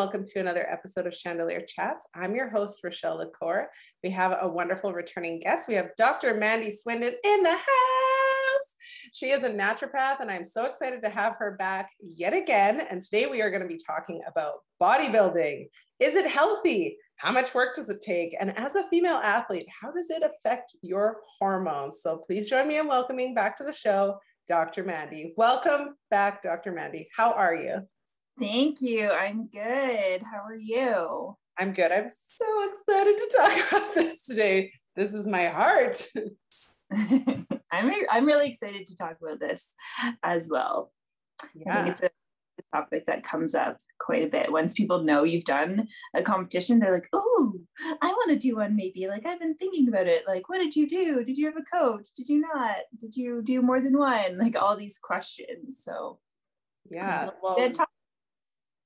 welcome 0.00 0.24
to 0.24 0.40
another 0.40 0.66
episode 0.70 1.06
of 1.06 1.14
Chandelier 1.14 1.60
Chats. 1.60 2.08
I'm 2.14 2.34
your 2.34 2.48
host, 2.48 2.82
Rochelle 2.82 3.18
LaCour. 3.18 3.68
We 4.02 4.08
have 4.08 4.34
a 4.40 4.48
wonderful 4.48 4.94
returning 4.94 5.40
guest. 5.40 5.68
We 5.68 5.74
have 5.74 5.90
Dr. 5.98 6.32
Mandy 6.32 6.70
Swinden 6.70 7.12
in 7.22 7.42
the 7.42 7.50
house. 7.50 8.66
She 9.12 9.28
is 9.28 9.44
a 9.44 9.50
naturopath, 9.50 10.20
and 10.20 10.30
I'm 10.30 10.46
so 10.46 10.64
excited 10.64 11.02
to 11.02 11.10
have 11.10 11.36
her 11.38 11.54
back 11.58 11.90
yet 12.00 12.32
again. 12.32 12.80
And 12.80 13.02
today 13.02 13.26
we 13.26 13.42
are 13.42 13.50
going 13.50 13.60
to 13.60 13.68
be 13.68 13.78
talking 13.86 14.22
about 14.26 14.60
bodybuilding. 14.80 15.66
Is 15.98 16.14
it 16.14 16.30
healthy? 16.30 16.96
How 17.16 17.30
much 17.30 17.54
work 17.54 17.74
does 17.74 17.90
it 17.90 18.00
take? 18.00 18.34
And 18.40 18.56
as 18.56 18.76
a 18.76 18.88
female 18.88 19.20
athlete, 19.22 19.66
how 19.82 19.92
does 19.92 20.08
it 20.08 20.22
affect 20.22 20.76
your 20.80 21.18
hormones? 21.38 22.00
So 22.02 22.22
please 22.26 22.48
join 22.48 22.66
me 22.66 22.78
in 22.78 22.88
welcoming 22.88 23.34
back 23.34 23.54
to 23.58 23.64
the 23.64 23.72
show, 23.74 24.18
Dr. 24.48 24.82
Mandy. 24.82 25.34
Welcome 25.36 25.96
back, 26.10 26.42
Dr. 26.42 26.72
Mandy. 26.72 27.10
How 27.14 27.32
are 27.34 27.54
you? 27.54 27.82
Thank 28.40 28.80
you. 28.80 29.10
I'm 29.10 29.48
good. 29.48 30.22
How 30.22 30.42
are 30.46 30.54
you? 30.54 31.36
I'm 31.58 31.74
good. 31.74 31.92
I'm 31.92 32.08
so 32.08 32.70
excited 32.70 33.18
to 33.18 33.36
talk 33.36 33.68
about 33.72 33.94
this 33.94 34.22
today. 34.22 34.72
This 34.96 35.12
is 35.12 35.26
my 35.26 35.48
heart. 35.48 36.06
I'm 37.70 37.92
I'm 38.10 38.24
really 38.24 38.48
excited 38.48 38.86
to 38.86 38.96
talk 38.96 39.16
about 39.22 39.40
this 39.40 39.74
as 40.22 40.48
well. 40.50 40.90
Yeah. 41.54 41.70
I 41.70 41.82
think 41.82 41.88
it's 41.88 42.02
a 42.02 42.10
topic 42.74 43.04
that 43.06 43.24
comes 43.24 43.54
up 43.54 43.76
quite 44.00 44.24
a 44.24 44.30
bit. 44.30 44.50
Once 44.50 44.72
people 44.72 45.04
know 45.04 45.22
you've 45.22 45.44
done 45.44 45.86
a 46.16 46.22
competition, 46.22 46.78
they're 46.78 46.94
like, 46.94 47.08
"Oh, 47.12 47.52
I 48.00 48.08
want 48.08 48.30
to 48.30 48.36
do 48.36 48.56
one 48.56 48.74
maybe." 48.74 49.06
Like 49.06 49.26
I've 49.26 49.38
been 49.38 49.54
thinking 49.54 49.86
about 49.86 50.06
it. 50.06 50.24
Like, 50.26 50.48
what 50.48 50.58
did 50.58 50.74
you 50.74 50.88
do? 50.88 51.22
Did 51.24 51.36
you 51.36 51.46
have 51.46 51.58
a 51.58 51.78
coach? 51.78 52.08
Did 52.16 52.28
you 52.28 52.40
not? 52.40 52.76
Did 52.98 53.14
you 53.14 53.42
do 53.42 53.60
more 53.60 53.80
than 53.80 53.98
one? 53.98 54.38
Like 54.38 54.56
all 54.56 54.76
these 54.76 54.98
questions. 54.98 55.84
So 55.84 56.18
yeah, 56.90 57.30
well, 57.42 57.56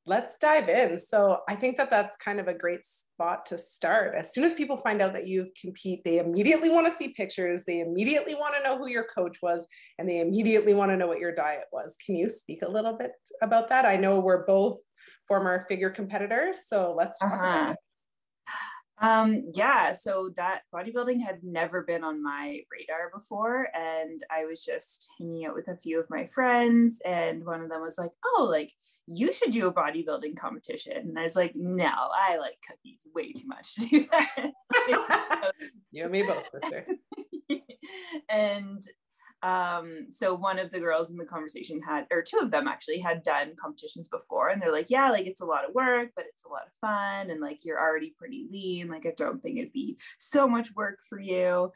let's 0.06 0.36
dive 0.36 0.68
in. 0.68 0.98
So 0.98 1.38
I 1.48 1.54
think 1.54 1.76
that 1.78 1.90
that's 1.90 2.16
kind 2.16 2.38
of 2.38 2.46
a 2.46 2.54
great 2.54 2.84
spot 2.84 3.46
to 3.46 3.58
start. 3.58 4.14
As 4.14 4.34
soon 4.34 4.44
as 4.44 4.52
people 4.52 4.76
find 4.76 5.00
out 5.00 5.14
that 5.14 5.26
you 5.26 5.50
compete, 5.58 6.02
they 6.04 6.18
immediately 6.18 6.70
want 6.70 6.86
to 6.86 6.92
see 6.92 7.08
pictures. 7.08 7.64
They 7.64 7.80
immediately 7.80 8.34
want 8.34 8.54
to 8.56 8.62
know 8.62 8.76
who 8.76 8.88
your 8.88 9.04
coach 9.04 9.38
was, 9.42 9.66
and 9.98 10.08
they 10.08 10.20
immediately 10.20 10.74
want 10.74 10.90
to 10.90 10.96
know 10.96 11.06
what 11.06 11.20
your 11.20 11.34
diet 11.34 11.64
was. 11.72 11.96
Can 12.04 12.16
you 12.16 12.28
speak 12.28 12.62
a 12.62 12.68
little 12.68 12.96
bit 12.96 13.12
about 13.42 13.68
that? 13.70 13.86
I 13.86 13.96
know 13.96 14.20
we're 14.20 14.44
both 14.44 14.78
former 15.26 15.64
figure 15.68 15.90
competitors, 15.90 16.66
so 16.66 16.94
let's 16.96 17.18
talk 17.18 17.32
uh-huh. 17.32 17.74
Um, 19.04 19.50
yeah, 19.54 19.92
so 19.92 20.30
that 20.36 20.62
bodybuilding 20.74 21.22
had 21.22 21.44
never 21.44 21.82
been 21.82 22.02
on 22.02 22.22
my 22.22 22.60
radar 22.72 23.10
before. 23.12 23.68
And 23.74 24.22
I 24.30 24.46
was 24.46 24.64
just 24.64 25.10
hanging 25.18 25.44
out 25.44 25.54
with 25.54 25.68
a 25.68 25.76
few 25.76 26.00
of 26.00 26.08
my 26.08 26.26
friends, 26.26 27.02
and 27.04 27.44
one 27.44 27.60
of 27.60 27.68
them 27.68 27.82
was 27.82 27.98
like, 27.98 28.12
Oh, 28.24 28.48
like 28.50 28.72
you 29.06 29.30
should 29.30 29.50
do 29.50 29.66
a 29.66 29.72
bodybuilding 29.72 30.36
competition. 30.36 30.96
And 30.96 31.18
I 31.18 31.22
was 31.22 31.36
like, 31.36 31.52
No, 31.54 31.86
I 31.86 32.38
like 32.38 32.56
cookies 32.66 33.06
way 33.14 33.32
too 33.32 33.46
much 33.46 33.74
to 33.74 33.86
do 33.86 34.06
that. 34.10 34.52
you 35.90 36.04
and 36.04 36.12
me 36.12 36.22
both, 36.22 36.48
sister. 36.50 36.86
and 38.30 38.80
um, 39.44 40.06
so 40.10 40.34
one 40.34 40.58
of 40.58 40.70
the 40.70 40.80
girls 40.80 41.10
in 41.10 41.18
the 41.18 41.24
conversation 41.24 41.80
had, 41.82 42.06
or 42.10 42.22
two 42.22 42.38
of 42.38 42.50
them 42.50 42.66
actually 42.66 42.98
had 42.98 43.22
done 43.22 43.52
competitions 43.60 44.08
before, 44.08 44.48
and 44.48 44.60
they're 44.60 44.72
like, 44.72 44.88
yeah, 44.88 45.10
like 45.10 45.26
it's 45.26 45.42
a 45.42 45.44
lot 45.44 45.68
of 45.68 45.74
work, 45.74 46.10
but 46.16 46.24
it's 46.26 46.44
a 46.44 46.48
lot 46.48 46.62
of 46.66 46.72
fun, 46.80 47.30
and 47.30 47.40
like 47.40 47.64
you're 47.64 47.78
already 47.78 48.14
pretty 48.18 48.48
lean. 48.50 48.88
Like 48.88 49.04
I 49.04 49.12
don't 49.16 49.42
think 49.42 49.58
it'd 49.58 49.72
be 49.72 49.98
so 50.18 50.48
much 50.48 50.74
work 50.74 51.00
for 51.08 51.20
you. 51.20 51.70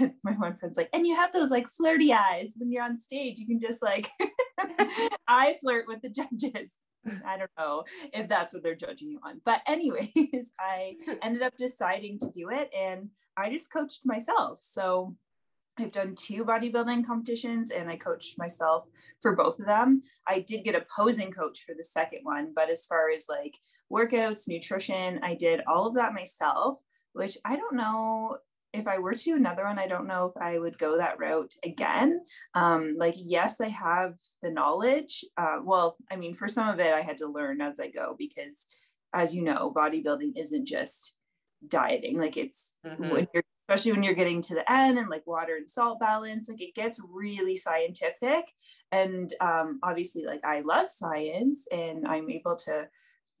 And 0.00 0.14
my 0.24 0.32
one 0.32 0.56
friend's 0.56 0.76
like, 0.76 0.90
and 0.92 1.06
you 1.06 1.14
have 1.14 1.32
those 1.32 1.50
like 1.50 1.68
flirty 1.68 2.12
eyes 2.12 2.54
when 2.58 2.72
you're 2.72 2.82
on 2.82 2.98
stage. 2.98 3.38
You 3.38 3.46
can 3.46 3.60
just 3.60 3.82
like, 3.82 4.10
I 5.28 5.56
flirt 5.60 5.86
with 5.86 6.02
the 6.02 6.10
judges. 6.10 6.78
I 7.26 7.36
don't 7.36 7.50
know 7.58 7.84
if 8.12 8.28
that's 8.28 8.52
what 8.52 8.62
they're 8.62 8.74
judging 8.74 9.10
you 9.10 9.20
on. 9.24 9.40
But, 9.44 9.60
anyways, 9.66 10.52
I 10.60 10.96
ended 11.22 11.42
up 11.42 11.56
deciding 11.56 12.18
to 12.20 12.30
do 12.32 12.50
it 12.50 12.70
and 12.76 13.08
I 13.36 13.50
just 13.50 13.72
coached 13.72 14.02
myself. 14.04 14.60
So, 14.60 15.16
I've 15.82 15.92
done 15.92 16.14
two 16.14 16.44
bodybuilding 16.44 17.06
competitions 17.06 17.70
and 17.70 17.90
I 17.90 17.96
coached 17.96 18.38
myself 18.38 18.84
for 19.20 19.34
both 19.34 19.58
of 19.58 19.66
them. 19.66 20.00
I 20.26 20.40
did 20.40 20.64
get 20.64 20.74
a 20.74 20.86
posing 20.96 21.32
coach 21.32 21.64
for 21.66 21.74
the 21.76 21.84
second 21.84 22.20
one, 22.22 22.52
but 22.54 22.70
as 22.70 22.86
far 22.86 23.10
as 23.10 23.26
like 23.28 23.58
workouts, 23.92 24.48
nutrition, 24.48 25.20
I 25.22 25.34
did 25.34 25.60
all 25.66 25.86
of 25.86 25.94
that 25.96 26.14
myself, 26.14 26.78
which 27.12 27.36
I 27.44 27.56
don't 27.56 27.76
know 27.76 28.38
if 28.72 28.86
I 28.86 28.98
were 28.98 29.14
to 29.14 29.32
another 29.32 29.64
one, 29.64 29.78
I 29.78 29.86
don't 29.86 30.06
know 30.06 30.32
if 30.34 30.42
I 30.42 30.58
would 30.58 30.78
go 30.78 30.96
that 30.96 31.18
route 31.18 31.52
again. 31.62 32.22
Um, 32.54 32.94
like, 32.96 33.14
yes, 33.18 33.60
I 33.60 33.68
have 33.68 34.14
the 34.42 34.50
knowledge. 34.50 35.24
Uh, 35.36 35.58
well, 35.62 35.96
I 36.10 36.16
mean, 36.16 36.34
for 36.34 36.48
some 36.48 36.68
of 36.68 36.80
it, 36.80 36.92
I 36.92 37.02
had 37.02 37.18
to 37.18 37.26
learn 37.26 37.60
as 37.60 37.78
I 37.78 37.90
go 37.90 38.14
because, 38.18 38.66
as 39.12 39.34
you 39.34 39.42
know, 39.42 39.72
bodybuilding 39.76 40.38
isn't 40.38 40.66
just 40.66 41.14
dieting. 41.66 42.18
Like, 42.18 42.38
it's 42.38 42.76
mm-hmm. 42.86 43.10
when 43.10 43.28
you're 43.34 43.44
especially 43.72 43.92
when 43.92 44.02
you're 44.02 44.14
getting 44.14 44.42
to 44.42 44.54
the 44.54 44.70
end 44.70 44.98
and 44.98 45.08
like 45.08 45.26
water 45.26 45.56
and 45.56 45.70
salt 45.70 45.98
balance 45.98 46.48
like 46.48 46.60
it 46.60 46.74
gets 46.74 47.00
really 47.10 47.56
scientific. 47.56 48.52
And 48.90 49.32
um, 49.40 49.80
obviously 49.82 50.24
like 50.24 50.44
i 50.44 50.60
love 50.60 50.88
science 50.88 51.66
and 51.72 52.06
i'm 52.06 52.28
able 52.30 52.56
to 52.56 52.88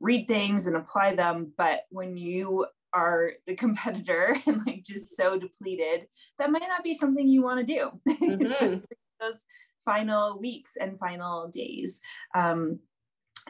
read 0.00 0.26
things 0.26 0.66
and 0.66 0.76
apply 0.76 1.14
them 1.14 1.52
but 1.56 1.80
when 1.90 2.16
you 2.16 2.66
are 2.92 3.32
the 3.46 3.54
competitor 3.54 4.36
and 4.46 4.64
like 4.66 4.84
just 4.84 5.16
so 5.16 5.38
depleted 5.38 6.06
that 6.38 6.50
might 6.50 6.62
not 6.68 6.84
be 6.84 6.94
something 6.94 7.28
you 7.28 7.42
want 7.42 7.66
to 7.66 7.74
do. 7.74 7.90
Mm-hmm. 8.22 8.78
those 9.20 9.44
final 9.84 10.38
weeks 10.40 10.72
and 10.80 10.98
final 10.98 11.48
days. 11.48 12.00
Um, 12.34 12.80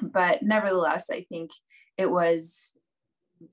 but 0.01 0.43
nevertheless 0.43 1.11
i 1.11 1.27
think 1.29 1.51
it 1.99 2.11
was 2.11 2.73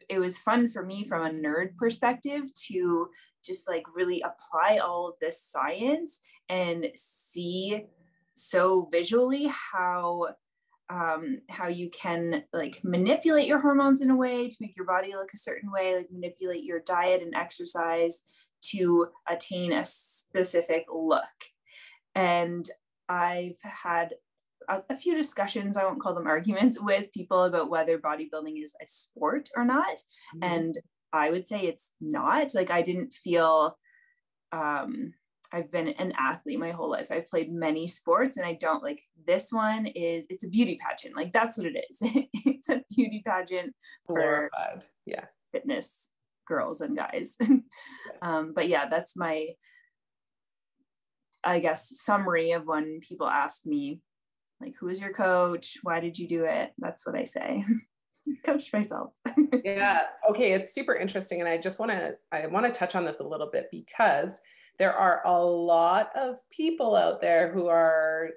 it 0.07 0.19
was 0.19 0.39
fun 0.39 0.67
for 0.67 0.83
me 0.83 1.03
from 1.03 1.25
a 1.25 1.29
nerd 1.29 1.75
perspective 1.77 2.43
to 2.67 3.09
just 3.43 3.67
like 3.67 3.83
really 3.95 4.21
apply 4.21 4.77
all 4.77 5.07
of 5.07 5.15
this 5.21 5.41
science 5.41 6.21
and 6.49 6.87
see 6.95 7.85
so 8.35 8.87
visually 8.91 9.51
how 9.71 10.27
um, 10.89 11.41
how 11.49 11.67
you 11.67 11.89
can 11.91 12.43
like 12.51 12.81
manipulate 12.83 13.47
your 13.47 13.59
hormones 13.59 14.01
in 14.01 14.09
a 14.09 14.15
way 14.15 14.49
to 14.49 14.57
make 14.59 14.75
your 14.75 14.87
body 14.87 15.13
look 15.13 15.31
a 15.33 15.37
certain 15.37 15.71
way, 15.71 15.95
like 15.95 16.11
manipulate 16.11 16.63
your 16.63 16.79
diet 16.79 17.21
and 17.21 17.35
exercise 17.35 18.23
to 18.61 19.07
attain 19.27 19.71
a 19.71 19.85
specific 19.85 20.85
look. 20.91 21.23
And 22.15 22.67
I've 23.07 23.61
had 23.61 24.15
a, 24.69 24.81
a, 24.89 24.97
few 24.97 25.15
discussions, 25.15 25.75
I 25.75 25.83
won't 25.83 26.01
call 26.01 26.15
them 26.15 26.27
arguments, 26.27 26.79
with 26.81 27.11
people 27.11 27.43
about 27.43 27.69
whether 27.69 27.97
bodybuilding 27.97 28.61
is 28.61 28.73
a 28.81 28.87
sport 28.87 29.49
or 29.55 29.65
not. 29.65 29.97
Mm-hmm. 30.35 30.43
And 30.43 30.75
I 31.11 31.31
would 31.31 31.47
say 31.47 31.61
it's 31.61 31.91
not. 31.99 32.53
Like, 32.53 32.71
I 32.71 32.81
didn't 32.81 33.13
feel, 33.13 33.77
um, 34.51 35.13
I've 35.51 35.71
been 35.71 35.87
an 35.87 36.13
athlete 36.17 36.59
my 36.59 36.71
whole 36.71 36.91
life. 36.91 37.07
I've 37.09 37.27
played 37.27 37.51
many 37.51 37.87
sports 37.87 38.37
and 38.37 38.45
I 38.45 38.53
don't 38.53 38.83
like 38.83 39.01
this 39.25 39.51
one 39.51 39.87
is 39.87 40.25
it's 40.29 40.43
a 40.43 40.49
beauty 40.49 40.77
pageant. 40.79 41.15
Like 41.15 41.33
that's 41.33 41.57
what 41.57 41.67
it 41.67 41.85
is. 41.89 41.97
it's 42.45 42.69
a 42.69 42.83
beauty 42.95 43.23
pageant 43.25 43.73
for 44.05 44.51
yeah 45.07 45.25
fitness 45.51 46.09
girls 46.47 46.81
and 46.81 46.95
guys. 46.95 47.35
um, 48.21 48.53
but 48.53 48.67
yeah, 48.67 48.87
that's 48.87 49.17
my 49.17 49.47
I 51.43 51.59
guess 51.59 51.97
summary 51.99 52.51
of 52.51 52.65
when 52.65 52.99
people 52.99 53.27
ask 53.27 53.65
me 53.65 54.01
like 54.61 54.75
who 54.79 54.89
is 54.89 55.01
your 55.01 55.13
coach? 55.13 55.77
Why 55.83 55.99
did 55.99 56.17
you 56.17 56.27
do 56.27 56.43
it? 56.45 56.71
That's 56.77 57.05
what 57.05 57.15
i 57.15 57.25
say. 57.25 57.63
Coach 58.45 58.71
myself. 58.73 59.13
Yeah. 59.63 60.03
Okay 60.29 60.53
it's 60.53 60.73
super 60.73 60.95
interesting 60.95 61.39
and 61.39 61.49
i 61.49 61.57
just 61.57 61.79
want 61.79 61.91
to 61.91 62.15
i 62.31 62.45
want 62.47 62.65
to 62.65 62.71
touch 62.71 62.95
on 62.95 63.03
this 63.03 63.19
a 63.19 63.27
little 63.27 63.49
bit 63.51 63.67
because 63.71 64.39
there 64.77 64.93
are 64.93 65.21
a 65.25 65.37
lot 65.37 66.09
of 66.15 66.37
people 66.51 66.95
out 66.95 67.19
there 67.19 67.51
who 67.51 67.67
are 67.67 68.29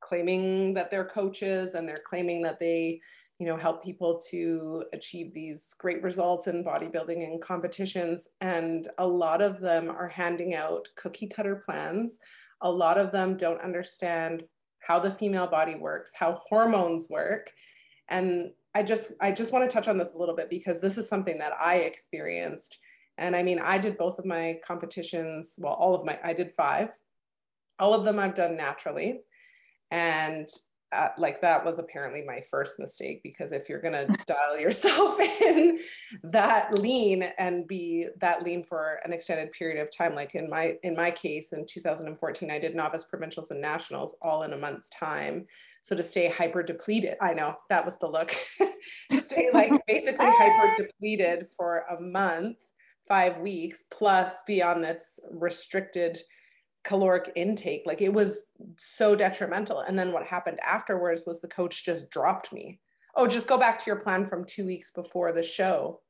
claiming 0.00 0.72
that 0.74 0.90
they're 0.90 1.04
coaches 1.04 1.74
and 1.74 1.88
they're 1.88 2.02
claiming 2.08 2.42
that 2.42 2.58
they 2.58 3.00
you 3.38 3.46
know 3.46 3.56
help 3.56 3.82
people 3.82 4.20
to 4.30 4.84
achieve 4.92 5.32
these 5.32 5.74
great 5.78 6.02
results 6.02 6.46
in 6.46 6.64
bodybuilding 6.64 7.22
and 7.24 7.42
competitions 7.42 8.28
and 8.40 8.88
a 8.98 9.06
lot 9.06 9.40
of 9.40 9.60
them 9.60 9.90
are 9.90 10.08
handing 10.08 10.54
out 10.54 10.86
cookie 10.96 11.26
cutter 11.28 11.62
plans. 11.64 12.18
A 12.62 12.70
lot 12.70 12.98
of 12.98 13.10
them 13.10 13.36
don't 13.38 13.60
understand 13.62 14.44
how 14.80 14.98
the 14.98 15.10
female 15.10 15.46
body 15.46 15.74
works, 15.74 16.12
how 16.14 16.38
hormones 16.48 17.08
work. 17.08 17.52
And 18.08 18.50
I 18.74 18.82
just 18.82 19.12
I 19.20 19.32
just 19.32 19.52
want 19.52 19.68
to 19.68 19.72
touch 19.72 19.88
on 19.88 19.98
this 19.98 20.12
a 20.12 20.18
little 20.18 20.36
bit 20.36 20.50
because 20.50 20.80
this 20.80 20.98
is 20.98 21.08
something 21.08 21.38
that 21.38 21.52
I 21.60 21.76
experienced. 21.76 22.78
And 23.18 23.36
I 23.36 23.42
mean, 23.42 23.60
I 23.60 23.78
did 23.78 23.98
both 23.98 24.18
of 24.18 24.24
my 24.24 24.58
competitions, 24.66 25.54
well, 25.58 25.74
all 25.74 25.94
of 25.94 26.04
my 26.04 26.18
I 26.22 26.32
did 26.32 26.52
5. 26.52 26.90
All 27.78 27.94
of 27.94 28.04
them 28.04 28.18
I've 28.18 28.34
done 28.34 28.56
naturally. 28.56 29.20
And 29.90 30.48
uh, 30.92 31.08
like 31.18 31.40
that 31.40 31.64
was 31.64 31.78
apparently 31.78 32.22
my 32.26 32.40
first 32.50 32.78
mistake 32.78 33.22
because 33.22 33.52
if 33.52 33.68
you're 33.68 33.80
going 33.80 33.94
to 34.06 34.06
dial 34.26 34.58
yourself 34.58 35.18
in 35.20 35.78
that 36.24 36.74
lean 36.78 37.24
and 37.38 37.66
be 37.68 38.08
that 38.18 38.42
lean 38.42 38.64
for 38.64 39.00
an 39.04 39.12
extended 39.12 39.52
period 39.52 39.80
of 39.80 39.94
time 39.96 40.14
like 40.14 40.34
in 40.34 40.48
my 40.50 40.74
in 40.82 40.96
my 40.96 41.10
case 41.10 41.52
in 41.52 41.64
2014 41.66 42.50
i 42.50 42.58
did 42.58 42.74
novice 42.74 43.04
provincials 43.04 43.50
and 43.50 43.60
nationals 43.60 44.16
all 44.22 44.42
in 44.42 44.52
a 44.52 44.56
month's 44.56 44.90
time. 44.90 45.46
So 45.82 45.96
to 45.96 46.02
stay 46.02 46.28
hyper 46.28 46.62
depleted, 46.62 47.16
I 47.20 47.32
know 47.32 47.56
that 47.68 47.84
was 47.84 47.98
the 47.98 48.06
look, 48.06 48.34
to 49.10 49.20
stay 49.20 49.48
like 49.52 49.72
basically 49.86 50.26
hyper 50.26 50.82
depleted 50.82 51.46
for 51.56 51.84
a 51.90 52.00
month, 52.00 52.58
five 53.08 53.38
weeks, 53.38 53.84
plus 53.90 54.42
be 54.46 54.62
on 54.62 54.82
this 54.82 55.18
restricted 55.30 56.18
caloric 56.84 57.32
intake. 57.36 57.82
Like 57.86 58.00
it 58.00 58.12
was 58.12 58.46
so 58.76 59.14
detrimental. 59.14 59.80
And 59.80 59.98
then 59.98 60.12
what 60.12 60.26
happened 60.26 60.58
afterwards 60.60 61.22
was 61.26 61.40
the 61.40 61.48
coach 61.48 61.84
just 61.84 62.10
dropped 62.10 62.52
me. 62.52 62.80
Oh, 63.14 63.26
just 63.26 63.48
go 63.48 63.58
back 63.58 63.78
to 63.78 63.86
your 63.86 64.00
plan 64.00 64.26
from 64.26 64.44
two 64.44 64.64
weeks 64.64 64.92
before 64.92 65.32
the 65.32 65.42
show 65.42 66.00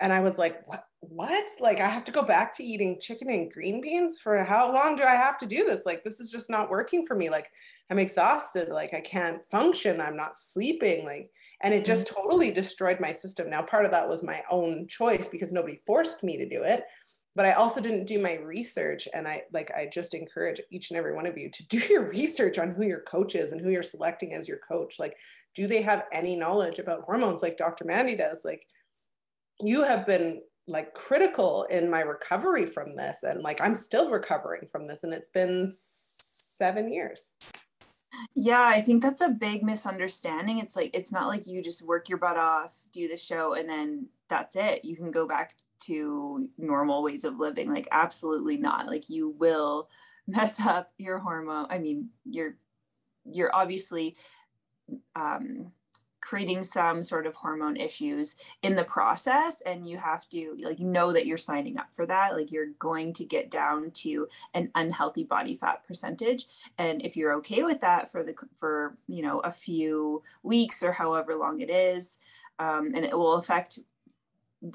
and 0.00 0.12
I 0.12 0.20
was 0.20 0.38
like, 0.38 0.66
what? 0.66 0.84
What? 1.00 1.46
Like, 1.60 1.80
I 1.80 1.88
have 1.88 2.04
to 2.04 2.12
go 2.12 2.22
back 2.22 2.54
to 2.54 2.64
eating 2.64 2.98
chicken 3.00 3.30
and 3.30 3.50
green 3.50 3.80
beans 3.80 4.20
for 4.20 4.42
how 4.44 4.72
long 4.72 4.96
do 4.96 5.04
I 5.04 5.14
have 5.14 5.38
to 5.38 5.46
do 5.46 5.64
this? 5.64 5.86
Like, 5.86 6.02
this 6.02 6.20
is 6.20 6.30
just 6.30 6.50
not 6.50 6.70
working 6.70 7.06
for 7.06 7.14
me. 7.14 7.30
Like, 7.30 7.48
I'm 7.90 7.98
exhausted. 7.98 8.68
Like, 8.68 8.92
I 8.92 9.00
can't 9.00 9.44
function. 9.46 10.00
I'm 10.00 10.16
not 10.16 10.36
sleeping. 10.36 11.04
Like, 11.04 11.30
and 11.62 11.72
it 11.72 11.84
just 11.84 12.06
mm-hmm. 12.06 12.22
totally 12.22 12.50
destroyed 12.50 13.00
my 13.00 13.12
system. 13.12 13.48
Now, 13.48 13.62
part 13.62 13.84
of 13.84 13.90
that 13.92 14.08
was 14.08 14.22
my 14.22 14.42
own 14.50 14.86
choice 14.88 15.28
because 15.28 15.52
nobody 15.52 15.80
forced 15.86 16.22
me 16.22 16.36
to 16.36 16.48
do 16.48 16.62
it. 16.64 16.84
But 17.40 17.48
I 17.48 17.52
also 17.52 17.80
didn't 17.80 18.04
do 18.04 18.18
my 18.18 18.34
research. 18.34 19.08
And 19.14 19.26
I 19.26 19.44
like, 19.50 19.70
I 19.70 19.88
just 19.90 20.12
encourage 20.12 20.60
each 20.70 20.90
and 20.90 20.98
every 20.98 21.14
one 21.14 21.24
of 21.24 21.38
you 21.38 21.48
to 21.50 21.66
do 21.68 21.78
your 21.88 22.06
research 22.06 22.58
on 22.58 22.72
who 22.72 22.84
your 22.84 23.00
coach 23.00 23.34
is 23.34 23.52
and 23.52 23.62
who 23.62 23.70
you're 23.70 23.82
selecting 23.82 24.34
as 24.34 24.46
your 24.46 24.58
coach. 24.58 24.98
Like, 24.98 25.16
do 25.54 25.66
they 25.66 25.80
have 25.80 26.04
any 26.12 26.36
knowledge 26.36 26.78
about 26.78 27.04
hormones 27.04 27.40
like 27.40 27.56
Dr. 27.56 27.86
Mandy 27.86 28.14
does? 28.14 28.42
Like, 28.44 28.66
you 29.58 29.82
have 29.84 30.06
been 30.06 30.42
like 30.66 30.92
critical 30.92 31.64
in 31.70 31.88
my 31.88 32.00
recovery 32.00 32.66
from 32.66 32.94
this 32.94 33.22
and 33.22 33.42
like 33.42 33.58
i'm 33.62 33.74
still 33.74 34.10
recovering 34.10 34.66
from 34.70 34.86
this 34.86 35.02
and 35.02 35.12
it's 35.14 35.30
been 35.30 35.72
seven 35.72 36.92
years 36.92 37.32
yeah 38.34 38.66
i 38.66 38.80
think 38.80 39.02
that's 39.02 39.22
a 39.22 39.30
big 39.30 39.64
misunderstanding 39.64 40.58
it's 40.58 40.76
like 40.76 40.90
it's 40.92 41.12
not 41.12 41.26
like 41.26 41.46
you 41.46 41.62
just 41.62 41.82
work 41.82 42.08
your 42.08 42.18
butt 42.18 42.36
off 42.36 42.76
do 42.92 43.08
the 43.08 43.16
show 43.16 43.54
and 43.54 43.68
then 43.68 44.06
that's 44.28 44.54
it 44.54 44.84
you 44.84 44.94
can 44.94 45.10
go 45.10 45.26
back 45.26 45.54
to 45.80 46.48
normal 46.58 47.02
ways 47.02 47.24
of 47.24 47.38
living 47.38 47.72
like 47.72 47.88
absolutely 47.90 48.56
not. 48.56 48.86
Like 48.86 49.08
you 49.08 49.30
will 49.30 49.88
mess 50.26 50.60
up 50.60 50.92
your 50.96 51.18
hormone 51.18 51.66
i 51.70 51.78
mean 51.78 52.08
you're 52.24 52.54
you're 53.24 53.52
obviously 53.52 54.14
um 55.16 55.72
creating 56.20 56.62
some 56.62 57.02
sort 57.02 57.26
of 57.26 57.34
hormone 57.34 57.76
issues 57.76 58.36
in 58.62 58.74
the 58.74 58.84
process 58.84 59.62
and 59.62 59.88
you 59.88 59.96
have 59.96 60.28
to 60.28 60.56
like 60.62 60.78
know 60.78 61.12
that 61.12 61.26
you're 61.26 61.36
signing 61.36 61.78
up 61.78 61.88
for 61.92 62.06
that. 62.06 62.36
Like 62.36 62.52
you're 62.52 62.72
going 62.78 63.12
to 63.14 63.24
get 63.24 63.50
down 63.50 63.90
to 63.92 64.28
an 64.54 64.70
unhealthy 64.74 65.24
body 65.24 65.56
fat 65.56 65.84
percentage 65.86 66.44
and 66.78 67.04
if 67.04 67.16
you're 67.16 67.34
okay 67.34 67.62
with 67.62 67.80
that 67.80 68.12
for 68.12 68.22
the 68.22 68.34
for 68.54 68.96
you 69.08 69.22
know 69.22 69.40
a 69.40 69.50
few 69.50 70.22
weeks 70.42 70.82
or 70.82 70.92
however 70.92 71.34
long 71.34 71.60
it 71.60 71.70
is 71.70 72.18
um, 72.58 72.92
and 72.94 73.04
it 73.04 73.16
will 73.16 73.34
affect 73.34 73.78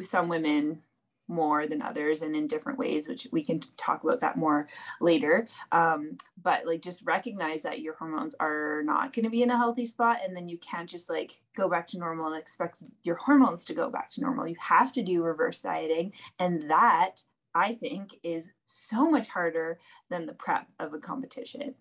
some 0.02 0.28
women 0.28 0.82
more 1.28 1.68
than 1.68 1.82
others 1.82 2.22
and 2.22 2.36
in 2.36 2.48
different 2.48 2.78
ways 2.78 3.08
which 3.08 3.28
we 3.32 3.44
can 3.44 3.60
talk 3.78 4.04
about 4.04 4.22
that 4.22 4.38
more 4.38 4.68
later. 5.02 5.48
Um, 5.72 6.18
but 6.42 6.66
like 6.66 6.82
just 6.82 7.06
recognize 7.06 7.64
that 7.64 7.82
your 7.82 7.96
hormones 7.96 8.36
are 8.40 8.82
not 8.84 9.14
going 9.14 9.24
to 9.24 9.30
be 9.30 9.44
in 9.44 9.52
a 9.52 9.58
healthy 9.58 9.86
spot 9.86 10.20
and 10.26 10.36
then 10.36 10.48
you 10.48 10.58
can't 10.58 10.90
just 10.90 11.10
like 11.10 11.42
go 11.56 11.70
back 11.70 11.88
to 11.88 11.98
normal 11.98 12.28
and 12.28 12.40
expect 12.42 12.84
your 13.04 13.16
hormones 13.16 13.66
to 13.66 13.74
go 13.74 13.90
back 13.90 14.10
to 14.12 14.22
normal. 14.22 14.48
You 14.48 14.56
have 14.60 14.92
to 14.94 15.04
do 15.04 15.24
reverse 15.24 15.62
dieting 15.62 16.14
and 16.40 16.70
that 16.70 17.24
i 17.54 17.74
think 17.74 18.16
is 18.24 18.52
so 18.66 19.10
much 19.10 19.30
harder 19.30 19.80
than 20.10 20.26
the 20.26 20.34
prep 20.34 20.68
of 20.80 20.94
a 20.94 21.00
competition 21.00 21.74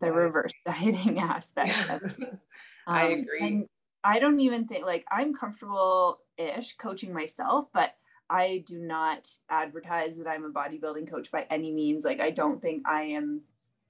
the 0.00 0.12
reverse 0.12 0.52
dieting 0.66 1.18
aspect 1.18 1.90
of 1.90 2.02
it. 2.02 2.18
Um, 2.86 2.96
i 2.96 3.02
agree 3.08 3.66
I 4.02 4.18
don't 4.18 4.40
even 4.40 4.66
think 4.66 4.84
like 4.84 5.04
I'm 5.10 5.34
comfortable 5.34 6.20
ish 6.36 6.76
coaching 6.76 7.12
myself, 7.12 7.66
but 7.72 7.92
I 8.30 8.62
do 8.64 8.78
not 8.78 9.28
advertise 9.50 10.18
that 10.18 10.28
I'm 10.28 10.44
a 10.44 10.50
bodybuilding 10.50 11.10
coach 11.10 11.30
by 11.30 11.46
any 11.50 11.72
means. 11.72 12.04
Like, 12.04 12.20
I 12.20 12.30
don't 12.30 12.62
think 12.62 12.88
I 12.88 13.02
am 13.02 13.42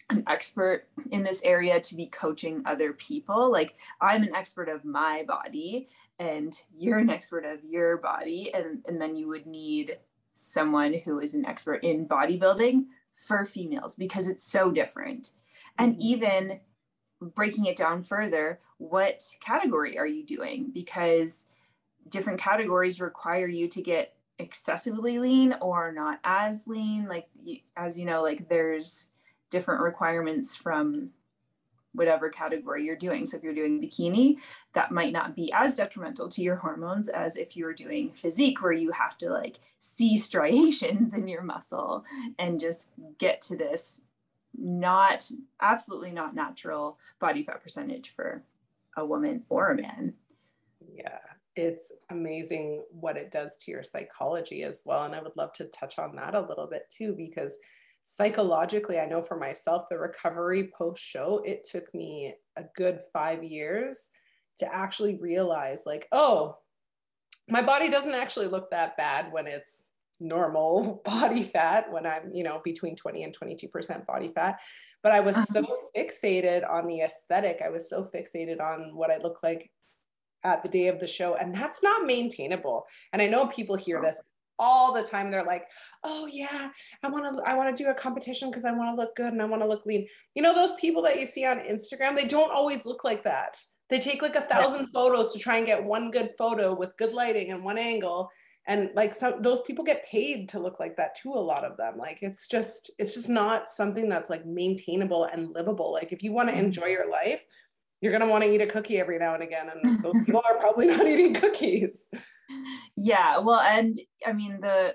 an 0.09 0.25
expert 0.27 0.89
in 1.11 1.23
this 1.23 1.43
area 1.45 1.79
to 1.81 1.95
be 1.95 2.07
coaching 2.07 2.63
other 2.65 2.93
people. 2.95 3.53
Like, 3.53 3.75
I'm 4.01 4.23
an 4.23 4.35
expert 4.35 4.69
of 4.69 4.85
my 4.85 5.25
body, 5.29 5.89
and 6.19 6.59
you're 6.75 6.99
an 6.99 7.11
expert 7.11 7.45
of 7.45 7.63
your 7.63 7.99
body. 7.99 8.51
And, 8.53 8.85
and 8.89 9.01
then 9.01 9.15
you 9.15 9.29
would 9.29 9.47
need 9.47 9.99
someone 10.33 10.95
who 11.05 11.21
is 11.21 11.35
an 11.35 11.45
expert 11.45 11.85
in 11.85 12.09
bodybuilding 12.09 12.87
for 13.15 13.45
females 13.45 13.95
because 13.95 14.29
it's 14.29 14.45
so 14.45 14.71
different. 14.71 15.33
And 15.79 15.93
mm-hmm. 15.93 16.03
even 16.03 16.61
breaking 17.21 17.67
it 17.67 17.77
down 17.77 18.03
further, 18.03 18.59
what 18.79 19.29
category 19.41 19.99
are 19.99 20.07
you 20.07 20.25
doing? 20.25 20.71
Because 20.73 21.47
different 22.09 22.41
categories 22.41 23.01
require 23.01 23.47
you 23.47 23.69
to 23.69 23.83
get 23.83 24.15
excessively 24.41 25.19
lean 25.19 25.55
or 25.61 25.93
not 25.93 26.19
as 26.25 26.67
lean 26.67 27.07
like 27.09 27.29
as 27.77 27.99
you 27.99 28.05
know 28.05 28.23
like 28.23 28.49
there's 28.49 29.09
different 29.51 29.83
requirements 29.83 30.57
from 30.57 31.11
whatever 31.93 32.29
category 32.29 32.85
you're 32.85 32.95
doing. 32.95 33.27
So 33.27 33.37
if 33.37 33.43
you're 33.43 33.55
doing 33.55 33.83
bikini 33.83 34.39
that 34.75 34.93
might 34.93 35.13
not 35.13 35.35
be 35.35 35.53
as 35.53 35.75
detrimental 35.75 36.29
to 36.29 36.43
your 36.43 36.57
hormones 36.57 37.09
as 37.09 37.37
if 37.37 37.57
you 37.57 37.65
were 37.65 37.75
doing 37.75 38.13
physique 38.13 38.63
where 38.63 38.73
you 38.73 38.93
have 38.93 39.19
to 39.19 39.31
like 39.31 39.59
see 39.79 40.17
striations 40.17 41.15
in 41.19 41.27
your 41.29 41.43
muscle 41.43 42.05
and 42.39 42.61
just 42.61 42.93
get 43.19 43.43
to 43.43 43.57
this 43.57 44.03
not 44.57 45.31
absolutely 45.61 46.11
not 46.11 46.35
natural 46.35 46.99
body 47.19 47.43
fat 47.43 47.63
percentage 47.63 48.11
for 48.11 48.43
a 48.97 49.05
woman 49.05 49.45
or 49.49 49.71
a 49.71 49.77
man. 49.77 50.15
Yeah 50.93 51.19
it's 51.57 51.93
amazing 52.11 52.85
what 52.91 53.17
it 53.17 53.31
does 53.31 53.57
to 53.59 53.71
your 53.71 53.83
psychology 53.83 54.63
as 54.63 54.83
well. 54.85 55.05
And 55.05 55.15
I 55.15 55.23
would 55.23 55.37
love 55.37 55.53
to 55.55 55.65
touch 55.67 55.99
on 55.99 56.17
that 56.17 56.35
a 56.35 56.41
little 56.41 56.67
bit 56.67 56.85
too, 56.91 57.15
because 57.17 57.57
psychologically, 58.03 58.99
I 58.99 59.07
know 59.07 59.21
for 59.21 59.39
myself, 59.39 59.87
the 59.89 59.99
recovery 59.99 60.71
post 60.77 61.03
show, 61.03 61.43
it 61.45 61.65
took 61.65 61.93
me 61.95 62.35
a 62.57 62.65
good 62.77 63.01
five 63.13 63.43
years 63.43 64.11
to 64.59 64.75
actually 64.75 65.17
realize, 65.17 65.85
like, 65.87 66.07
oh, 66.13 66.57
my 67.49 67.63
body 67.63 67.89
doesn't 67.89 68.15
actually 68.15 68.47
look 68.47 68.71
that 68.71 68.97
bad 68.97 69.33
when 69.33 69.47
it's 69.47 69.89
normal 70.21 71.03
body 71.05 71.43
fat, 71.43 71.91
when 71.91 72.07
I'm, 72.07 72.31
you 72.33 72.45
know, 72.45 72.61
between 72.65 72.97
20 72.97 73.25
and 73.25 73.37
22% 73.37 74.07
body 74.07 74.31
fat. 74.35 74.61
But 75.03 75.13
I 75.13 75.21
was 75.21 75.35
so 75.51 75.61
uh-huh. 75.61 75.75
fixated 75.97 76.69
on 76.69 76.87
the 76.87 77.01
aesthetic. 77.01 77.63
I 77.65 77.71
was 77.71 77.89
so 77.89 78.03
fixated 78.03 78.61
on 78.61 78.95
what 78.95 79.11
I 79.11 79.17
look 79.17 79.39
like 79.43 79.71
at 80.45 80.63
the 80.63 80.71
day 80.71 80.89
of 80.89 81.01
the 81.01 81.07
show 81.07 81.35
and 81.35 81.55
that's 81.55 81.83
not 81.83 82.07
maintainable. 82.07 82.87
And 83.13 83.21
i 83.23 83.27
know 83.27 83.47
people 83.47 83.77
hear 83.77 84.01
this 84.01 84.21
all 84.59 84.93
the 84.93 85.03
time. 85.03 85.31
They're 85.31 85.45
like 85.45 85.67
oh 86.05 86.27
yeah 86.27 86.69
i 87.03 87.09
want 87.09 87.35
to 87.35 87.43
i 87.49 87.55
want 87.55 87.75
to 87.75 87.83
do 87.83 87.91
a 87.91 87.95
competition 87.95 88.51
because 88.51 88.65
i 88.65 88.73
want 88.73 88.97
to 88.97 89.03
look 89.03 89.15
good 89.17 89.33
and 89.33 89.43
i 89.43 89.45
want 89.45 89.63
to 89.63 89.69
look 89.69 89.87
lean. 89.87 90.07
You 90.35 90.43
know 90.43 90.55
those 90.55 90.79
people 90.81 91.03
that 91.03 91.19
you 91.19 91.27
see 91.27 91.45
on 91.47 91.59
instagram? 91.59 92.15
They 92.15 92.27
don't 92.27 92.53
always 92.53 92.87
look 92.87 93.05
like 93.05 93.25
that. 93.25 93.59
They 93.91 93.99
take 93.99 94.23
like 94.23 94.37
a 94.37 94.43
thousand 94.43 94.87
photos 94.95 95.33
to 95.33 95.39
try 95.39 95.57
and 95.57 95.67
get 95.67 95.85
one 95.85 96.11
good 96.13 96.31
photo 96.39 96.75
with 96.75 96.97
good 96.97 97.13
lighting 97.13 97.51
and 97.51 97.65
one 97.65 97.77
angle. 97.77 98.31
And 98.69 98.91
like 98.95 99.15
some 99.15 99.43
those 99.43 99.63
people 99.63 99.85
get 99.85 100.07
paid 100.07 100.49
to 100.51 100.61
look 100.61 100.79
like 100.79 100.97
that 100.97 101.17
too 101.17 101.33
a 101.33 101.35
lot 101.35 101.65
of 101.65 101.77
them. 101.77 101.99
Like 101.99 102.19
it's 102.23 102.47
just 102.47 102.93
it's 102.99 103.15
just 103.15 103.29
not 103.29 103.69
something 103.69 104.09
that's 104.09 104.31
like 104.31 104.47
maintainable 104.47 105.25
and 105.25 105.53
livable. 105.53 105.93
Like 105.93 106.13
if 106.13 106.23
you 106.23 106.33
want 106.33 106.49
to 106.51 106.55
mm-hmm. 106.55 106.67
enjoy 106.67 106.87
your 106.87 107.11
life 107.11 107.43
you're 108.01 108.13
going 108.13 108.25
to 108.25 108.31
want 108.31 108.45
to 108.45 108.51
eat 108.51 108.61
a 108.61 108.67
cookie 108.67 108.99
every 108.99 109.19
now 109.19 109.35
and 109.35 109.43
again 109.43 109.69
and 109.69 110.03
those 110.03 110.15
people 110.25 110.43
are 110.45 110.59
probably 110.59 110.87
not 110.87 111.07
eating 111.07 111.35
cookies. 111.35 112.07
Yeah 112.97 113.39
well 113.39 113.61
and 113.61 113.97
i 114.27 114.33
mean 114.33 114.59
the 114.61 114.95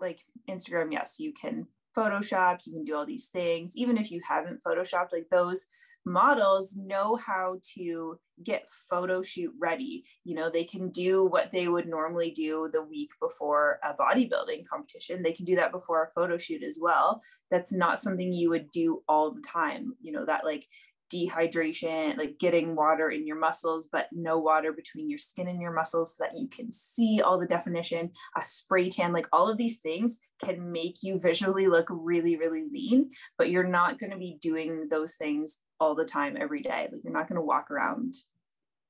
like 0.00 0.24
instagram 0.48 0.92
yes 0.92 1.16
you 1.18 1.32
can 1.38 1.66
photoshop 1.96 2.58
you 2.64 2.72
can 2.72 2.84
do 2.84 2.96
all 2.96 3.06
these 3.06 3.26
things 3.26 3.76
even 3.76 3.96
if 3.96 4.10
you 4.10 4.20
haven't 4.26 4.60
photoshopped 4.64 5.12
like 5.12 5.26
those 5.30 5.68
models 6.06 6.76
know 6.76 7.16
how 7.16 7.58
to 7.74 8.18
get 8.42 8.68
photo 8.90 9.22
shoot 9.22 9.52
ready. 9.58 10.04
You 10.24 10.34
know 10.34 10.50
they 10.50 10.64
can 10.64 10.90
do 10.90 11.24
what 11.24 11.52
they 11.52 11.68
would 11.68 11.88
normally 11.88 12.30
do 12.30 12.68
the 12.72 12.82
week 12.82 13.10
before 13.20 13.78
a 13.82 13.94
bodybuilding 13.94 14.66
competition. 14.70 15.22
They 15.22 15.32
can 15.32 15.44
do 15.44 15.56
that 15.56 15.72
before 15.72 16.04
a 16.04 16.12
photo 16.12 16.38
shoot 16.38 16.62
as 16.62 16.78
well. 16.80 17.22
That's 17.50 17.72
not 17.72 17.98
something 17.98 18.32
you 18.32 18.50
would 18.50 18.70
do 18.70 19.02
all 19.08 19.32
the 19.32 19.42
time 19.42 19.94
you 20.00 20.12
know 20.12 20.24
that 20.26 20.44
like 20.44 20.66
dehydration, 21.14 22.16
like 22.16 22.38
getting 22.38 22.74
water 22.74 23.10
in 23.10 23.26
your 23.26 23.38
muscles, 23.38 23.88
but 23.92 24.06
no 24.12 24.38
water 24.38 24.72
between 24.72 25.08
your 25.08 25.18
skin 25.18 25.48
and 25.48 25.60
your 25.60 25.72
muscles 25.72 26.16
so 26.16 26.24
that 26.24 26.38
you 26.38 26.48
can 26.48 26.72
see 26.72 27.20
all 27.24 27.38
the 27.38 27.46
definition, 27.46 28.10
a 28.36 28.42
spray 28.42 28.88
tan, 28.88 29.12
like 29.12 29.28
all 29.32 29.48
of 29.48 29.56
these 29.56 29.78
things 29.78 30.18
can 30.42 30.72
make 30.72 30.96
you 31.02 31.18
visually 31.18 31.66
look 31.66 31.86
really, 31.90 32.36
really 32.36 32.64
lean, 32.72 33.10
but 33.38 33.50
you're 33.50 33.62
not 33.62 33.98
going 33.98 34.10
to 34.10 34.18
be 34.18 34.38
doing 34.40 34.88
those 34.90 35.14
things 35.14 35.60
all 35.78 35.94
the 35.94 36.04
time 36.04 36.36
every 36.40 36.62
day. 36.62 36.88
Like 36.90 37.02
you're 37.04 37.12
not 37.12 37.28
going 37.28 37.40
to 37.40 37.46
walk 37.46 37.70
around 37.70 38.14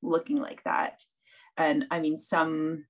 looking 0.03 0.41
like 0.41 0.63
that. 0.65 1.03
And 1.57 1.85
I 1.91 2.01
mean, 2.01 2.19
some 2.19 2.85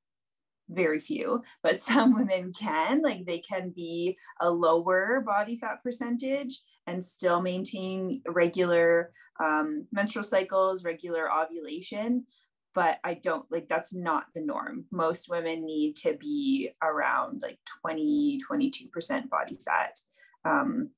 very 0.68 1.00
few, 1.00 1.42
but 1.62 1.80
some 1.80 2.14
women 2.14 2.52
can. 2.52 3.02
Like 3.02 3.25
they 3.26 3.38
can 3.38 3.71
be 3.71 4.18
a 4.40 4.50
lower 4.50 5.23
body 5.25 5.56
fat 5.56 5.83
percentage 5.83 6.61
and 6.87 7.04
still 7.04 7.40
maintain 7.40 8.23
regular 8.26 9.11
um, 9.40 9.87
menstrual 9.92 10.25
cycles, 10.25 10.85
regular 10.85 11.30
ovulation. 11.33 12.26
But 12.75 12.99
I 13.04 13.14
don't 13.14 13.44
like 13.50 13.68
that's 13.68 13.94
not 13.94 14.25
the 14.35 14.40
norm. 14.40 14.87
Most 14.90 15.28
women 15.28 15.64
need 15.64 15.94
to 15.97 16.14
be 16.14 16.71
around 16.83 17.40
like 17.40 17.59
20, 17.83 18.40
22% 18.50 19.28
body 19.28 19.59
fat. 19.64 20.00
Um, 20.44 20.90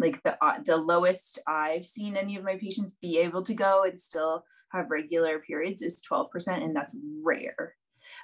like 0.00 0.20
the 0.24 0.36
uh, 0.44 0.58
the 0.64 0.76
lowest 0.76 1.38
I've 1.46 1.86
seen 1.86 2.16
any 2.16 2.36
of 2.36 2.42
my 2.42 2.56
patients 2.56 2.96
be 3.00 3.18
able 3.18 3.42
to 3.44 3.54
go 3.54 3.84
and 3.84 4.00
still 4.00 4.42
have 4.72 4.90
regular 4.90 5.38
periods 5.38 5.80
is 5.80 6.02
12% 6.10 6.28
and 6.48 6.74
that's 6.74 6.96
rare 7.22 7.76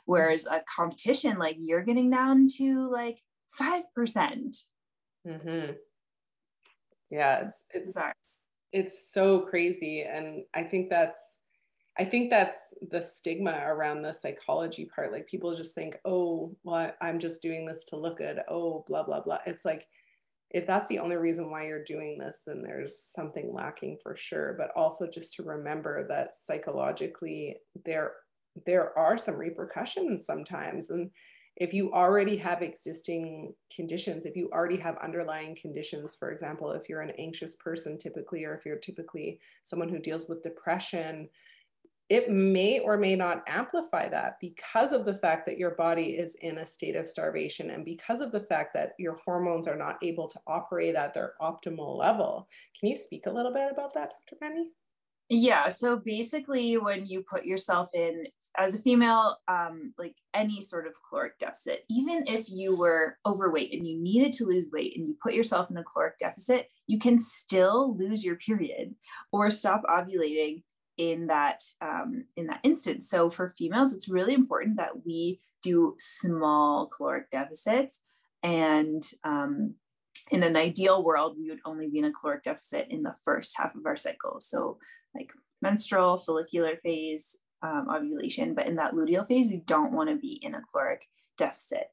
Whereas 0.04 0.46
a 0.46 0.62
competition, 0.74 1.38
like 1.38 1.56
you're 1.58 1.82
getting 1.82 2.10
down 2.10 2.46
to 2.58 2.90
like 2.90 3.20
5%. 3.60 3.82
percent 3.94 4.56
mm-hmm. 5.26 5.72
Yeah, 7.10 7.44
it's, 7.44 7.64
it's, 7.74 7.98
it's 8.72 9.12
so 9.12 9.40
crazy. 9.40 10.02
And 10.02 10.44
I 10.54 10.62
think 10.62 10.88
that's, 10.88 11.38
I 11.98 12.04
think 12.04 12.30
that's 12.30 12.72
the 12.90 13.02
stigma 13.02 13.60
around 13.66 14.00
the 14.00 14.12
psychology 14.12 14.88
part. 14.94 15.12
Like 15.12 15.26
people 15.26 15.54
just 15.54 15.74
think, 15.74 15.98
oh, 16.06 16.56
well, 16.64 16.92
I'm 17.02 17.18
just 17.18 17.42
doing 17.42 17.66
this 17.66 17.84
to 17.86 17.96
look 17.96 18.18
good. 18.18 18.40
Oh, 18.48 18.82
blah, 18.86 19.02
blah, 19.02 19.20
blah. 19.20 19.38
It's 19.46 19.66
like, 19.66 19.86
if 20.52 20.66
that's 20.66 20.88
the 20.88 20.98
only 20.98 21.16
reason 21.16 21.50
why 21.50 21.66
you're 21.66 21.84
doing 21.84 22.18
this, 22.18 22.42
then 22.46 22.62
there's 22.62 23.02
something 23.02 23.52
lacking 23.52 23.98
for 24.02 24.16
sure. 24.16 24.54
But 24.56 24.70
also 24.76 25.06
just 25.06 25.34
to 25.34 25.42
remember 25.42 26.06
that 26.08 26.36
psychologically, 26.36 27.56
there 27.84 28.12
there 28.66 28.96
are 28.98 29.18
some 29.18 29.36
repercussions 29.36 30.26
sometimes. 30.26 30.90
And 30.90 31.10
if 31.56 31.74
you 31.74 31.92
already 31.92 32.36
have 32.36 32.62
existing 32.62 33.54
conditions, 33.74 34.24
if 34.24 34.36
you 34.36 34.48
already 34.52 34.78
have 34.78 34.96
underlying 34.98 35.54
conditions, 35.54 36.14
for 36.14 36.30
example, 36.30 36.72
if 36.72 36.88
you're 36.88 37.02
an 37.02 37.12
anxious 37.18 37.56
person 37.56 37.98
typically, 37.98 38.44
or 38.44 38.54
if 38.54 38.64
you're 38.64 38.78
typically 38.78 39.38
someone 39.62 39.88
who 39.88 39.98
deals 39.98 40.28
with 40.28 40.42
depression, 40.42 41.28
it 42.08 42.30
may 42.30 42.78
or 42.80 42.98
may 42.98 43.14
not 43.14 43.42
amplify 43.46 44.08
that 44.08 44.36
because 44.40 44.92
of 44.92 45.04
the 45.04 45.16
fact 45.16 45.46
that 45.46 45.56
your 45.56 45.70
body 45.72 46.16
is 46.16 46.36
in 46.42 46.58
a 46.58 46.66
state 46.66 46.96
of 46.96 47.06
starvation 47.06 47.70
and 47.70 47.84
because 47.84 48.20
of 48.20 48.32
the 48.32 48.40
fact 48.40 48.74
that 48.74 48.92
your 48.98 49.18
hormones 49.24 49.66
are 49.66 49.76
not 49.76 49.96
able 50.02 50.28
to 50.28 50.40
operate 50.46 50.94
at 50.94 51.14
their 51.14 51.34
optimal 51.40 51.96
level. 51.96 52.48
Can 52.78 52.90
you 52.90 52.96
speak 52.96 53.26
a 53.26 53.30
little 53.30 53.52
bit 53.52 53.70
about 53.70 53.94
that, 53.94 54.12
Dr. 54.28 54.36
Penny? 54.40 54.68
Yeah. 55.28 55.68
So 55.68 55.96
basically, 55.96 56.76
when 56.76 57.06
you 57.06 57.24
put 57.28 57.44
yourself 57.44 57.90
in 57.94 58.24
as 58.58 58.74
a 58.74 58.78
female, 58.78 59.38
um, 59.48 59.94
like 59.98 60.14
any 60.34 60.60
sort 60.60 60.86
of 60.86 60.92
caloric 61.08 61.38
deficit, 61.38 61.84
even 61.88 62.24
if 62.26 62.50
you 62.50 62.76
were 62.76 63.16
overweight 63.24 63.72
and 63.72 63.86
you 63.86 63.98
needed 64.02 64.34
to 64.34 64.44
lose 64.44 64.70
weight 64.72 64.94
and 64.96 65.08
you 65.08 65.16
put 65.22 65.32
yourself 65.32 65.70
in 65.70 65.76
a 65.78 65.84
caloric 65.84 66.18
deficit, 66.18 66.68
you 66.86 66.98
can 66.98 67.18
still 67.18 67.96
lose 67.96 68.24
your 68.24 68.36
period 68.36 68.94
or 69.32 69.50
stop 69.50 69.82
ovulating 69.84 70.62
in 70.98 71.28
that 71.28 71.62
um, 71.80 72.24
in 72.36 72.46
that 72.48 72.60
instance. 72.62 73.08
So 73.08 73.30
for 73.30 73.50
females, 73.50 73.94
it's 73.94 74.08
really 74.08 74.34
important 74.34 74.76
that 74.76 75.06
we 75.06 75.40
do 75.62 75.94
small 75.98 76.88
caloric 76.88 77.30
deficits 77.30 78.00
and 78.42 79.02
um, 79.24 79.76
in 80.30 80.42
an 80.42 80.56
ideal 80.56 81.02
world, 81.02 81.36
we 81.38 81.50
would 81.50 81.60
only 81.64 81.88
be 81.88 81.98
in 81.98 82.04
a 82.04 82.12
caloric 82.12 82.44
deficit 82.44 82.86
in 82.90 83.02
the 83.02 83.14
first 83.24 83.54
half 83.56 83.74
of 83.74 83.86
our 83.86 83.96
cycle. 83.96 84.38
So 84.40 84.78
like 85.14 85.32
menstrual, 85.60 86.18
follicular 86.18 86.76
phase, 86.82 87.38
um, 87.62 87.86
ovulation, 87.90 88.54
but 88.54 88.66
in 88.66 88.76
that 88.76 88.94
luteal 88.94 89.26
phase, 89.26 89.48
we 89.48 89.62
don't 89.66 89.92
want 89.92 90.10
to 90.10 90.16
be 90.16 90.40
in 90.42 90.54
a 90.54 90.62
caloric 90.72 91.06
deficit. 91.38 91.86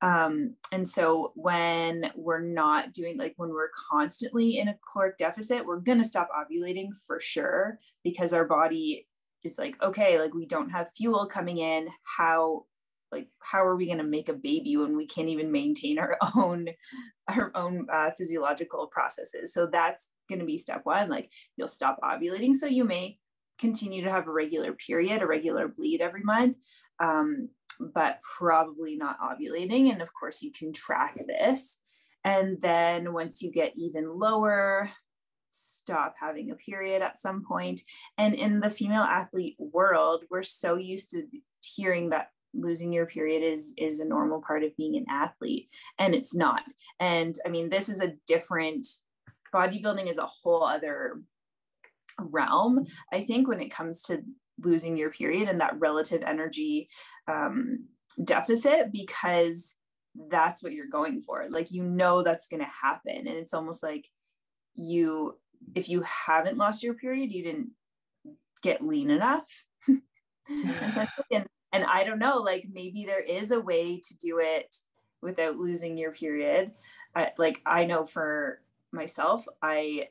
Um, 0.00 0.56
and 0.72 0.88
so 0.88 1.32
when 1.36 2.10
we're 2.16 2.42
not 2.42 2.92
doing 2.92 3.16
like 3.16 3.34
when 3.36 3.50
we're 3.50 3.70
constantly 3.90 4.58
in 4.58 4.68
a 4.68 4.76
caloric 4.90 5.16
deficit, 5.16 5.64
we're 5.64 5.78
going 5.78 5.98
to 5.98 6.04
stop 6.04 6.28
ovulating 6.36 6.88
for 7.06 7.20
sure 7.20 7.78
because 8.02 8.32
our 8.32 8.44
body 8.44 9.06
is 9.44 9.58
like, 9.58 9.80
okay, 9.80 10.20
like 10.20 10.34
we 10.34 10.46
don't 10.46 10.70
have 10.70 10.92
fuel 10.92 11.26
coming 11.26 11.58
in. 11.58 11.88
How 12.02 12.66
like 13.12 13.28
how 13.40 13.64
are 13.64 13.76
we 13.76 13.86
going 13.86 13.98
to 13.98 14.04
make 14.04 14.28
a 14.28 14.34
baby 14.34 14.76
when 14.76 14.96
we 14.96 15.06
can't 15.06 15.28
even 15.28 15.52
maintain 15.52 15.98
our 15.98 16.16
own 16.36 16.68
our 17.28 17.52
own 17.54 17.86
uh, 17.92 18.10
physiological 18.16 18.88
processes? 18.88 19.52
So 19.52 19.66
that's 19.66 20.10
going 20.28 20.40
to 20.40 20.46
be 20.46 20.56
step 20.56 20.80
one 20.84 21.08
like 21.08 21.30
you'll 21.56 21.68
stop 21.68 21.98
ovulating. 22.02 22.54
So 22.54 22.66
you 22.66 22.84
may 22.84 23.18
continue 23.58 24.02
to 24.02 24.10
have 24.10 24.26
a 24.26 24.32
regular 24.32 24.72
period 24.72 25.22
a 25.22 25.26
regular 25.26 25.68
bleed 25.68 26.00
every 26.00 26.22
month 26.22 26.56
um, 26.98 27.48
but 27.94 28.20
probably 28.22 28.96
not 28.96 29.18
ovulating. 29.20 29.92
And 29.92 30.02
of 30.02 30.12
course 30.14 30.42
you 30.42 30.50
can 30.52 30.72
track 30.72 31.16
this. 31.26 31.78
And 32.24 32.60
then 32.60 33.12
once 33.12 33.42
you 33.42 33.52
get 33.52 33.74
even 33.76 34.18
lower 34.18 34.90
stop 35.54 36.14
having 36.18 36.50
a 36.50 36.54
period 36.54 37.02
at 37.02 37.20
some 37.20 37.44
point. 37.44 37.82
And 38.16 38.34
in 38.34 38.60
the 38.60 38.70
female 38.70 39.02
athlete 39.02 39.56
world 39.58 40.24
we're 40.30 40.42
so 40.42 40.76
used 40.76 41.10
to 41.10 41.24
hearing 41.60 42.10
that 42.10 42.28
losing 42.54 42.92
your 42.92 43.06
period 43.06 43.42
is 43.42 43.74
is 43.78 44.00
a 44.00 44.04
normal 44.04 44.42
part 44.46 44.62
of 44.62 44.76
being 44.76 44.96
an 44.96 45.06
athlete 45.08 45.68
and 45.98 46.14
it's 46.14 46.34
not. 46.34 46.62
And 47.00 47.34
i 47.46 47.48
mean 47.48 47.70
this 47.70 47.88
is 47.88 48.00
a 48.00 48.14
different 48.26 48.86
bodybuilding 49.54 50.08
is 50.08 50.18
a 50.18 50.26
whole 50.26 50.64
other 50.64 51.22
realm. 52.18 52.86
I 53.12 53.20
think 53.22 53.48
when 53.48 53.60
it 53.60 53.70
comes 53.70 54.02
to 54.02 54.22
losing 54.62 54.96
your 54.96 55.10
period 55.10 55.48
and 55.48 55.60
that 55.60 55.78
relative 55.78 56.22
energy 56.22 56.88
um, 57.28 57.86
deficit 58.22 58.92
because 58.92 59.76
that's 60.28 60.62
what 60.62 60.72
you're 60.72 60.86
going 60.86 61.22
for. 61.22 61.46
Like 61.50 61.70
you 61.70 61.82
know 61.82 62.22
that's 62.22 62.48
going 62.48 62.60
to 62.60 62.68
happen 62.82 63.26
and 63.26 63.36
it's 63.36 63.54
almost 63.54 63.82
like 63.82 64.06
you 64.74 65.38
if 65.74 65.88
you 65.88 66.02
haven't 66.02 66.56
lost 66.56 66.82
your 66.82 66.94
period 66.94 67.32
you 67.32 67.42
didn't 67.42 67.70
get 68.62 68.84
lean 68.84 69.10
enough 69.10 69.64
and 69.88 71.46
and 71.72 71.84
i 71.84 72.04
don't 72.04 72.18
know 72.18 72.38
like 72.38 72.66
maybe 72.72 73.04
there 73.04 73.22
is 73.22 73.50
a 73.50 73.60
way 73.60 73.98
to 73.98 74.16
do 74.16 74.38
it 74.40 74.82
without 75.20 75.56
losing 75.56 75.96
your 75.96 76.12
period. 76.12 76.72
I, 77.14 77.30
like 77.38 77.60
i 77.66 77.84
know 77.84 78.04
for 78.04 78.60
myself 78.90 79.46
i 79.62 80.08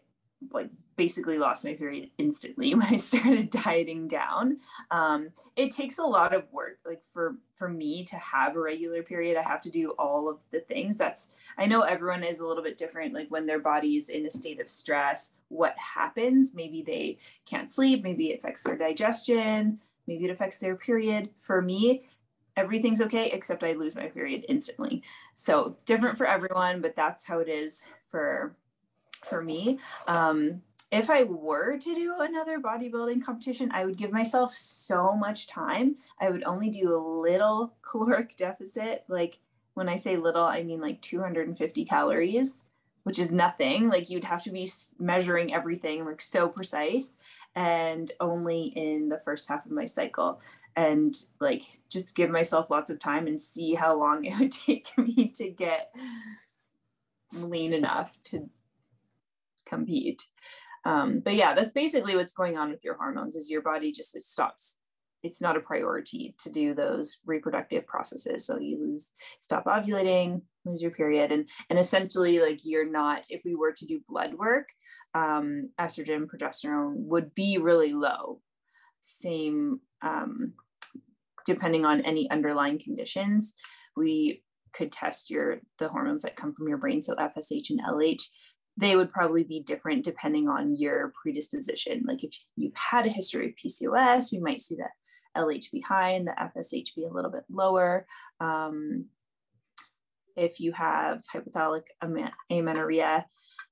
like 0.52 0.70
basically 0.96 1.38
lost 1.38 1.66
my 1.66 1.74
period 1.74 2.10
instantly 2.18 2.74
when 2.76 2.86
i 2.86 2.98
started 2.98 3.50
dieting 3.50 4.08
down. 4.08 4.58
Um, 4.90 5.30
it 5.56 5.72
takes 5.72 5.98
a 5.98 6.04
lot 6.04 6.34
of 6.34 6.52
work 6.52 6.80
like 6.86 7.02
for 7.14 7.36
for 7.56 7.70
me 7.70 8.04
to 8.06 8.16
have 8.18 8.56
a 8.56 8.60
regular 8.60 9.04
period. 9.04 9.38
I 9.38 9.48
have 9.48 9.62
to 9.62 9.72
do 9.72 9.92
all 10.00 10.30
of 10.30 10.40
the 10.52 10.62
things. 10.62 10.98
That's 10.98 11.30
i 11.58 11.66
know 11.66 11.82
everyone 11.82 12.24
is 12.24 12.40
a 12.40 12.48
little 12.48 12.64
bit 12.64 12.78
different 12.78 13.14
like 13.14 13.30
when 13.30 13.46
their 13.46 13.60
body's 13.60 14.10
in 14.10 14.26
a 14.26 14.32
state 14.32 14.60
of 14.60 14.70
stress 14.70 15.34
what 15.50 15.78
happens. 15.78 16.54
Maybe 16.56 16.82
they 16.82 17.18
can't 17.46 17.72
sleep. 17.72 18.04
Maybe 18.04 18.32
it 18.32 18.40
affects 18.40 18.64
their 18.64 18.78
digestion 18.78 19.80
maybe 20.12 20.26
it 20.26 20.32
affects 20.32 20.60
their 20.60 20.76
period. 20.76 21.30
For 21.40 21.62
me, 21.62 22.04
everything's 22.58 23.02
okay 23.02 23.32
except 23.32 23.64
I 23.64 23.74
lose 23.74 23.96
my 23.96 24.08
period 24.08 24.46
instantly. 24.50 25.04
So 25.36 25.78
different 25.86 26.18
for 26.18 26.28
everyone, 26.28 26.82
but 26.82 26.96
that's 26.96 27.26
how 27.26 27.40
it 27.40 27.48
is 27.48 27.84
for 28.08 28.56
for 29.26 29.42
me. 29.42 29.80
Um, 30.08 30.64
if 30.92 31.10
I 31.10 31.24
were 31.24 31.78
to 31.78 31.96
do 31.96 32.16
another 32.20 32.60
bodybuilding 32.60 33.24
competition, 33.24 33.72
I 33.72 33.86
would 33.86 33.98
give 33.98 34.12
myself 34.12 34.54
so 34.54 35.16
much 35.16 35.48
time. 35.48 35.96
I 36.20 36.30
would 36.30 36.44
only 36.44 36.70
do 36.70 36.94
a 36.94 37.00
little 37.22 37.74
caloric 37.82 38.36
deficit. 38.36 39.06
Like 39.08 39.40
when 39.74 39.88
I 39.88 39.96
say 39.96 40.18
little, 40.18 40.44
I 40.44 40.64
mean 40.64 40.82
like 40.82 41.02
250 41.02 41.86
calories 41.86 42.66
which 43.04 43.20
is 43.20 43.34
nothing. 43.34 43.90
Like 43.90 44.10
you'd 44.10 44.24
have 44.24 44.44
to 44.44 44.52
be 44.52 44.70
measuring 45.00 45.54
everything 45.54 46.06
like 46.06 46.22
so 46.22 46.48
precise 46.48 47.16
and 47.56 48.12
only 48.20 48.74
in 48.76 49.10
the 49.10 49.20
first 49.20 49.50
half 49.50 49.66
of 49.66 49.72
my 49.72 49.86
cycle. 49.86 50.42
And 50.76 51.16
like 51.40 51.64
just 51.90 52.16
give 52.16 52.30
myself 52.30 52.70
lots 52.70 52.90
of 52.90 53.00
time 53.00 53.28
and 53.28 53.40
see 53.40 53.74
how 53.74 53.98
long 53.98 54.26
it 54.26 54.38
would 54.40 54.52
take 54.52 54.98
me 54.98 55.30
to 55.36 55.50
get 55.50 55.94
lean 57.34 57.74
enough 57.74 58.18
to 58.26 58.50
compete. 59.66 60.28
Um, 60.84 61.20
but 61.20 61.36
yeah 61.36 61.54
that's 61.54 61.72
basically 61.72 62.16
what's 62.16 62.34
going 62.34 62.58
on 62.58 62.72
with 62.72 62.84
your 62.84 62.96
hormones 62.96 63.36
is 63.36 63.52
your 63.52 63.62
body 63.62 63.92
just 63.92 64.20
stops 64.20 64.78
it's 65.24 65.42
not 65.42 65.58
a 65.58 65.62
priority 65.62 66.36
to 66.40 66.52
do 66.52 66.74
those 66.74 67.20
reproductive 67.26 67.86
processes. 67.86 68.46
So 68.46 68.60
you 68.60 68.80
lose, 68.80 69.12
stop 69.42 69.66
ovulating, 69.66 70.42
lose 70.66 70.82
your 70.82 70.92
period, 70.92 71.32
and 71.32 71.48
and 71.70 71.80
essentially 71.80 72.40
like 72.40 72.60
you're 72.64 72.90
not. 72.90 73.26
If 73.30 73.44
we 73.46 73.56
were 73.56 73.74
to 73.74 73.86
do 73.86 74.02
blood 74.08 74.34
work, 74.34 74.70
um, 75.14 75.70
estrogen, 75.80 76.26
progesterone 76.26 76.94
would 76.96 77.36
be 77.36 77.58
really 77.58 77.94
low. 77.94 78.42
Same, 79.02 79.80
um, 80.02 80.54
depending 81.46 81.86
on 81.86 82.02
any 82.02 82.30
underlying 82.30 82.80
conditions, 82.80 83.54
we 83.96 84.44
could 84.74 84.92
test 84.92 85.30
your 85.30 85.60
the 85.80 85.90
hormones 85.90 86.24
that 86.24 86.36
come 86.36 86.54
from 86.54 86.68
your 86.68 86.78
brain, 86.78 87.02
so 87.02 87.16
FSH 87.16 87.70
and 87.70 87.82
LH 87.82 88.24
they 88.78 88.96
would 88.96 89.12
probably 89.12 89.44
be 89.44 89.62
different 89.62 90.04
depending 90.04 90.48
on 90.48 90.76
your 90.76 91.12
predisposition. 91.22 92.04
Like 92.08 92.24
if 92.24 92.34
you've 92.56 92.76
had 92.76 93.06
a 93.06 93.10
history 93.10 93.48
of 93.48 93.54
PCOS, 93.56 94.32
we 94.32 94.40
might 94.40 94.62
see 94.62 94.76
that 94.76 94.92
LHB 95.38 95.84
high 95.84 96.12
and 96.12 96.28
the 96.28 96.32
FSHB 96.32 97.10
a 97.10 97.14
little 97.14 97.32
bit 97.32 97.44
lower. 97.50 98.06
Um, 98.40 99.06
if 100.36 100.60
you 100.60 100.72
have 100.74 101.24
hypothalamic 101.34 101.84
amenorrhea, 102.50 103.26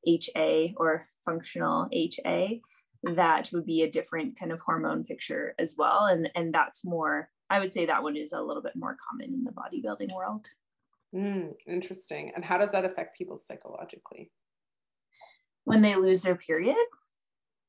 HA 0.05 0.73
or 0.77 1.05
functional 1.23 1.87
HA, 1.91 2.61
that 3.03 3.49
would 3.53 3.65
be 3.65 3.83
a 3.83 3.91
different 3.91 4.37
kind 4.37 4.51
of 4.51 4.59
hormone 4.59 5.03
picture 5.03 5.55
as 5.57 5.75
well. 5.77 6.05
And, 6.05 6.29
and 6.35 6.53
that's 6.53 6.83
more, 6.83 7.29
I 7.49 7.59
would 7.59 7.71
say 7.73 7.85
that 7.85 8.03
one 8.03 8.17
is 8.17 8.33
a 8.33 8.41
little 8.41 8.61
bit 8.61 8.75
more 8.75 8.97
common 9.09 9.33
in 9.33 9.43
the 9.43 9.51
bodybuilding 9.51 10.13
world. 10.13 10.47
Mm, 11.15 11.53
interesting. 11.67 12.31
And 12.35 12.43
how 12.43 12.57
does 12.57 12.71
that 12.71 12.85
affect 12.85 13.17
people 13.17 13.37
psychologically? 13.37 14.31
When 15.63 15.81
they 15.81 15.95
lose 15.95 16.21
their 16.21 16.35
period? 16.35 16.75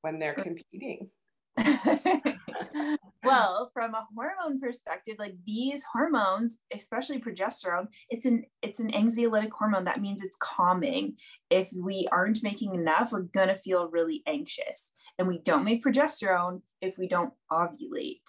When 0.03 0.19
they're 0.19 0.35
competing. 0.35 1.11
well 3.25 3.71
from 3.75 3.95
a 3.95 4.07
hormone 4.15 4.61
perspective 4.61 5.17
like 5.19 5.35
these 5.45 5.85
hormones 5.93 6.59
especially 6.75 7.21
progesterone 7.21 7.87
it's 8.09 8.25
an 8.25 8.45
it's 8.63 8.81
an 8.81 8.91
anxiolytic 8.93 9.51
hormone. 9.51 9.85
That 9.85 10.01
means 10.01 10.23
it's 10.23 10.37
calming. 10.41 11.17
If 11.51 11.71
we 11.77 12.09
aren't 12.13 12.43
making 12.43 12.75
enough 12.75 13.13
we're 13.13 13.23
going 13.23 13.49
to 13.49 13.55
feel 13.55 13.89
really 13.89 14.23
anxious. 14.27 14.93
And 15.19 15.29
we 15.29 15.39
don't 15.39 15.65
make 15.65 15.85
progesterone 15.85 16.63
if 16.81 16.99
we 16.99 17.09
don't 17.09 17.33
ovulate. 17.51 18.23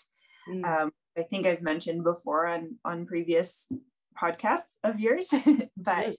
Mm. 0.49 0.65
um, 0.65 0.91
i 1.15 1.21
think 1.21 1.45
i've 1.45 1.61
mentioned 1.61 2.03
before 2.03 2.47
on 2.47 2.77
on 2.83 3.05
previous 3.05 3.71
podcasts 4.19 4.73
of 4.83 4.99
yours 4.99 5.31
but 5.77 6.15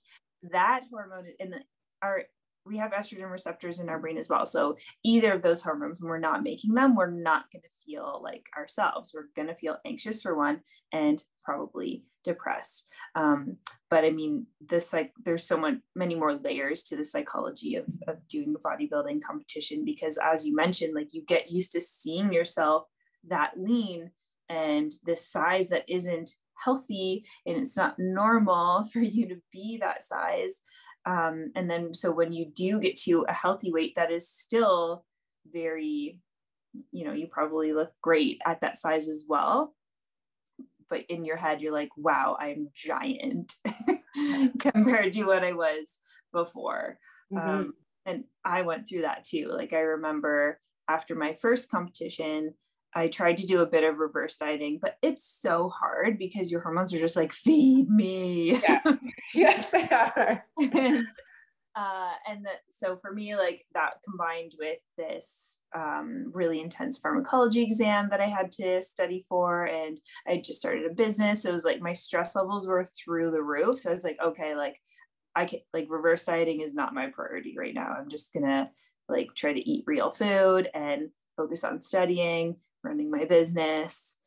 that 0.53 0.85
hormone 0.93 1.27
in 1.41 1.51
the, 1.51 1.59
our 2.03 2.23
we 2.65 2.79
have 2.79 2.93
estrogen 2.93 3.31
receptors 3.31 3.81
in 3.81 3.89
our 3.89 3.99
brain 3.99 4.17
as 4.17 4.29
well. 4.29 4.47
So 4.47 4.77
either 5.05 5.33
of 5.33 5.43
those 5.43 5.63
hormones, 5.63 6.01
when 6.01 6.09
we're 6.09 6.19
not 6.19 6.43
making 6.43 6.75
them, 6.75 6.95
we're 6.95 7.11
not 7.11 7.51
going 7.53 7.63
to 7.63 7.69
feel 7.85 8.21
like 8.23 8.47
ourselves. 8.57 9.13
We're 9.15 9.29
going 9.35 9.49
to 9.49 9.55
feel 9.55 9.79
anxious 9.85 10.23
for 10.23 10.37
one 10.37 10.61
and 10.93 11.23
probably 11.45 12.05
depressed. 12.25 12.89
Um, 13.15 13.57
but 13.91 14.05
I 14.05 14.11
mean, 14.11 14.47
this 14.61 14.93
like 14.93 15.13
there's 15.25 15.45
so 15.45 15.57
much 15.57 15.75
many 15.97 16.15
more 16.15 16.35
layers 16.35 16.85
to 16.85 16.97
the 16.97 17.05
psychology 17.05 17.77
of, 17.77 17.87
of 18.07 18.27
doing 18.29 18.55
bodybuilding 18.65 19.23
competition 19.23 19.85
because 19.85 20.19
as 20.23 20.47
you 20.47 20.55
mentioned, 20.55 20.95
like 20.95 21.09
you 21.13 21.23
get 21.27 21.51
used 21.51 21.73
to 21.73 21.81
seeing 21.81 22.33
yourself 22.33 22.85
that 23.29 23.53
lean 23.57 24.11
and 24.49 24.93
this 25.05 25.29
size 25.29 25.69
that 25.71 25.85
isn't 25.89 26.31
healthy 26.63 27.25
and 27.47 27.57
it's 27.57 27.77
not 27.77 27.99
normal 27.99 28.85
for 28.93 29.01
you 29.01 29.29
to 29.29 29.37
be 29.53 29.79
that 29.81 30.05
size 30.05 30.63
um, 31.05 31.51
and 31.57 31.69
then, 31.69 31.95
so 31.95 32.13
when 32.13 32.33
you 32.33 32.47
do 32.47 32.79
get 32.79 32.97
to 33.01 33.25
a 33.29 33.33
healthy 33.33 33.73
weight, 33.73 33.95
that 33.97 34.13
is 34.13 34.29
still 34.29 35.05
very, 35.53 36.21
you 36.93 37.05
know, 37.05 37.13
you 37.13 37.27
probably 37.27 37.73
look 37.73 37.93
great 38.01 38.41
at 38.47 38.61
that 38.61 38.79
size 38.79 39.09
as 39.09 39.25
well. 39.29 39.75
But 40.89 41.05
in 41.09 41.25
your 41.25 41.37
head, 41.37 41.61
you're 41.61 41.73
like, 41.73 41.91
wow, 41.97 42.37
I'm 42.39 42.69
giant 42.75 43.55
compared 44.59 45.15
to 45.15 45.25
what 45.25 45.43
I 45.43 45.53
was 45.53 45.99
before. 46.33 46.99
Mm-hmm. 47.33 47.49
Um, 47.49 47.75
and 48.05 48.25
I 48.45 48.63
went 48.63 48.89
through 48.89 49.03
that 49.03 49.25
too. 49.25 49.51
Like, 49.53 49.73
I 49.73 49.81
remember 49.81 50.61
after 50.89 51.15
my 51.15 51.35
first 51.35 51.71
competition, 51.71 52.55
I 52.95 53.09
tried 53.09 53.39
to 53.39 53.47
do 53.47 53.63
a 53.63 53.67
bit 53.67 53.85
of 53.85 53.99
reverse 53.99 54.37
dieting, 54.37 54.79
but 54.81 54.97
it's 55.03 55.25
so 55.25 55.69
hard 55.69 56.19
because 56.19 56.53
your 56.53 56.61
hormones 56.61 56.93
are 56.93 56.99
just 56.99 57.17
like, 57.17 57.33
feed 57.33 57.89
me. 57.89 58.61
Yeah. 58.61 58.97
yes, 59.35 59.71
they 59.71 59.89
are. 59.89 60.45
and 60.59 61.07
uh, 61.75 62.11
and 62.29 62.45
that 62.45 62.61
so 62.71 62.99
for 63.01 63.13
me, 63.13 63.35
like 63.35 63.65
that 63.73 63.95
combined 64.05 64.53
with 64.59 64.79
this 64.99 65.59
um, 65.75 66.31
really 66.35 66.61
intense 66.61 66.99
pharmacology 66.99 67.63
exam 67.63 68.11
that 68.11 68.21
I 68.21 68.27
had 68.27 68.53
to 68.53 68.83
study 68.83 69.25
for, 69.27 69.65
and 69.65 69.99
I 70.27 70.37
just 70.37 70.61
started 70.61 70.85
a 70.85 70.95
business. 70.95 71.47
it 71.47 71.53
was 71.53 71.65
like 71.65 71.81
my 71.81 71.95
stress 71.95 72.37
levels 72.37 72.67
were 72.67 72.85
through 72.85 73.31
the 73.31 73.43
roof. 73.43 73.81
So 73.81 73.89
I 73.89 73.95
was 73.95 74.05
like, 74.05 74.19
okay, 74.23 74.55
like 74.55 74.79
I 75.35 75.47
can 75.47 75.61
like 75.73 75.87
reverse 75.89 76.27
dieting 76.27 76.61
is 76.61 76.75
not 76.75 76.95
my 76.95 77.07
priority 77.07 77.55
right 77.57 77.75
now. 77.75 77.97
I'm 77.99 78.11
just 78.11 78.35
gonna 78.35 78.71
like 79.09 79.31
try 79.35 79.55
to 79.55 79.71
eat 79.71 79.85
real 79.87 80.11
food 80.11 80.69
and 80.75 81.09
focus 81.39 81.65
on 81.65 81.81
studying 81.81 82.57
running 82.83 83.11
my 83.11 83.25
business, 83.25 84.19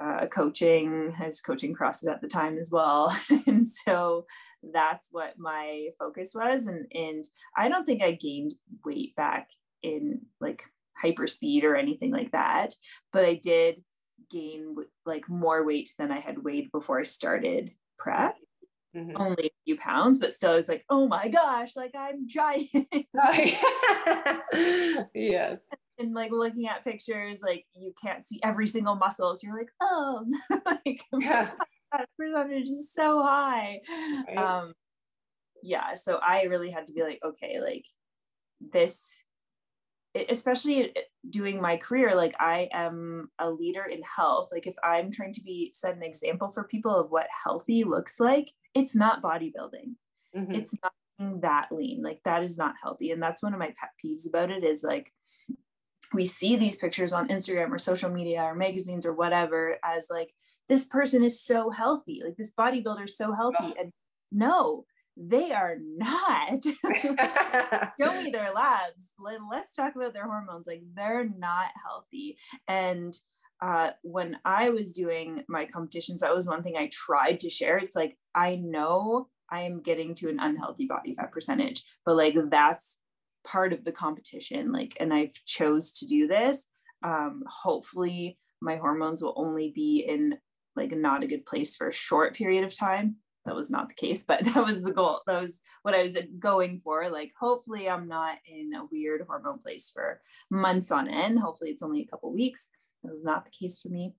uh, 0.00 0.26
coaching. 0.26 1.14
I 1.18 1.26
was 1.26 1.40
coaching 1.40 1.74
CrossFit 1.74 2.10
at 2.10 2.20
the 2.20 2.28
time 2.28 2.58
as 2.58 2.70
well. 2.70 3.16
and 3.46 3.66
so 3.66 4.26
that's 4.62 5.08
what 5.10 5.38
my 5.38 5.88
focus 5.98 6.32
was. 6.34 6.66
And, 6.66 6.86
and 6.92 7.24
I 7.56 7.68
don't 7.68 7.84
think 7.84 8.02
I 8.02 8.12
gained 8.12 8.54
weight 8.84 9.14
back 9.16 9.50
in 9.82 10.22
like 10.40 10.64
hyper 10.96 11.26
speed 11.26 11.64
or 11.64 11.76
anything 11.76 12.10
like 12.10 12.32
that, 12.32 12.74
but 13.12 13.24
I 13.24 13.34
did 13.34 13.82
gain 14.30 14.76
like 15.04 15.28
more 15.28 15.64
weight 15.64 15.90
than 15.98 16.10
I 16.10 16.20
had 16.20 16.42
weighed 16.42 16.72
before 16.72 16.98
I 17.00 17.04
started 17.04 17.72
prep. 17.98 18.36
Mm-hmm. 18.96 19.16
Only 19.16 19.46
a 19.46 19.50
few 19.64 19.76
pounds, 19.76 20.18
but 20.18 20.32
still, 20.32 20.52
I 20.52 20.54
was 20.54 20.68
like, 20.68 20.84
oh 20.88 21.06
my 21.06 21.28
gosh, 21.28 21.76
like 21.76 21.94
I'm 21.96 22.26
giant. 22.26 22.70
yes 25.14 25.66
and 25.98 26.14
like 26.14 26.30
looking 26.30 26.66
at 26.66 26.84
pictures, 26.84 27.40
like 27.42 27.64
you 27.74 27.92
can't 28.02 28.24
see 28.24 28.40
every 28.42 28.66
single 28.66 28.96
muscle. 28.96 29.34
So 29.34 29.46
you're 29.46 29.56
like, 29.56 29.70
oh, 29.80 30.26
like 30.66 31.02
yeah. 31.18 31.50
that 31.92 32.08
percentage 32.18 32.68
is 32.68 32.92
so 32.92 33.22
high. 33.22 33.80
Right. 34.28 34.36
Um, 34.36 34.74
yeah. 35.62 35.94
So 35.94 36.16
I 36.16 36.44
really 36.44 36.70
had 36.70 36.86
to 36.88 36.92
be 36.92 37.02
like, 37.02 37.20
okay, 37.24 37.60
like 37.60 37.84
this, 38.60 39.22
especially 40.28 40.94
doing 41.28 41.60
my 41.60 41.76
career, 41.76 42.14
like 42.14 42.34
I 42.38 42.68
am 42.72 43.30
a 43.38 43.50
leader 43.50 43.84
in 43.84 44.02
health. 44.02 44.48
Like 44.52 44.66
if 44.66 44.74
I'm 44.82 45.10
trying 45.10 45.32
to 45.34 45.42
be 45.42 45.70
set 45.74 45.96
an 45.96 46.02
example 46.02 46.50
for 46.50 46.64
people 46.64 46.94
of 46.94 47.10
what 47.10 47.26
healthy 47.44 47.84
looks 47.84 48.20
like, 48.20 48.52
it's 48.74 48.94
not 48.94 49.22
bodybuilding. 49.22 49.94
Mm-hmm. 50.36 50.54
It's 50.54 50.74
not 50.82 50.92
that 51.42 51.68
lean. 51.70 52.02
Like 52.02 52.20
that 52.24 52.42
is 52.42 52.58
not 52.58 52.74
healthy. 52.82 53.10
And 53.10 53.22
that's 53.22 53.42
one 53.42 53.54
of 53.54 53.58
my 53.58 53.74
pet 53.78 53.90
peeves 54.04 54.28
about 54.28 54.50
it 54.50 54.64
is 54.64 54.82
like 54.82 55.12
we 56.12 56.24
see 56.24 56.56
these 56.56 56.76
pictures 56.76 57.12
on 57.12 57.28
Instagram 57.28 57.70
or 57.70 57.78
social 57.78 58.10
media 58.10 58.42
or 58.42 58.54
magazines 58.54 59.06
or 59.06 59.12
whatever 59.12 59.78
as 59.84 60.08
like 60.10 60.32
this 60.68 60.84
person 60.84 61.24
is 61.24 61.42
so 61.42 61.70
healthy, 61.70 62.22
like 62.24 62.36
this 62.36 62.52
bodybuilder 62.52 63.04
is 63.04 63.16
so 63.16 63.32
healthy. 63.32 63.74
And 63.78 63.92
no, 64.30 64.84
they 65.16 65.52
are 65.52 65.76
not. 65.80 66.62
Show 68.00 68.22
me 68.22 68.30
their 68.30 68.52
labs. 68.54 69.12
Let, 69.18 69.40
let's 69.50 69.74
talk 69.74 69.96
about 69.96 70.12
their 70.12 70.26
hormones. 70.26 70.66
Like 70.66 70.82
they're 70.94 71.28
not 71.28 71.68
healthy. 71.84 72.38
And 72.68 73.14
uh, 73.62 73.90
when 74.02 74.36
I 74.44 74.70
was 74.70 74.92
doing 74.92 75.44
my 75.48 75.64
competitions, 75.64 76.20
that 76.20 76.34
was 76.34 76.46
one 76.46 76.62
thing 76.62 76.76
I 76.76 76.90
tried 76.92 77.40
to 77.40 77.50
share. 77.50 77.78
It's 77.78 77.96
like, 77.96 78.18
I 78.34 78.56
know 78.56 79.28
I 79.50 79.62
am 79.62 79.80
getting 79.80 80.14
to 80.16 80.28
an 80.28 80.38
unhealthy 80.38 80.86
body 80.86 81.14
fat 81.14 81.32
percentage, 81.32 81.82
but 82.04 82.16
like 82.16 82.36
that's 82.50 82.98
part 83.46 83.72
of 83.72 83.84
the 83.84 83.92
competition 83.92 84.72
like 84.72 84.96
and 84.98 85.14
i've 85.14 85.32
chose 85.46 85.92
to 85.92 86.06
do 86.06 86.26
this 86.26 86.66
um, 87.04 87.44
hopefully 87.46 88.38
my 88.60 88.76
hormones 88.76 89.22
will 89.22 89.34
only 89.36 89.70
be 89.72 90.04
in 90.06 90.36
like 90.74 90.90
not 90.90 91.22
a 91.22 91.26
good 91.26 91.46
place 91.46 91.76
for 91.76 91.88
a 91.88 91.92
short 91.92 92.34
period 92.34 92.64
of 92.64 92.76
time 92.76 93.16
that 93.46 93.54
was 93.54 93.70
not 93.70 93.88
the 93.88 93.94
case 93.94 94.24
but 94.24 94.44
that 94.44 94.64
was 94.64 94.82
the 94.82 94.92
goal 94.92 95.20
that 95.26 95.40
was 95.40 95.60
what 95.82 95.94
i 95.94 96.02
was 96.02 96.16
going 96.38 96.78
for 96.78 97.08
like 97.10 97.32
hopefully 97.38 97.88
i'm 97.88 98.08
not 98.08 98.36
in 98.46 98.74
a 98.74 98.84
weird 98.90 99.22
hormone 99.26 99.58
place 99.58 99.90
for 99.92 100.20
months 100.50 100.90
on 100.90 101.08
end 101.08 101.38
hopefully 101.38 101.70
it's 101.70 101.82
only 101.82 102.02
a 102.02 102.06
couple 102.06 102.32
weeks 102.32 102.68
that 103.02 103.12
was 103.12 103.24
not 103.24 103.44
the 103.44 103.50
case 103.50 103.80
for 103.80 103.88
me 103.88 104.12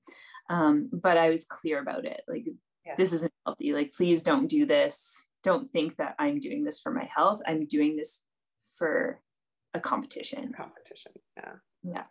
um, 0.49 0.89
but 0.91 1.17
i 1.17 1.29
was 1.29 1.45
clear 1.45 1.79
about 1.79 2.05
it 2.05 2.21
like 2.27 2.45
yeah. 2.85 2.93
this 2.97 3.13
isn't 3.13 3.33
healthy 3.45 3.73
like 3.73 3.91
please 3.93 4.23
don't 4.23 4.47
do 4.47 4.65
this 4.65 5.25
don't 5.43 5.71
think 5.71 5.95
that 5.97 6.15
i'm 6.17 6.39
doing 6.39 6.63
this 6.63 6.79
for 6.79 6.91
my 6.91 7.07
health 7.13 7.41
i'm 7.45 7.67
doing 7.67 7.95
this 7.95 8.23
for 8.75 9.21
a 9.73 9.79
competition. 9.79 10.51
Competition. 10.55 11.13
Yeah. 11.35 11.53
Yeah. 11.83 12.03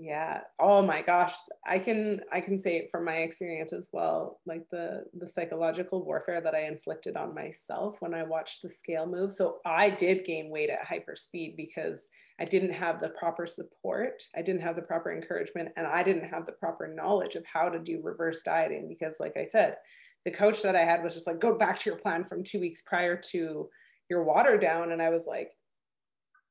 Yeah. 0.00 0.42
Oh 0.60 0.80
my 0.82 1.02
gosh. 1.02 1.34
I 1.66 1.80
can 1.80 2.20
I 2.32 2.40
can 2.40 2.56
say 2.56 2.86
from 2.88 3.04
my 3.04 3.16
experience 3.16 3.72
as 3.72 3.88
well, 3.92 4.38
like 4.46 4.62
the 4.70 5.04
the 5.18 5.26
psychological 5.26 6.04
warfare 6.04 6.40
that 6.40 6.54
I 6.54 6.66
inflicted 6.66 7.16
on 7.16 7.34
myself 7.34 8.00
when 8.00 8.14
I 8.14 8.22
watched 8.22 8.62
the 8.62 8.70
scale 8.70 9.06
move. 9.06 9.32
So 9.32 9.58
I 9.66 9.90
did 9.90 10.24
gain 10.24 10.50
weight 10.52 10.70
at 10.70 10.84
hyper 10.84 11.16
speed 11.16 11.54
because 11.56 12.08
I 12.38 12.44
didn't 12.44 12.74
have 12.74 13.00
the 13.00 13.08
proper 13.08 13.44
support. 13.46 14.22
I 14.36 14.42
didn't 14.42 14.62
have 14.62 14.76
the 14.76 14.82
proper 14.82 15.10
encouragement 15.12 15.70
and 15.76 15.84
I 15.86 16.04
didn't 16.04 16.28
have 16.28 16.46
the 16.46 16.52
proper 16.52 16.86
knowledge 16.86 17.34
of 17.34 17.44
how 17.44 17.68
to 17.68 17.80
do 17.80 18.00
reverse 18.00 18.42
dieting 18.42 18.86
because 18.88 19.18
like 19.18 19.36
I 19.36 19.42
said, 19.44 19.78
the 20.24 20.30
coach 20.30 20.62
that 20.62 20.76
I 20.76 20.84
had 20.84 21.02
was 21.02 21.14
just 21.14 21.26
like 21.26 21.40
go 21.40 21.58
back 21.58 21.76
to 21.80 21.90
your 21.90 21.98
plan 21.98 22.24
from 22.24 22.44
2 22.44 22.60
weeks 22.60 22.82
prior 22.82 23.16
to 23.32 23.68
your 24.08 24.22
water 24.22 24.56
down 24.58 24.92
and 24.92 25.02
I 25.02 25.10
was 25.10 25.26
like 25.26 25.52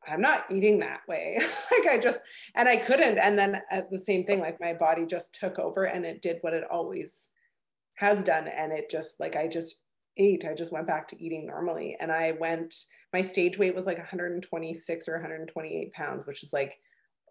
I'm 0.07 0.21
not 0.21 0.45
eating 0.49 0.79
that 0.79 1.01
way. 1.07 1.39
like 1.71 1.87
I 1.87 1.99
just, 1.99 2.19
and 2.55 2.67
I 2.67 2.77
couldn't. 2.77 3.17
And 3.17 3.37
then 3.37 3.61
at 3.71 3.89
the 3.91 3.99
same 3.99 4.25
thing, 4.25 4.39
like 4.39 4.59
my 4.59 4.73
body 4.73 5.05
just 5.05 5.35
took 5.35 5.59
over 5.59 5.85
and 5.85 6.05
it 6.05 6.21
did 6.21 6.37
what 6.41 6.53
it 6.53 6.63
always 6.69 7.29
has 7.95 8.23
done. 8.23 8.47
And 8.47 8.71
it 8.71 8.89
just, 8.89 9.19
like, 9.19 9.35
I 9.35 9.47
just 9.47 9.81
ate. 10.17 10.45
I 10.45 10.53
just 10.53 10.71
went 10.71 10.87
back 10.87 11.07
to 11.09 11.23
eating 11.23 11.45
normally. 11.45 11.97
And 11.99 12.11
I 12.11 12.33
went, 12.39 12.75
my 13.13 13.21
stage 13.21 13.57
weight 13.57 13.75
was 13.75 13.85
like 13.85 13.97
126 13.97 15.07
or 15.07 15.13
128 15.13 15.93
pounds, 15.93 16.25
which 16.25 16.43
is 16.43 16.53
like 16.53 16.79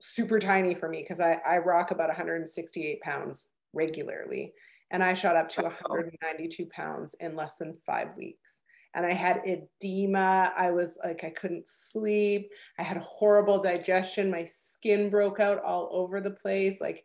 super 0.01 0.39
tiny 0.39 0.75
for 0.75 0.89
me 0.89 1.03
because 1.03 1.21
I, 1.21 1.39
I 1.47 1.59
rock 1.59 1.91
about 1.91 2.09
168 2.09 3.01
pounds 3.01 3.51
regularly. 3.73 4.53
And 4.91 5.03
I 5.03 5.15
shot 5.15 5.37
up 5.37 5.49
to 5.51 5.63
192 5.63 6.67
pounds 6.67 7.15
in 7.19 7.35
less 7.35 7.57
than 7.57 7.75
five 7.75 8.17
weeks. 8.17 8.61
And 8.97 9.05
I 9.05 9.13
had 9.13 9.43
edema. 9.45 10.53
I 10.57 10.71
was 10.71 10.99
like, 11.05 11.23
I 11.23 11.29
couldn't 11.29 11.69
sleep. 11.69 12.51
I 12.79 12.83
had 12.83 12.97
horrible 12.97 13.61
digestion. 13.61 14.31
My 14.31 14.45
skin 14.45 15.11
broke 15.11 15.39
out 15.39 15.63
all 15.63 15.91
over 15.93 16.23
the 16.23 16.31
place. 16.31 16.81
Like, 16.81 17.05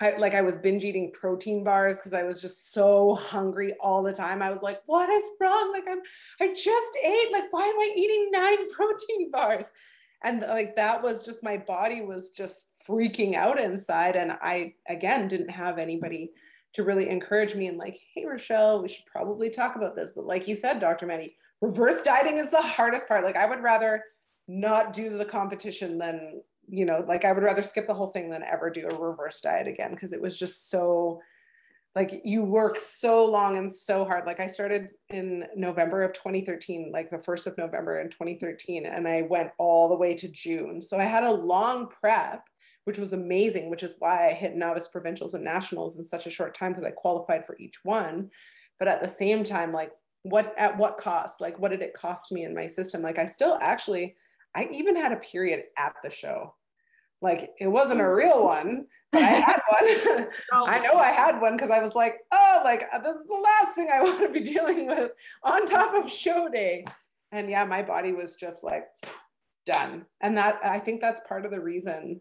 I, 0.00 0.16
like 0.16 0.34
I 0.34 0.40
was 0.40 0.56
binge 0.56 0.82
eating 0.82 1.12
protein 1.12 1.62
bars 1.62 1.98
because 1.98 2.14
I 2.14 2.22
was 2.22 2.40
just 2.40 2.72
so 2.72 3.14
hungry 3.14 3.74
all 3.80 4.02
the 4.02 4.14
time. 4.14 4.40
I 4.40 4.50
was 4.50 4.62
like, 4.62 4.80
what 4.86 5.08
is 5.10 5.22
wrong? 5.40 5.72
Like 5.72 5.84
I'm 5.88 6.00
I 6.40 6.48
just 6.54 6.98
ate. 7.04 7.32
Like, 7.32 7.52
why 7.52 7.64
am 7.64 7.78
I 7.78 7.92
eating 7.94 8.30
nine 8.32 8.70
protein 8.72 9.30
bars? 9.30 9.66
And 10.22 10.40
like 10.40 10.74
that 10.76 11.02
was 11.02 11.24
just 11.24 11.44
my 11.44 11.58
body 11.58 12.00
was 12.00 12.30
just 12.30 12.72
freaking 12.88 13.34
out 13.34 13.60
inside. 13.60 14.16
And 14.16 14.32
I 14.32 14.74
again 14.88 15.28
didn't 15.28 15.50
have 15.50 15.78
anybody 15.78 16.32
to 16.74 16.84
really 16.84 17.08
encourage 17.08 17.54
me 17.54 17.68
and 17.68 17.78
like, 17.78 17.98
hey 18.14 18.24
Rochelle, 18.26 18.82
we 18.82 18.88
should 18.88 19.06
probably 19.06 19.48
talk 19.48 19.76
about 19.76 19.94
this. 19.94 20.12
But 20.14 20.26
like 20.26 20.46
you 20.46 20.54
said, 20.54 20.78
Dr. 20.78 21.06
Mandy, 21.06 21.36
reverse 21.60 22.02
dieting 22.02 22.38
is 22.38 22.50
the 22.50 22.62
hardest 22.62 23.08
part. 23.08 23.24
Like 23.24 23.36
I 23.36 23.46
would 23.46 23.62
rather 23.62 24.04
not 24.48 24.92
do 24.92 25.10
the 25.10 25.24
competition 25.24 25.98
than 25.98 26.42
you 26.68 26.86
know, 26.86 27.04
like 27.06 27.24
I 27.24 27.32
would 27.32 27.42
rather 27.42 27.62
skip 27.62 27.86
the 27.86 27.94
whole 27.94 28.08
thing 28.08 28.30
than 28.30 28.42
ever 28.42 28.70
do 28.70 28.88
a 28.88 28.96
reverse 28.96 29.40
diet 29.40 29.68
again 29.68 29.90
because 29.90 30.12
it 30.12 30.20
was 30.20 30.38
just 30.38 30.70
so 30.70 31.20
like 31.94 32.22
you 32.24 32.42
work 32.42 32.76
so 32.76 33.24
long 33.24 33.56
and 33.56 33.72
so 33.72 34.04
hard. 34.04 34.26
Like 34.26 34.40
I 34.40 34.48
started 34.48 34.88
in 35.10 35.46
November 35.54 36.02
of 36.02 36.12
2013, 36.12 36.90
like 36.92 37.10
the 37.10 37.18
first 37.18 37.46
of 37.46 37.56
November 37.56 38.00
in 38.00 38.10
2013, 38.10 38.86
and 38.86 39.06
I 39.06 39.22
went 39.22 39.50
all 39.58 39.88
the 39.88 39.94
way 39.94 40.14
to 40.14 40.28
June. 40.28 40.82
So 40.82 40.98
I 40.98 41.04
had 41.04 41.22
a 41.22 41.30
long 41.30 41.88
prep, 41.88 42.48
which 42.84 42.98
was 42.98 43.12
amazing, 43.12 43.70
which 43.70 43.82
is 43.82 43.94
why 43.98 44.28
I 44.28 44.32
hit 44.32 44.56
novice 44.56 44.88
provincials 44.88 45.34
and 45.34 45.44
nationals 45.44 45.98
in 45.98 46.04
such 46.04 46.26
a 46.26 46.30
short 46.30 46.54
time 46.54 46.72
because 46.72 46.84
I 46.84 46.90
qualified 46.90 47.46
for 47.46 47.56
each 47.58 47.84
one. 47.84 48.30
But 48.78 48.88
at 48.88 49.00
the 49.00 49.08
same 49.08 49.44
time, 49.44 49.72
like 49.72 49.92
what 50.22 50.54
at 50.58 50.76
what 50.76 50.98
cost? 50.98 51.40
Like 51.40 51.58
what 51.58 51.70
did 51.70 51.82
it 51.82 51.94
cost 51.94 52.32
me 52.32 52.44
in 52.44 52.54
my 52.54 52.66
system? 52.66 53.02
Like 53.02 53.18
I 53.18 53.26
still 53.26 53.58
actually 53.60 54.16
I 54.54 54.68
even 54.70 54.96
had 54.96 55.12
a 55.12 55.16
period 55.16 55.64
at 55.76 55.94
the 56.02 56.10
show. 56.10 56.54
Like 57.20 57.50
it 57.58 57.68
wasn't 57.68 58.00
a 58.00 58.14
real 58.14 58.44
one, 58.44 58.86
I 59.14 59.20
had 59.20 59.60
one. 60.10 60.28
I 60.52 60.78
know 60.80 60.98
I 60.98 61.10
had 61.10 61.40
one 61.40 61.56
because 61.56 61.70
I 61.70 61.80
was 61.80 61.94
like, 61.94 62.18
oh, 62.32 62.60
like 62.64 62.86
uh, 62.92 62.98
this 62.98 63.16
is 63.16 63.26
the 63.26 63.34
last 63.34 63.74
thing 63.74 63.88
I 63.92 64.02
want 64.02 64.20
to 64.20 64.28
be 64.28 64.40
dealing 64.40 64.86
with 64.86 65.12
on 65.42 65.66
top 65.66 65.94
of 65.94 66.10
show 66.10 66.48
day. 66.48 66.84
And 67.32 67.50
yeah, 67.50 67.64
my 67.64 67.82
body 67.82 68.12
was 68.12 68.34
just 68.34 68.62
like 68.62 68.86
done. 69.66 70.06
And 70.20 70.36
that 70.36 70.60
I 70.64 70.78
think 70.78 71.00
that's 71.00 71.20
part 71.26 71.44
of 71.44 71.50
the 71.50 71.60
reason 71.60 72.20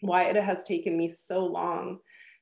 why 0.00 0.24
it 0.24 0.36
has 0.36 0.64
taken 0.64 0.96
me 0.96 1.08
so 1.08 1.44
long 1.44 1.98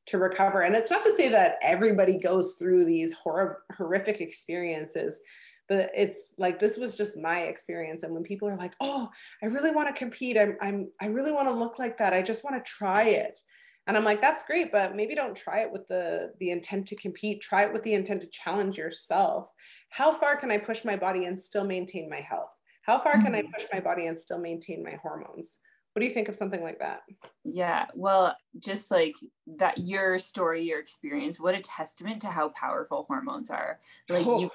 to 0.06 0.18
recover. 0.18 0.62
And 0.62 0.74
it's 0.74 0.90
not 0.90 1.04
to 1.04 1.12
say 1.12 1.28
that 1.30 1.56
everybody 1.62 2.18
goes 2.18 2.54
through 2.54 2.84
these 2.84 3.14
hor- 3.14 3.62
horrific 3.76 4.20
experiences, 4.20 5.20
but 5.68 5.90
it's 5.94 6.34
like 6.38 6.58
this 6.58 6.76
was 6.76 6.96
just 6.96 7.18
my 7.18 7.40
experience. 7.40 8.02
And 8.02 8.14
when 8.14 8.22
people 8.22 8.48
are 8.48 8.56
like 8.56 8.74
oh 8.80 9.08
i 9.42 9.46
really 9.46 9.72
want 9.72 9.88
to 9.88 9.98
compete. 9.98 10.38
I'm, 10.38 10.56
I'm 10.60 10.90
i 11.00 11.06
really 11.06 11.32
want 11.32 11.48
to 11.48 11.54
look 11.54 11.78
like 11.78 11.96
that. 11.98 12.12
I 12.12 12.22
just 12.22 12.44
want 12.44 12.62
to 12.62 12.70
try 12.70 13.04
it. 13.04 13.40
And 13.88 13.96
i'm 13.96 14.04
like 14.04 14.20
that's 14.20 14.44
great 14.44 14.72
but 14.72 14.96
maybe 14.96 15.14
don't 15.14 15.36
try 15.36 15.60
it 15.60 15.72
with 15.72 15.86
the 15.88 16.32
the 16.38 16.50
intent 16.50 16.86
to 16.88 16.96
compete. 16.96 17.40
Try 17.40 17.64
it 17.64 17.72
with 17.72 17.82
the 17.82 17.94
intent 17.94 18.20
to 18.20 18.28
challenge 18.28 18.78
yourself. 18.78 19.48
How 19.90 20.12
far 20.12 20.36
can 20.36 20.52
i 20.52 20.58
push 20.58 20.84
my 20.84 20.96
body 20.96 21.24
and 21.24 21.38
still 21.38 21.64
maintain 21.64 22.08
my 22.08 22.20
health? 22.20 22.50
How 22.82 23.00
far 23.00 23.14
can 23.14 23.34
i 23.34 23.40
mm-hmm. 23.40 23.52
push 23.52 23.66
my 23.72 23.80
body 23.80 24.06
and 24.06 24.16
still 24.16 24.38
maintain 24.38 24.84
my 24.84 24.96
hormones 25.02 25.58
what 25.96 26.02
do 26.02 26.08
you 26.08 26.12
think 26.12 26.28
of 26.28 26.36
something 26.36 26.62
like 26.62 26.80
that? 26.80 27.04
Yeah 27.42 27.86
well 27.94 28.36
just 28.58 28.90
like 28.90 29.16
that 29.56 29.78
your 29.78 30.18
story 30.18 30.62
your 30.62 30.78
experience 30.78 31.40
what 31.40 31.54
a 31.54 31.60
testament 31.60 32.20
to 32.20 32.26
how 32.26 32.50
powerful 32.50 33.06
hormones 33.08 33.48
are. 33.48 33.80
Like 34.10 34.26
oh. 34.26 34.40
you 34.40 34.50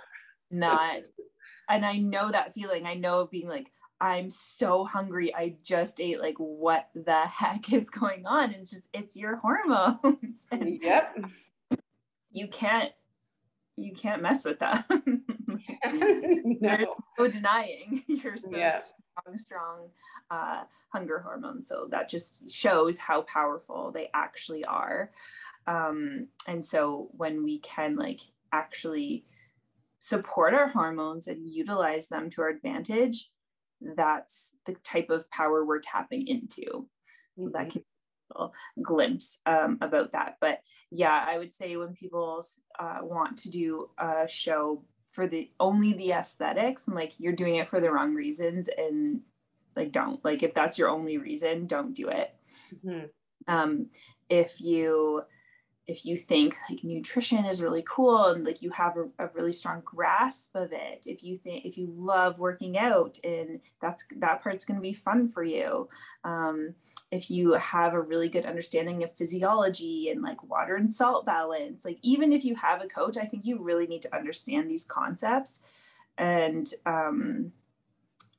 not 0.52 1.00
and 1.68 1.84
i 1.84 1.98
know 1.98 2.30
that 2.30 2.54
feeling. 2.54 2.86
I 2.86 2.94
know 2.94 3.26
being 3.26 3.48
like 3.48 3.72
i'm 4.00 4.30
so 4.30 4.86
hungry. 4.86 5.34
I 5.34 5.56
just 5.64 6.00
ate 6.00 6.22
like 6.22 6.36
what 6.38 6.90
the 6.94 7.22
heck 7.26 7.74
is 7.74 7.90
going 7.90 8.28
on? 8.28 8.54
And 8.54 8.70
just 8.70 8.88
it's 8.94 9.16
your 9.16 9.38
hormones. 9.38 10.46
And 10.52 10.80
yep. 10.80 11.18
you 12.32 12.48
can't 12.50 12.92
you 13.78 13.94
can't 13.94 14.22
mess 14.22 14.46
with 14.46 14.60
that 14.60 14.86
no. 15.86 16.58
there's 16.62 16.88
no 17.18 17.28
denying 17.28 18.04
your 18.08 18.36
yeah. 18.52 18.80
strong 18.80 19.38
strong 19.38 19.90
uh, 20.30 20.64
hunger 20.94 21.20
hormones 21.20 21.68
so 21.68 21.88
that 21.90 22.10
just 22.10 22.50
shows 22.50 22.98
how 22.98 23.22
powerful 23.24 23.92
they 23.92 24.10
actually 24.14 24.64
are 24.66 25.12
um, 25.68 26.28
and 26.48 26.66
so 26.66 27.10
when 27.12 27.44
we 27.44 27.60
can 27.60 27.96
like 27.96 28.22
actually 28.52 29.26
support 30.00 30.54
our 30.54 30.68
hormones 30.68 31.28
and 31.28 31.50
utilize 31.50 32.08
them 32.08 32.30
to 32.32 32.42
our 32.42 32.50
advantage, 32.50 33.30
that's 33.96 34.54
the 34.66 34.74
type 34.84 35.10
of 35.10 35.30
power 35.30 35.64
we're 35.64 35.80
tapping 35.80 36.28
into. 36.28 36.88
So 37.38 37.50
that 37.54 37.70
mm-hmm. 37.70 37.80
can 38.36 38.50
glimpse 38.82 39.40
um, 39.46 39.78
about 39.82 40.12
that. 40.14 40.38
But 40.42 40.60
yeah, 40.92 41.26
I 41.28 41.38
would 41.38 41.54
say 41.54 41.78
when 41.78 41.94
people 41.94 42.44
uh, 42.80 43.00
want 43.02 43.38
to 43.40 43.52
do 43.52 43.90
a 43.98 44.28
show 44.28 44.84
for 45.12 45.28
the 45.28 45.52
only 45.60 45.94
the 45.94 46.12
aesthetics 46.12 46.88
and 46.88 46.96
like 46.96 47.14
you're 47.20 47.34
doing 47.34 47.56
it 47.56 47.70
for 47.70 47.80
the 47.80 47.92
wrong 47.92 48.16
reasons 48.16 48.70
and 48.78 49.22
like 49.76 49.92
don't 49.92 50.24
like 50.24 50.42
if 50.42 50.54
that's 50.54 50.78
your 50.78 50.90
only 50.90 51.18
reason 51.18 51.68
don't 51.68 51.94
do 51.94 52.08
it 52.08 52.34
mm-hmm. 52.84 53.06
um 53.48 53.88
if 54.30 54.60
you 54.60 55.22
if 55.88 56.06
you 56.06 56.16
think 56.16 56.56
like 56.70 56.84
nutrition 56.84 57.44
is 57.44 57.62
really 57.62 57.84
cool 57.88 58.28
and 58.28 58.46
like 58.46 58.62
you 58.62 58.70
have 58.70 58.96
a, 58.98 59.26
a, 59.26 59.30
really 59.34 59.52
strong 59.52 59.82
grasp 59.84 60.56
of 60.56 60.72
it 60.72 61.06
if 61.08 61.24
you 61.24 61.36
think 61.36 61.66
if 61.66 61.78
you 61.78 61.92
love 61.98 62.38
working 62.38 62.78
out 62.78 63.18
and 63.24 63.60
that's 63.82 64.06
that 64.18 64.44
part's 64.44 64.64
going 64.64 64.78
to 64.78 64.82
be 64.82 64.94
fun 64.94 65.28
for 65.28 65.44
you 65.44 65.90
um, 66.24 66.76
if 67.12 67.32
you 67.32 67.54
have 67.54 67.94
a 67.94 68.02
really 68.02 68.30
good 68.30 68.46
understanding 68.46 69.04
of 69.04 69.12
physiology 69.16 70.10
and 70.10 70.22
like 70.22 70.42
water 70.44 70.76
and 70.76 70.94
salt 70.94 71.26
balance 71.26 71.84
like 71.84 71.98
even 72.02 72.32
if 72.32 72.46
you 72.46 72.56
have 72.56 72.82
a 72.82 72.88
coach 72.88 73.18
i 73.18 73.26
think 73.26 73.46
you 73.46 73.62
really 73.62 73.88
need 73.88 74.02
to 74.02 74.16
understand 74.16 74.70
these 74.70 74.86
concepts 74.86 75.60
and 76.18 76.74
um 76.86 77.52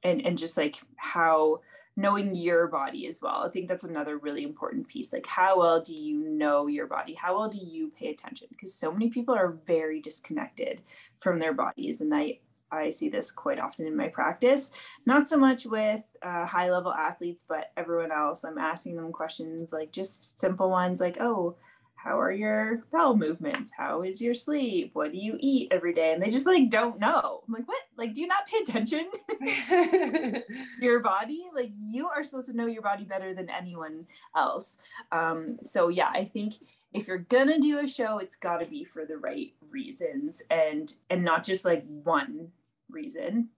and 0.04 0.24
and 0.24 0.38
just 0.38 0.56
like 0.56 0.76
how 0.96 1.60
knowing 1.96 2.34
your 2.34 2.66
body 2.68 3.06
as 3.06 3.20
well. 3.20 3.44
I 3.44 3.50
think 3.50 3.68
that's 3.68 3.84
another 3.84 4.16
really 4.16 4.42
important 4.42 4.88
piece. 4.88 5.12
Like, 5.12 5.26
how 5.26 5.58
well 5.58 5.80
do 5.80 5.94
you 5.94 6.28
know 6.28 6.66
your 6.66 6.86
body? 6.86 7.14
How 7.14 7.38
well 7.38 7.48
do 7.48 7.58
you 7.58 7.92
pay 7.98 8.08
attention? 8.08 8.48
Because 8.50 8.74
so 8.74 8.90
many 8.90 9.10
people 9.10 9.34
are 9.34 9.58
very 9.66 10.00
disconnected 10.00 10.80
from 11.18 11.38
their 11.38 11.52
bodies. 11.52 12.00
And 12.00 12.14
I, 12.14 12.38
I 12.70 12.90
see 12.90 13.10
this 13.10 13.30
quite 13.30 13.60
often 13.60 13.86
in 13.86 13.94
my 13.96 14.08
practice, 14.08 14.70
not 15.04 15.28
so 15.28 15.36
much 15.36 15.66
with 15.66 16.02
uh, 16.22 16.46
high 16.46 16.70
level 16.70 16.92
athletes, 16.92 17.44
but 17.46 17.70
everyone 17.76 18.10
else. 18.10 18.42
I'm 18.44 18.58
asking 18.58 18.96
them 18.96 19.12
questions 19.12 19.72
like 19.72 19.92
just 19.92 20.40
simple 20.40 20.70
ones 20.70 20.98
like, 20.98 21.18
oh, 21.20 21.56
how 22.02 22.18
are 22.20 22.32
your 22.32 22.84
bowel 22.92 23.16
movements? 23.16 23.70
How 23.76 24.02
is 24.02 24.20
your 24.20 24.34
sleep? 24.34 24.90
What 24.94 25.12
do 25.12 25.18
you 25.18 25.36
eat 25.38 25.68
every 25.70 25.94
day? 25.94 26.12
And 26.12 26.22
they 26.22 26.30
just 26.30 26.46
like 26.46 26.70
don't 26.70 26.98
know. 26.98 27.42
I'm 27.46 27.54
like 27.54 27.68
what? 27.68 27.82
Like 27.96 28.14
do 28.14 28.20
you 28.20 28.26
not 28.26 28.46
pay 28.46 28.58
attention 28.58 29.10
to 29.28 30.42
your 30.80 31.00
body? 31.00 31.44
Like 31.54 31.70
you 31.74 32.08
are 32.08 32.24
supposed 32.24 32.48
to 32.50 32.56
know 32.56 32.66
your 32.66 32.82
body 32.82 33.04
better 33.04 33.34
than 33.34 33.50
anyone 33.50 34.06
else. 34.36 34.76
Um, 35.10 35.58
so 35.62 35.88
yeah 35.88 36.10
i 36.12 36.24
think 36.24 36.54
if 36.92 37.06
you're 37.06 37.18
gonna 37.18 37.58
do 37.58 37.78
a 37.78 37.86
show 37.86 38.18
it's 38.18 38.36
got 38.36 38.58
to 38.58 38.66
be 38.66 38.84
for 38.84 39.04
the 39.04 39.16
right 39.16 39.52
reasons 39.70 40.42
and 40.50 40.94
and 41.10 41.24
not 41.24 41.44
just 41.44 41.64
like 41.64 41.84
one 41.86 42.48
reason. 42.92 43.48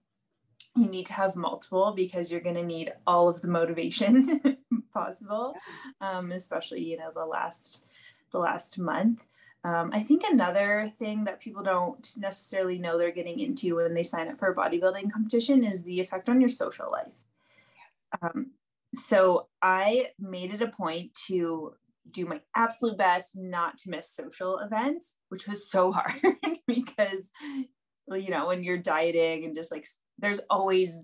You 0.77 0.87
need 0.87 1.05
to 1.05 1.13
have 1.13 1.37
multiple 1.37 1.93
because 1.95 2.29
you're 2.29 2.41
going 2.41 2.55
to 2.55 2.63
need 2.63 2.91
all 3.07 3.29
of 3.29 3.41
the 3.41 3.47
motivation 3.47 4.57
possible 4.93 5.53
um, 6.01 6.31
especially 6.31 6.81
you 6.81 6.97
know 6.97 7.11
the 7.13 7.25
last 7.25 7.83
the 8.35 8.41
last 8.41 8.77
month. 8.77 9.25
Um, 9.63 9.91
I 9.93 10.01
think 10.01 10.23
another 10.23 10.91
thing 10.99 11.23
that 11.23 11.39
people 11.39 11.63
don't 11.63 12.05
necessarily 12.17 12.77
know 12.77 12.97
they're 12.97 13.11
getting 13.11 13.39
into 13.39 13.77
when 13.77 13.93
they 13.93 14.03
sign 14.03 14.27
up 14.27 14.37
for 14.37 14.51
a 14.51 14.55
bodybuilding 14.55 15.11
competition 15.11 15.63
is 15.63 15.83
the 15.83 16.01
effect 16.01 16.27
on 16.29 16.39
your 16.41 16.49
social 16.49 16.91
life. 16.91 17.13
Um, 18.21 18.51
so 18.95 19.47
I 19.61 20.09
made 20.19 20.53
it 20.53 20.61
a 20.61 20.67
point 20.67 21.13
to 21.27 21.73
do 22.11 22.25
my 22.25 22.41
absolute 22.55 22.97
best 22.97 23.35
not 23.35 23.77
to 23.79 23.89
miss 23.89 24.11
social 24.11 24.59
events, 24.59 25.15
which 25.29 25.47
was 25.47 25.69
so 25.71 25.91
hard 25.95 26.35
because, 26.67 27.31
you 28.07 28.29
know, 28.29 28.47
when 28.47 28.63
you're 28.63 28.77
dieting 28.77 29.45
and 29.45 29.55
just 29.55 29.71
like 29.71 29.87
there's 30.19 30.41
always 30.49 31.03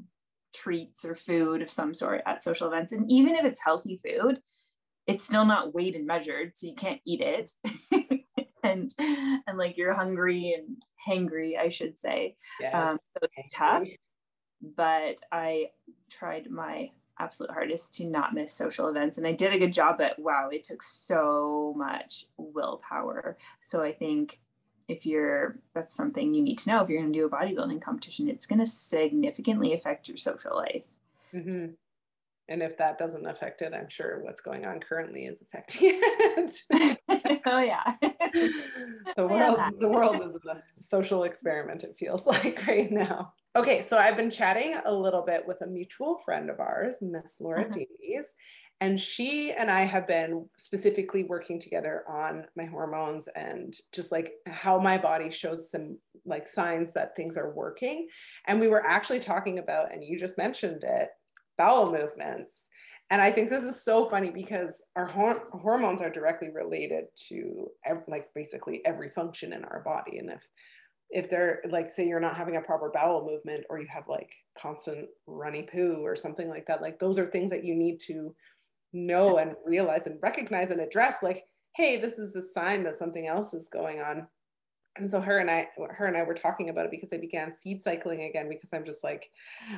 treats 0.54 1.06
or 1.06 1.16
food 1.16 1.62
of 1.62 1.72
some 1.72 1.94
sort 1.94 2.22
at 2.26 2.44
social 2.44 2.68
events. 2.68 2.92
And 2.92 3.10
even 3.10 3.36
if 3.36 3.46
it's 3.46 3.64
healthy 3.64 4.00
food, 4.06 4.40
it's 5.08 5.24
still 5.24 5.46
not 5.46 5.74
weighed 5.74 5.96
and 5.96 6.06
measured, 6.06 6.54
so 6.56 6.68
you 6.68 6.76
can't 6.76 7.02
eat 7.06 7.22
it. 7.22 7.52
and 8.64 8.94
and 9.00 9.58
like 9.58 9.78
you're 9.78 9.94
hungry 9.94 10.56
and 10.58 10.84
hangry, 11.08 11.58
I 11.58 11.70
should 11.70 12.00
say. 12.00 12.36
Yes. 12.60 12.74
Um, 12.74 12.98
so 12.98 13.28
it's 13.38 13.54
tough. 13.54 13.88
But 14.62 15.22
I 15.32 15.72
tried 16.10 16.50
my 16.50 16.92
absolute 17.22 17.52
hardest 17.52 17.94
to 17.96 18.06
not 18.06 18.34
miss 18.34 18.54
social 18.54 18.88
events. 18.88 19.18
And 19.18 19.28
I 19.28 19.34
did 19.34 19.54
a 19.54 19.60
good 19.60 19.74
job, 19.74 19.98
but 19.98 20.18
wow, 20.20 20.50
it 20.52 20.64
took 20.64 20.82
so 20.82 21.74
much 21.78 22.26
willpower. 22.38 23.38
So 23.60 23.82
I 23.82 23.94
think 23.94 24.40
if 24.88 25.06
you're, 25.06 25.60
that's 25.74 25.96
something 25.96 26.34
you 26.34 26.42
need 26.42 26.58
to 26.60 26.70
know 26.70 26.82
if 26.82 26.90
you're 26.90 27.02
going 27.02 27.14
to 27.14 27.20
do 27.20 27.26
a 27.26 27.30
bodybuilding 27.30 27.82
competition, 27.82 28.28
it's 28.28 28.46
going 28.46 28.60
to 28.60 28.66
significantly 28.66 29.74
affect 29.74 30.08
your 30.08 30.18
social 30.18 30.56
life. 30.56 30.84
Mm-hmm. 31.34 31.74
And 32.52 32.62
if 32.62 32.78
that 32.80 32.98
doesn't 32.98 33.26
affect 33.26 33.62
it, 33.62 33.74
I'm 33.74 33.88
sure 33.88 34.20
what's 34.24 34.42
going 34.42 34.66
on 34.66 34.82
currently 34.82 35.24
is 35.24 35.42
affecting 35.42 35.80
it. 35.94 37.42
oh 37.46 37.62
yeah. 37.62 37.96
the 39.16 39.26
world, 39.26 39.60
the 39.80 39.88
world 39.88 40.22
is 40.22 40.36
a 40.36 40.62
social 40.76 41.24
experiment, 41.24 41.86
it 41.86 41.96
feels 41.98 42.28
like 42.28 42.68
right 42.68 42.92
now. 42.92 43.32
Okay, 43.56 43.82
so 43.82 43.98
I've 43.98 44.18
been 44.18 44.30
chatting 44.30 44.78
a 44.86 44.94
little 44.94 45.22
bit 45.22 45.48
with 45.48 45.62
a 45.62 45.68
mutual 45.68 46.18
friend 46.26 46.50
of 46.50 46.60
ours, 46.60 46.98
Miss 47.02 47.38
Laura 47.40 47.62
uh-huh. 47.62 47.72
Davies, 47.72 48.36
and 48.82 49.00
she 49.00 49.54
and 49.54 49.72
I 49.72 49.84
have 49.84 50.06
been 50.06 50.50
specifically 50.58 51.24
working 51.24 51.58
together 51.58 52.04
on 52.10 52.46
my 52.58 52.66
hormones 52.66 53.30
and 53.34 53.74
just 53.94 54.12
like 54.12 54.34
how 54.48 54.78
my 54.78 54.98
body 54.98 55.32
shows 55.32 55.72
some 55.72 56.00
like 56.26 56.46
signs 56.46 56.92
that 56.94 57.16
things 57.16 57.38
are 57.38 57.54
working. 57.54 58.08
And 58.48 58.60
we 58.60 58.68
were 58.68 58.86
actually 58.86 59.20
talking 59.20 59.60
about, 59.60 59.94
and 59.94 60.04
you 60.04 60.20
just 60.20 60.38
mentioned 60.38 60.84
it, 60.84 61.10
bowel 61.62 61.92
movements. 61.92 62.66
And 63.12 63.22
I 63.22 63.32
think 63.32 63.50
this 63.50 63.64
is 63.64 63.84
so 63.84 64.08
funny 64.08 64.32
because 64.32 64.82
our 64.96 65.06
hor- 65.06 65.44
hormones 65.52 66.02
are 66.02 66.10
directly 66.10 66.50
related 66.50 67.06
to 67.28 67.68
ev- 67.86 68.08
like 68.08 68.30
basically 68.34 68.82
every 68.86 69.10
function 69.10 69.54
in 69.54 69.64
our 69.66 69.82
body. 69.86 70.18
And 70.18 70.32
if 70.32 70.48
if 71.12 71.30
they're 71.30 71.62
like 71.70 71.90
say 71.90 72.08
you're 72.08 72.22
not 72.22 72.38
having 72.38 72.56
a 72.56 72.62
proper 72.62 72.90
bowel 72.90 73.26
movement 73.30 73.66
or 73.70 73.80
you 73.80 73.88
have 73.94 74.08
like 74.08 74.32
constant 74.58 75.10
runny 75.28 75.64
poo 75.64 75.98
or 76.04 76.16
something 76.16 76.50
like 76.50 76.66
that, 76.68 76.82
like 76.82 77.00
those 77.00 77.20
are 77.20 77.28
things 77.28 77.52
that 77.52 77.66
you 77.66 77.76
need 77.76 78.00
to 78.08 78.34
know 78.94 79.38
and 79.38 79.56
realize 79.66 80.08
and 80.08 80.18
recognize 80.24 80.72
and 80.72 80.80
address. 80.80 81.18
Like, 81.22 81.44
hey, 81.76 81.98
this 81.98 82.18
is 82.18 82.36
a 82.36 82.42
sign 82.42 82.84
that 82.84 82.96
something 82.96 83.28
else 83.28 83.54
is 83.54 83.68
going 83.68 84.00
on 84.00 84.26
and 84.98 85.10
so 85.10 85.22
her 85.22 85.38
and 85.38 85.50
I, 85.50 85.68
her 85.92 86.06
and 86.06 86.18
I 86.18 86.24
were 86.24 86.34
talking 86.34 86.70
about 86.70 86.86
it 86.86 86.92
because 86.92 87.14
I 87.14 87.18
began 87.18 87.56
seed 87.56 87.82
cycling 87.82 88.24
again 88.24 88.50
because 88.50 88.72
I'm 88.74 88.84
just 88.84 89.04
like, 89.04 89.32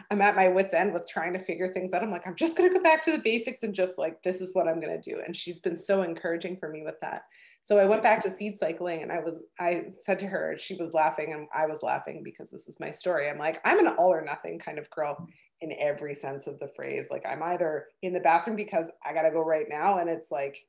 I'm 0.10 0.21
at 0.21 0.36
my 0.36 0.47
wits 0.47 0.73
end 0.73 0.91
with 0.91 1.08
trying 1.08 1.34
to 1.34 1.39
figure 1.39 1.71
things 1.71 1.93
out. 1.93 2.02
I'm 2.02 2.12
like, 2.12 2.26
I'm 2.26 2.36
just 2.36 2.58
gonna 2.58 2.73
go 2.73 2.82
back 2.82 3.04
to 3.06 3.12
the 3.12 3.19
basics 3.19 3.62
and 3.62 3.76
just 3.76 3.99
like, 3.99 4.23
this 4.23 4.41
is 4.41 4.56
what 4.56 4.67
I'm 4.67 4.80
gonna 4.80 5.02
do. 5.02 5.21
And 5.26 5.36
she's 5.36 5.60
been 5.60 5.76
so 5.76 6.02
encouraging 6.02 6.58
for 6.58 6.67
me 6.67 6.82
with 6.84 6.99
that. 7.02 7.23
So 7.62 7.78
I 7.78 7.86
went 7.86 8.04
back 8.04 8.23
to 8.23 8.32
seed 8.32 8.58
cycling 8.58 9.04
and 9.04 9.12
I 9.12 9.19
was, 9.19 9.38
I 9.60 9.86
said 10.02 10.19
to 10.19 10.28
her, 10.28 10.58
she 10.58 10.76
was 10.76 10.93
laughing 10.93 11.32
and 11.32 11.47
I 11.56 11.67
was 11.67 11.84
laughing 11.84 12.21
because 12.23 12.49
this 12.49 12.67
is 12.67 12.80
my 12.80 12.91
story. 12.91 13.30
I'm 13.30 13.38
like, 13.38 13.62
I'm 13.63 13.80
an 13.80 13.95
all 13.97 14.12
or 14.12 14.26
nothing 14.26 14.60
kind 14.60 14.80
of 14.80 14.89
girl 14.89 15.28
in 15.62 15.73
every 15.80 16.15
sense 16.15 16.47
of 16.47 16.60
the 16.60 16.67
phrase. 16.67 17.08
Like 17.10 17.26
I'm 17.26 17.41
either 17.41 17.86
in 18.02 18.13
the 18.13 18.19
bathroom 18.19 18.58
because 18.58 18.91
I 19.06 19.13
gotta 19.13 19.32
go 19.32 19.45
right 19.45 19.67
now 19.69 19.99
and 19.99 20.10
it's 20.10 20.32
like 20.32 20.65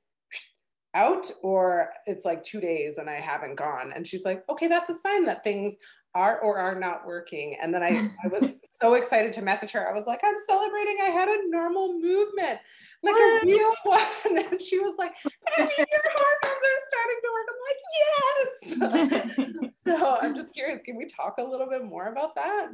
out 0.95 1.31
or 1.43 1.91
it's 2.07 2.25
like 2.25 2.43
two 2.43 2.61
days 2.61 2.99
and 2.99 3.11
I 3.11 3.21
haven't 3.21 3.57
gone. 3.57 3.93
And 3.95 4.07
she's 4.07 4.25
like, 4.25 4.45
okay, 4.49 4.69
that's 4.69 4.89
a 4.89 4.95
sign 4.95 5.27
that 5.27 5.45
things 5.45 5.77
are 6.15 6.39
or 6.41 6.59
are 6.59 6.79
not 6.79 7.07
working. 7.07 7.57
And 7.61 7.75
then 7.75 7.83
I, 7.83 8.09
I 8.25 8.29
was 8.29 8.61
so 8.71 8.95
excited 8.95 9.33
to 9.35 9.43
message 9.43 9.73
her. 9.73 9.89
I 9.89 9.93
was 9.93 10.07
like, 10.07 10.21
I'm 10.23 10.35
celebrating. 10.47 10.99
I 11.03 11.11
had 11.11 11.29
a 11.29 11.39
normal 11.49 11.99
movement, 11.99 12.61
like 13.03 13.17
a 13.17 13.41
real 13.45 13.73
one. 13.83 14.03
And 14.25 14.63
she 14.63 14.79
was 14.79 14.95
like, 14.97 15.15
means 15.59 15.71
your 15.77 16.03
hormones 16.15 16.65
are 16.71 16.81
starting 16.89 17.21
to 17.23 17.31
work. 17.35 17.49
I'm 17.51 18.89
like, 18.89 19.11
yes. 19.57 19.75
so 19.85 20.19
I'm 20.21 20.35
just 20.35 20.55
curious, 20.55 20.83
can 20.83 20.97
we 20.97 21.07
talk 21.07 21.35
a 21.39 21.45
little 21.45 21.69
bit 21.69 21.85
more 21.85 22.09
about 22.09 22.37
that? 22.37 22.69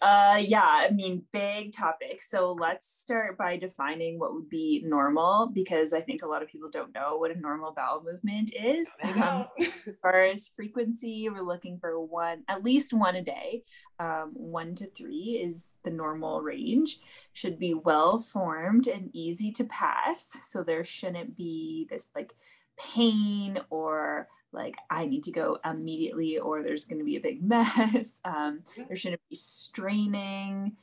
Uh, 0.00 0.40
yeah, 0.42 0.64
I 0.64 0.90
mean, 0.90 1.22
big 1.32 1.72
topic. 1.72 2.22
So 2.22 2.52
let's 2.52 2.86
start 2.86 3.36
by 3.36 3.56
defining 3.56 4.18
what 4.18 4.34
would 4.34 4.48
be 4.48 4.82
normal 4.84 5.50
because 5.52 5.92
I 5.92 6.00
think 6.00 6.22
a 6.22 6.26
lot 6.26 6.42
of 6.42 6.48
people 6.48 6.70
don't 6.70 6.94
know 6.94 7.16
what 7.16 7.30
a 7.30 7.38
normal 7.38 7.72
bowel 7.72 8.02
movement 8.04 8.52
is. 8.54 8.90
Um, 9.16 9.42
so 9.42 9.64
as 9.86 9.94
far 10.02 10.24
as 10.24 10.48
frequency, 10.48 11.28
we're 11.30 11.40
looking 11.40 11.78
for 11.78 11.98
one, 11.98 12.44
at 12.48 12.62
least 12.62 12.92
one 12.92 13.16
a 13.16 13.22
day. 13.22 13.62
Um, 13.98 14.32
one 14.34 14.74
to 14.76 14.90
three 14.90 15.40
is 15.42 15.74
the 15.84 15.90
normal 15.90 16.42
range. 16.42 16.98
Should 17.32 17.58
be 17.58 17.72
well 17.72 18.18
formed 18.18 18.86
and 18.88 19.10
easy 19.14 19.52
to 19.52 19.64
pass. 19.64 20.36
So 20.42 20.62
there 20.62 20.84
shouldn't 20.84 21.36
be 21.36 21.86
this 21.88 22.10
like 22.14 22.34
pain 22.78 23.58
or 23.70 24.28
like 24.56 24.76
I 24.90 25.06
need 25.06 25.24
to 25.24 25.32
go 25.32 25.58
immediately 25.64 26.38
or 26.38 26.62
there's 26.62 26.84
going 26.84 26.98
to 26.98 27.04
be 27.04 27.16
a 27.16 27.20
big 27.20 27.42
mess. 27.46 28.20
Um, 28.24 28.62
there 28.88 28.96
shouldn't 28.96 29.22
be 29.28 29.36
straining. 29.36 30.76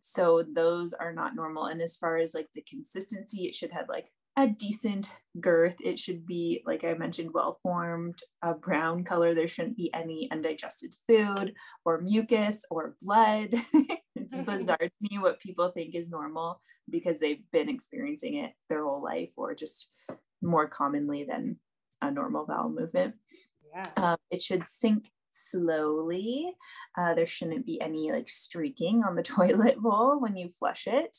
So 0.00 0.44
those 0.52 0.92
are 0.92 1.12
not 1.12 1.36
normal. 1.36 1.66
And 1.66 1.80
as 1.80 1.96
far 1.96 2.16
as 2.16 2.34
like 2.34 2.48
the 2.54 2.62
consistency, 2.62 3.46
it 3.46 3.54
should 3.54 3.70
have 3.70 3.88
like 3.88 4.10
a 4.36 4.48
decent 4.48 5.14
girth. 5.40 5.76
It 5.80 5.98
should 5.98 6.26
be, 6.26 6.62
like 6.66 6.84
I 6.84 6.94
mentioned, 6.94 7.30
well 7.34 7.58
formed, 7.62 8.18
a 8.42 8.54
brown 8.54 9.04
color. 9.04 9.34
There 9.34 9.46
shouldn't 9.46 9.76
be 9.76 9.92
any 9.94 10.28
undigested 10.32 10.94
food 11.06 11.54
or 11.84 12.00
mucus 12.00 12.64
or 12.70 12.96
blood. 13.02 13.54
it's 14.16 14.34
bizarre 14.46 14.78
to 14.78 14.90
me 15.00 15.18
what 15.18 15.40
people 15.40 15.70
think 15.70 15.94
is 15.94 16.10
normal 16.10 16.60
because 16.90 17.18
they've 17.18 17.42
been 17.52 17.68
experiencing 17.68 18.36
it 18.36 18.52
their 18.68 18.84
whole 18.84 19.02
life 19.02 19.32
or 19.36 19.54
just 19.54 19.90
more 20.42 20.68
commonly 20.68 21.24
than 21.24 21.56
a 22.02 22.10
normal 22.10 22.46
bowel 22.46 22.68
movement. 22.68 23.14
Yeah. 23.74 23.86
Um, 23.96 24.16
it 24.30 24.42
should 24.42 24.68
sink 24.68 25.10
slowly. 25.30 26.54
Uh, 26.96 27.14
there 27.14 27.26
shouldn't 27.26 27.64
be 27.64 27.80
any 27.80 28.12
like 28.12 28.28
streaking 28.28 29.02
on 29.02 29.16
the 29.16 29.22
toilet 29.22 29.78
bowl 29.78 30.20
when 30.20 30.36
you 30.36 30.50
flush 30.58 30.86
it. 30.86 31.16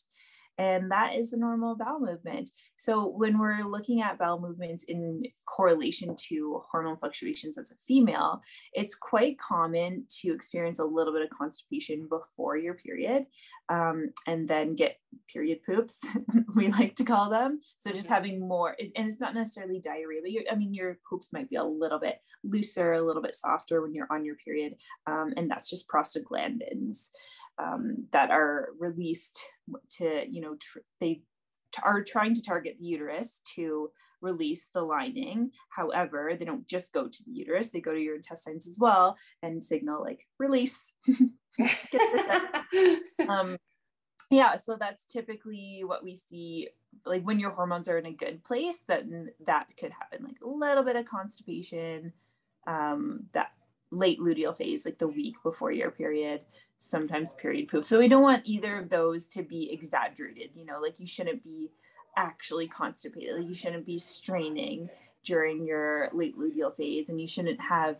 And 0.57 0.91
that 0.91 1.15
is 1.15 1.33
a 1.33 1.39
normal 1.39 1.75
bowel 1.75 1.99
movement. 1.99 2.51
So, 2.75 3.07
when 3.07 3.39
we're 3.39 3.63
looking 3.63 4.03
at 4.03 4.19
bowel 4.19 4.39
movements 4.39 4.83
in 4.83 5.23
correlation 5.45 6.15
to 6.27 6.62
hormone 6.71 6.97
fluctuations 6.97 7.58
as 7.58 7.71
a 7.71 7.75
female, 7.75 8.41
it's 8.73 8.95
quite 8.95 9.39
common 9.39 10.06
to 10.21 10.34
experience 10.34 10.79
a 10.79 10.86
little 10.86 11.13
bit 11.13 11.23
of 11.23 11.29
constipation 11.38 12.08
before 12.10 12.58
your 12.58 12.73
period 12.73 13.25
um, 13.69 14.10
and 14.27 14.47
then 14.47 14.75
get 14.75 14.97
period 15.32 15.60
poops, 15.65 16.01
we 16.56 16.69
like 16.69 16.95
to 16.95 17.06
call 17.06 17.29
them. 17.29 17.60
So, 17.77 17.91
just 17.91 18.10
having 18.10 18.39
more, 18.39 18.75
and 18.79 19.08
it's 19.08 19.19
not 19.19 19.36
necessarily 19.36 19.79
diarrhea, 19.79 20.21
but 20.21 20.53
I 20.53 20.56
mean, 20.56 20.73
your 20.73 20.97
poops 21.10 21.32
might 21.34 21.49
be 21.49 21.56
a 21.56 21.63
little 21.63 21.99
bit 21.99 22.17
looser, 22.43 22.93
a 22.93 23.06
little 23.06 23.21
bit 23.21 23.36
softer 23.36 23.82
when 23.82 23.93
you're 23.93 24.12
on 24.12 24.25
your 24.25 24.36
period. 24.36 24.75
Um, 25.08 25.34
and 25.38 25.49
that's 25.49 25.69
just 25.69 25.89
prostaglandins 25.89 27.10
um, 27.58 28.08
that 28.12 28.32
are 28.32 28.69
released 28.79 29.43
to, 29.97 30.23
you 30.29 30.41
know, 30.41 30.56
tr- 30.60 30.79
they 30.99 31.21
are 31.84 32.03
trying 32.03 32.36
to 32.36 32.41
target 32.41 32.75
the 32.79 32.86
uterus 32.86 33.41
to 33.56 33.89
release 34.23 34.69
the 34.73 34.81
lining. 34.81 35.51
However, 35.69 36.36
they 36.38 36.45
don't 36.45 36.67
just 36.67 36.93
go 36.93 37.07
to 37.07 37.23
the 37.25 37.31
uterus, 37.31 37.69
they 37.69 37.81
go 37.81 37.93
to 37.93 37.99
your 37.99 38.15
intestines 38.15 38.67
as 38.67 38.79
well 38.79 39.17
and 39.43 39.63
signal 39.63 40.01
like 40.01 40.25
release. 40.39 40.91
um, 43.29 43.57
yeah, 44.31 44.55
so 44.55 44.77
that's 44.79 45.05
typically 45.05 45.83
what 45.86 46.03
we 46.03 46.15
see 46.15 46.69
like 47.05 47.23
when 47.23 47.39
your 47.39 47.51
hormones 47.51 47.88
are 47.89 47.97
in 47.97 48.05
a 48.05 48.12
good 48.12 48.43
place, 48.43 48.79
then 48.88 49.29
that 49.45 49.67
could 49.77 49.91
happen 49.91 50.23
like 50.23 50.38
a 50.43 50.47
little 50.47 50.83
bit 50.83 50.95
of 50.95 51.05
constipation, 51.05 52.13
um, 52.67 53.25
that 53.33 53.51
late 53.91 54.19
luteal 54.19 54.55
phase, 54.55 54.86
like 54.86 54.97
the 54.97 55.07
week 55.07 55.36
before 55.43 55.71
your 55.71 55.91
period, 55.91 56.45
sometimes 56.77 57.33
period 57.36 57.67
poop. 57.67 57.86
So 57.86 57.99
we 57.99 58.07
don't 58.07 58.23
want 58.23 58.45
either 58.45 58.77
of 58.77 58.89
those 58.89 59.27
to 59.29 59.43
be 59.43 59.71
exaggerated. 59.71 60.51
You 60.55 60.65
know, 60.65 60.79
like 60.81 60.99
you 60.99 61.05
shouldn't 61.05 61.43
be 61.43 61.71
actually 62.15 62.67
constipated. 62.67 63.38
Like 63.38 63.47
you 63.47 63.54
shouldn't 63.54 63.86
be 63.86 63.97
straining 63.97 64.89
during 65.23 65.65
your 65.65 66.10
late 66.13 66.38
luteal 66.38 66.76
phase, 66.76 67.10
and 67.10 67.19
you 67.19 67.28
shouldn't 67.28 67.62
have 67.62 67.97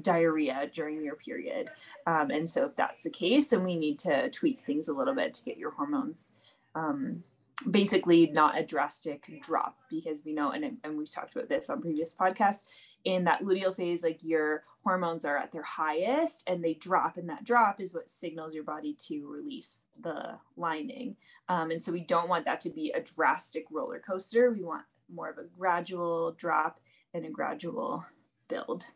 diarrhea 0.00 0.70
during 0.74 1.02
your 1.02 1.16
period. 1.16 1.70
Um, 2.06 2.30
and 2.30 2.48
so 2.48 2.66
if 2.66 2.76
that's 2.76 3.02
the 3.02 3.10
case, 3.10 3.48
then 3.48 3.64
we 3.64 3.76
need 3.76 3.98
to 4.00 4.30
tweak 4.30 4.60
things 4.60 4.88
a 4.88 4.94
little 4.94 5.14
bit 5.14 5.34
to 5.34 5.44
get 5.44 5.58
your 5.58 5.72
hormones 5.72 6.32
um, 6.74 7.24
basically 7.70 8.26
not 8.28 8.58
a 8.58 8.64
drastic 8.64 9.40
drop 9.42 9.78
because 9.90 10.22
we 10.24 10.32
know 10.32 10.50
and, 10.50 10.78
and 10.84 10.96
we've 10.96 11.10
talked 11.10 11.34
about 11.34 11.48
this 11.48 11.70
on 11.70 11.80
previous 11.80 12.14
podcasts 12.14 12.64
in 13.04 13.24
that 13.24 13.42
luteal 13.42 13.74
phase 13.74 14.02
like 14.02 14.18
your 14.22 14.64
hormones 14.84 15.24
are 15.24 15.36
at 15.36 15.52
their 15.52 15.62
highest 15.62 16.48
and 16.48 16.62
they 16.64 16.74
drop 16.74 17.16
and 17.16 17.28
that 17.28 17.44
drop 17.44 17.80
is 17.80 17.94
what 17.94 18.08
signals 18.08 18.54
your 18.54 18.64
body 18.64 18.94
to 18.94 19.26
release 19.26 19.84
the 20.00 20.38
lining 20.56 21.16
um, 21.48 21.70
and 21.70 21.82
so 21.82 21.92
we 21.92 22.00
don't 22.00 22.28
want 22.28 22.44
that 22.44 22.60
to 22.60 22.70
be 22.70 22.90
a 22.90 23.00
drastic 23.00 23.64
roller 23.70 23.98
coaster 23.98 24.50
we 24.50 24.62
want 24.62 24.84
more 25.12 25.28
of 25.28 25.38
a 25.38 25.44
gradual 25.58 26.32
drop 26.32 26.80
and 27.14 27.24
a 27.24 27.30
gradual 27.30 28.04
build 28.48 28.86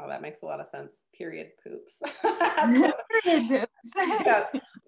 Oh, 0.00 0.08
that 0.08 0.22
makes 0.22 0.42
a 0.42 0.46
lot 0.46 0.60
of 0.60 0.66
sense. 0.66 1.00
Period 1.12 1.48
poops. 1.62 2.00
Period 3.24 3.48
poops. 3.48 3.68
yeah. 4.24 4.46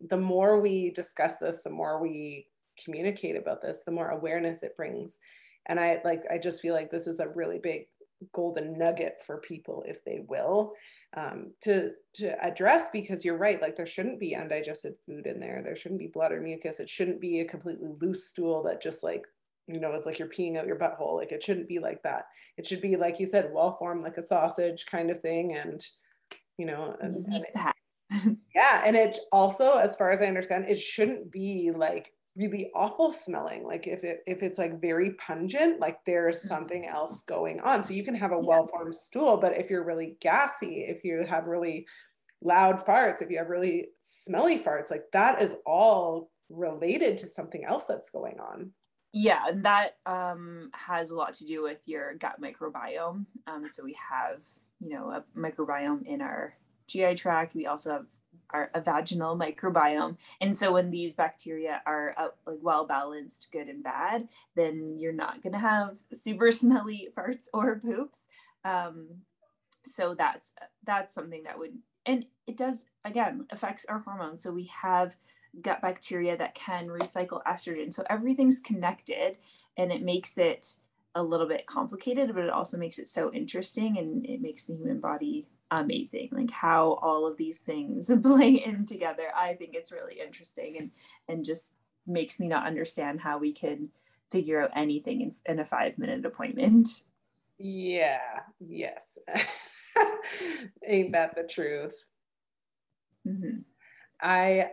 The 0.08 0.16
more 0.16 0.60
we 0.60 0.90
discuss 0.90 1.36
this, 1.36 1.62
the 1.62 1.70
more 1.70 2.00
we 2.00 2.46
communicate 2.82 3.36
about 3.36 3.62
this, 3.62 3.80
the 3.84 3.92
more 3.92 4.10
awareness 4.10 4.62
it 4.62 4.76
brings. 4.76 5.18
And 5.66 5.78
I 5.78 6.00
like, 6.04 6.24
I 6.30 6.38
just 6.38 6.60
feel 6.60 6.74
like 6.74 6.90
this 6.90 7.06
is 7.06 7.20
a 7.20 7.28
really 7.28 7.58
big 7.58 7.86
golden 8.32 8.78
nugget 8.78 9.18
for 9.24 9.38
people 9.38 9.82
if 9.86 10.04
they 10.04 10.24
will, 10.28 10.74
um, 11.16 11.52
to 11.62 11.92
to 12.14 12.44
address 12.44 12.88
because 12.92 13.24
you're 13.24 13.36
right 13.36 13.60
like 13.60 13.76
there 13.76 13.86
shouldn't 13.86 14.20
be 14.20 14.36
undigested 14.36 14.94
food 15.04 15.26
in 15.26 15.40
there. 15.40 15.62
There 15.62 15.76
shouldn't 15.76 16.00
be 16.00 16.08
blood 16.08 16.32
or 16.32 16.40
mucus. 16.40 16.80
It 16.80 16.88
shouldn't 16.88 17.20
be 17.20 17.40
a 17.40 17.44
completely 17.44 17.88
loose 18.00 18.28
stool 18.28 18.62
that 18.64 18.82
just 18.82 19.02
like 19.02 19.26
you 19.66 19.80
know 19.80 19.92
it's 19.92 20.06
like 20.06 20.18
you're 20.18 20.28
peeing 20.28 20.56
out 20.56 20.66
your 20.66 20.78
butthole. 20.78 21.16
Like 21.16 21.32
it 21.32 21.42
shouldn't 21.42 21.68
be 21.68 21.78
like 21.78 22.02
that. 22.02 22.26
It 22.56 22.66
should 22.66 22.80
be 22.80 22.96
like 22.96 23.18
you 23.18 23.26
said 23.26 23.50
well 23.52 23.76
formed 23.78 24.02
like 24.02 24.18
a 24.18 24.22
sausage 24.22 24.86
kind 24.86 25.10
of 25.10 25.20
thing. 25.20 25.54
And 25.54 25.84
you 26.58 26.66
know 26.66 26.96
and, 27.00 27.16
and 27.16 27.44
it, 27.44 28.36
yeah. 28.54 28.82
And 28.84 28.96
it 28.96 29.18
also 29.32 29.78
as 29.78 29.96
far 29.96 30.10
as 30.10 30.20
i 30.20 30.26
understand 30.26 30.66
it 30.68 30.78
shouldn't 30.78 31.30
be 31.30 31.70
like 31.74 32.12
really 32.36 32.70
awful 32.74 33.10
smelling 33.10 33.64
like 33.64 33.86
if 33.86 34.04
it 34.04 34.22
if 34.26 34.42
it's 34.42 34.58
like 34.58 34.80
very 34.80 35.12
pungent 35.14 35.80
like 35.80 35.98
there's 36.06 36.38
mm-hmm. 36.38 36.48
something 36.48 36.86
else 36.86 37.22
going 37.22 37.60
on. 37.60 37.82
So 37.82 37.92
you 37.92 38.04
can 38.04 38.14
have 38.14 38.32
a 38.32 38.38
well-formed 38.38 38.94
stool 38.94 39.36
but 39.36 39.58
if 39.58 39.70
you're 39.70 39.84
really 39.84 40.16
gassy 40.20 40.86
if 40.88 41.04
you 41.04 41.24
have 41.28 41.46
really 41.46 41.86
loud 42.42 42.84
farts 42.84 43.20
if 43.20 43.30
you 43.30 43.38
have 43.38 43.48
really 43.48 43.88
smelly 44.00 44.58
farts 44.58 44.90
like 44.90 45.04
that 45.12 45.42
is 45.42 45.56
all 45.66 46.30
related 46.48 47.18
to 47.18 47.28
something 47.28 47.64
else 47.64 47.84
that's 47.84 48.10
going 48.10 48.38
on. 48.40 48.70
Yeah 49.12 49.48
and 49.48 49.64
that 49.64 49.96
um, 50.06 50.70
has 50.72 51.10
a 51.10 51.16
lot 51.16 51.34
to 51.34 51.44
do 51.44 51.62
with 51.62 51.86
your 51.86 52.14
gut 52.14 52.40
microbiome. 52.40 53.26
Um, 53.48 53.68
so 53.68 53.84
we 53.84 53.96
have 54.08 54.42
you 54.78 54.90
know 54.90 55.10
a 55.10 55.24
microbiome 55.38 56.06
in 56.06 56.20
our 56.20 56.54
gi 56.86 57.16
tract. 57.16 57.56
We 57.56 57.66
also 57.66 57.92
have 57.92 58.06
our 58.52 58.70
a 58.74 58.80
vaginal 58.80 59.36
microbiome. 59.36 60.16
And 60.40 60.56
so 60.56 60.72
when 60.72 60.90
these 60.90 61.14
bacteria 61.14 61.82
are 61.86 62.14
uh, 62.16 62.28
like 62.46 62.58
well 62.60 62.86
balanced, 62.86 63.48
good 63.52 63.68
and 63.68 63.82
bad, 63.82 64.28
then 64.56 64.96
you're 64.98 65.12
not 65.12 65.42
going 65.42 65.52
to 65.52 65.58
have 65.58 65.98
super 66.12 66.52
smelly 66.60 67.08
farts 67.16 67.46
or 67.52 67.76
poops. 67.76 68.20
Um, 68.64 69.08
so 69.84 70.14
that's 70.14 70.52
that's 70.84 71.14
something 71.14 71.44
that 71.44 71.58
would 71.58 71.78
and 72.06 72.26
it 72.46 72.56
does 72.56 72.86
again 73.04 73.46
affects 73.50 73.84
our 73.86 74.00
hormones. 74.00 74.42
So 74.42 74.52
we 74.52 74.70
have 74.82 75.16
gut 75.60 75.82
bacteria 75.82 76.36
that 76.36 76.54
can 76.54 76.88
recycle 76.88 77.42
estrogen. 77.44 77.92
So 77.92 78.04
everything's 78.08 78.60
connected 78.60 79.38
and 79.76 79.90
it 79.92 80.02
makes 80.02 80.38
it 80.38 80.76
a 81.14 81.22
little 81.22 81.48
bit 81.48 81.66
complicated, 81.66 82.32
but 82.34 82.44
it 82.44 82.50
also 82.50 82.78
makes 82.78 82.98
it 82.98 83.08
so 83.08 83.32
interesting 83.32 83.98
and 83.98 84.24
it 84.26 84.40
makes 84.40 84.66
the 84.66 84.76
human 84.76 85.00
body 85.00 85.46
amazing 85.70 86.28
like 86.32 86.50
how 86.50 86.98
all 87.02 87.26
of 87.26 87.36
these 87.36 87.58
things 87.58 88.10
play 88.22 88.54
in 88.54 88.84
together. 88.84 89.28
I 89.34 89.54
think 89.54 89.74
it's 89.74 89.92
really 89.92 90.20
interesting 90.20 90.76
and 90.78 90.90
and 91.28 91.44
just 91.44 91.72
makes 92.06 92.40
me 92.40 92.48
not 92.48 92.66
understand 92.66 93.20
how 93.20 93.38
we 93.38 93.52
can 93.52 93.88
figure 94.30 94.62
out 94.62 94.70
anything 94.74 95.20
in, 95.20 95.34
in 95.46 95.58
a 95.60 95.64
five 95.64 95.98
minute 95.98 96.24
appointment. 96.24 96.88
Yeah 97.58 98.18
yes. 98.58 99.18
Ain't 100.86 101.12
that 101.12 101.34
the 101.34 101.44
truth? 101.44 102.10
Mm-hmm. 103.26 103.58
i 104.22 104.70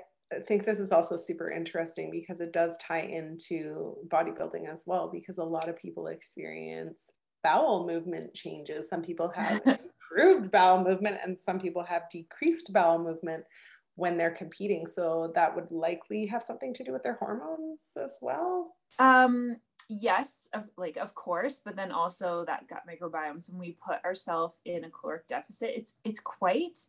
think 0.48 0.66
this 0.66 0.80
is 0.80 0.92
also 0.92 1.18
super 1.18 1.52
interesting 1.52 2.10
because 2.12 2.42
it 2.42 2.54
does 2.54 2.78
tie 2.78 3.02
into 3.02 3.98
bodybuilding 4.08 4.72
as 4.72 4.84
well 4.86 5.10
because 5.12 5.38
a 5.38 5.44
lot 5.44 5.68
of 5.68 5.78
people 5.78 6.08
experience 6.08 7.10
bowel 7.48 7.88
movement 7.88 8.34
changes. 8.34 8.90
Some 8.90 9.02
people 9.02 9.30
have 9.36 9.62
improved 9.66 10.52
bowel 10.52 10.84
movement 10.84 11.18
and 11.24 11.38
some 11.38 11.60
people 11.60 11.84
have 11.84 12.10
decreased 12.10 12.74
bowel 12.74 13.00
movement 13.00 13.46
when 13.96 14.18
they're 14.18 14.32
competing. 14.32 14.86
So 14.86 15.32
that 15.34 15.56
would 15.56 15.72
likely 15.72 16.26
have 16.28 16.44
something 16.44 16.74
to 16.76 16.84
do 16.84 16.92
with 16.92 17.04
their 17.04 17.16
hormones 17.16 17.98
as 18.04 18.18
well. 18.22 18.76
Um, 19.00 19.58
yes, 19.90 20.50
of, 20.54 20.68
like 20.78 20.98
of 20.98 21.16
course, 21.16 21.62
but 21.64 21.76
then 21.76 21.92
also 21.92 22.44
that 22.46 22.68
gut 22.68 22.84
microbiome. 22.88 23.42
So 23.42 23.54
when 23.54 23.62
we 23.62 23.78
put 23.86 24.04
ourselves 24.04 24.58
in 24.66 24.84
a 24.84 24.90
caloric 24.90 25.28
deficit, 25.28 25.72
it's 25.76 25.98
it's 26.04 26.20
quite 26.20 26.80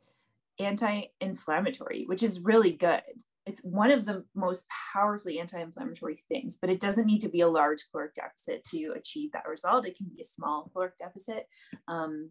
anti-inflammatory, 0.58 2.04
which 2.06 2.24
is 2.24 2.40
really 2.40 2.72
good 2.72 3.02
it's 3.48 3.60
one 3.60 3.90
of 3.90 4.04
the 4.04 4.24
most 4.34 4.66
powerfully 4.92 5.40
anti-inflammatory 5.40 6.18
things 6.28 6.58
but 6.60 6.70
it 6.70 6.80
doesn't 6.80 7.06
need 7.06 7.20
to 7.20 7.28
be 7.28 7.40
a 7.40 7.48
large 7.48 7.84
caloric 7.90 8.14
deficit 8.14 8.62
to 8.64 8.92
achieve 8.96 9.32
that 9.32 9.48
result. 9.48 9.86
It 9.86 9.96
can 9.96 10.06
be 10.14 10.22
a 10.22 10.26
small 10.26 10.70
caloric 10.72 10.98
deficit 10.98 11.46
um, 11.88 12.30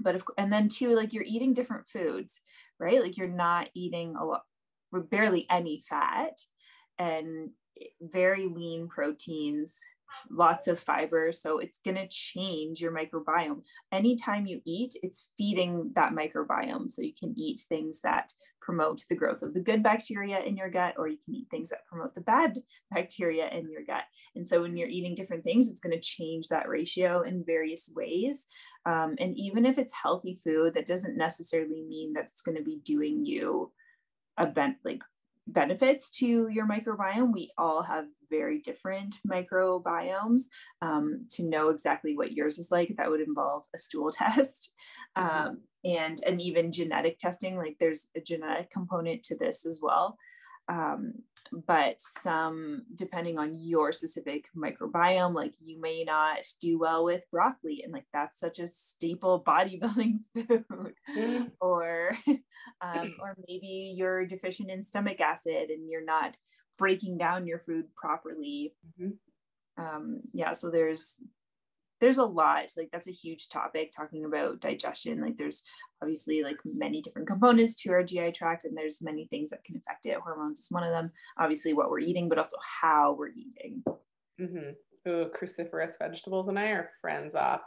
but 0.00 0.16
if 0.16 0.22
and 0.36 0.52
then 0.52 0.68
too 0.68 0.94
like 0.94 1.12
you're 1.12 1.24
eating 1.24 1.54
different 1.54 1.88
foods 1.88 2.40
right? 2.80 3.02
Like 3.02 3.16
you're 3.16 3.28
not 3.28 3.68
eating 3.74 4.16
a 4.16 4.24
lot 4.24 4.42
barely 5.10 5.46
any 5.50 5.82
fat 5.88 6.38
and 6.98 7.50
very 8.00 8.46
lean 8.46 8.88
proteins 8.88 9.78
lots 10.30 10.68
of 10.68 10.80
fiber. 10.80 11.32
So 11.32 11.58
it's 11.58 11.80
going 11.84 11.96
to 11.96 12.08
change 12.08 12.80
your 12.80 12.92
microbiome. 12.92 13.62
Anytime 13.92 14.46
you 14.46 14.60
eat, 14.64 14.94
it's 15.02 15.30
feeding 15.36 15.92
that 15.94 16.12
microbiome. 16.12 16.90
So 16.90 17.02
you 17.02 17.12
can 17.18 17.34
eat 17.36 17.60
things 17.68 18.00
that 18.02 18.32
promote 18.60 19.02
the 19.08 19.16
growth 19.16 19.42
of 19.42 19.54
the 19.54 19.62
good 19.62 19.82
bacteria 19.82 20.40
in 20.40 20.56
your 20.56 20.68
gut, 20.68 20.94
or 20.98 21.08
you 21.08 21.16
can 21.24 21.34
eat 21.34 21.46
things 21.50 21.70
that 21.70 21.86
promote 21.90 22.14
the 22.14 22.20
bad 22.20 22.58
bacteria 22.90 23.48
in 23.48 23.70
your 23.70 23.82
gut. 23.82 24.04
And 24.36 24.46
so 24.46 24.60
when 24.60 24.76
you're 24.76 24.88
eating 24.88 25.14
different 25.14 25.42
things, 25.42 25.70
it's 25.70 25.80
going 25.80 25.94
to 25.94 26.00
change 26.00 26.48
that 26.48 26.68
ratio 26.68 27.22
in 27.22 27.44
various 27.46 27.90
ways. 27.94 28.46
Um, 28.84 29.14
and 29.18 29.34
even 29.38 29.64
if 29.64 29.78
it's 29.78 29.94
healthy 29.94 30.38
food, 30.44 30.74
that 30.74 30.86
doesn't 30.86 31.16
necessarily 31.16 31.82
mean 31.88 32.12
that 32.12 32.24
it's 32.24 32.42
going 32.42 32.58
to 32.58 32.62
be 32.62 32.80
doing 32.84 33.24
you 33.24 33.72
a 34.36 34.46
ben- 34.46 34.76
like 34.84 35.00
benefits 35.48 36.10
to 36.10 36.48
your 36.48 36.66
microbiome. 36.66 37.32
We 37.32 37.50
all 37.58 37.82
have 37.82 38.06
very 38.30 38.60
different 38.60 39.16
microbiomes. 39.26 40.42
Um, 40.82 41.26
to 41.30 41.44
know 41.44 41.70
exactly 41.70 42.16
what 42.16 42.32
yours 42.32 42.58
is 42.58 42.70
like, 42.70 42.94
that 42.96 43.10
would 43.10 43.20
involve 43.20 43.64
a 43.74 43.78
stool 43.78 44.10
test. 44.12 44.74
Mm-hmm. 45.16 45.48
Um, 45.48 45.58
and 45.84 46.18
and 46.26 46.40
even 46.40 46.72
genetic 46.72 47.18
testing 47.18 47.56
like 47.56 47.76
there's 47.78 48.08
a 48.16 48.20
genetic 48.20 48.70
component 48.70 49.22
to 49.22 49.36
this 49.36 49.64
as 49.64 49.78
well 49.80 50.18
um, 50.68 51.14
but 51.66 51.96
some 52.00 52.82
depending 52.94 53.38
on 53.38 53.54
your 53.58 53.92
specific 53.92 54.46
microbiome 54.56 55.34
like 55.34 55.54
you 55.64 55.80
may 55.80 56.04
not 56.04 56.46
do 56.60 56.78
well 56.78 57.04
with 57.04 57.22
broccoli 57.30 57.80
and 57.82 57.92
like 57.92 58.04
that's 58.12 58.38
such 58.38 58.58
a 58.58 58.66
staple 58.66 59.42
bodybuilding 59.46 60.16
food 60.34 60.64
mm-hmm. 60.70 61.44
or 61.60 62.10
um, 62.80 63.14
or 63.22 63.36
maybe 63.48 63.94
you're 63.96 64.26
deficient 64.26 64.70
in 64.70 64.82
stomach 64.82 65.20
acid 65.20 65.70
and 65.70 65.88
you're 65.88 66.04
not 66.04 66.36
breaking 66.76 67.18
down 67.18 67.46
your 67.46 67.58
food 67.58 67.86
properly 67.96 68.74
mm-hmm. 69.00 69.82
um, 69.82 70.20
yeah 70.32 70.52
so 70.52 70.70
there's 70.70 71.16
there's 72.00 72.18
a 72.18 72.24
lot 72.24 72.64
like 72.76 72.88
that's 72.92 73.08
a 73.08 73.12
huge 73.12 73.48
topic 73.48 73.92
talking 73.92 74.24
about 74.24 74.60
digestion 74.60 75.20
like 75.20 75.36
there's 75.36 75.64
obviously 76.02 76.42
like 76.42 76.56
many 76.64 77.02
different 77.02 77.28
components 77.28 77.74
to 77.74 77.90
our 77.90 78.02
gi 78.02 78.32
tract 78.32 78.64
and 78.64 78.76
there's 78.76 79.02
many 79.02 79.26
things 79.26 79.50
that 79.50 79.64
can 79.64 79.76
affect 79.76 80.06
it 80.06 80.18
hormones 80.18 80.60
is 80.60 80.70
one 80.70 80.84
of 80.84 80.90
them 80.90 81.10
obviously 81.38 81.72
what 81.72 81.90
we're 81.90 81.98
eating 81.98 82.28
but 82.28 82.38
also 82.38 82.56
how 82.80 83.14
we're 83.18 83.28
eating 83.28 83.82
mm-hmm. 84.40 84.70
Ooh, 85.08 85.30
cruciferous 85.30 85.98
vegetables 85.98 86.48
and 86.48 86.58
i 86.58 86.66
are 86.66 86.90
friends 87.00 87.34
off 87.34 87.62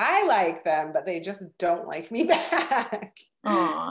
I 0.00 0.24
like 0.26 0.62
them, 0.62 0.92
but 0.92 1.04
they 1.04 1.18
just 1.18 1.42
don't 1.58 1.88
like 1.88 2.12
me 2.12 2.22
back. 2.24 3.18
yeah, 3.44 3.90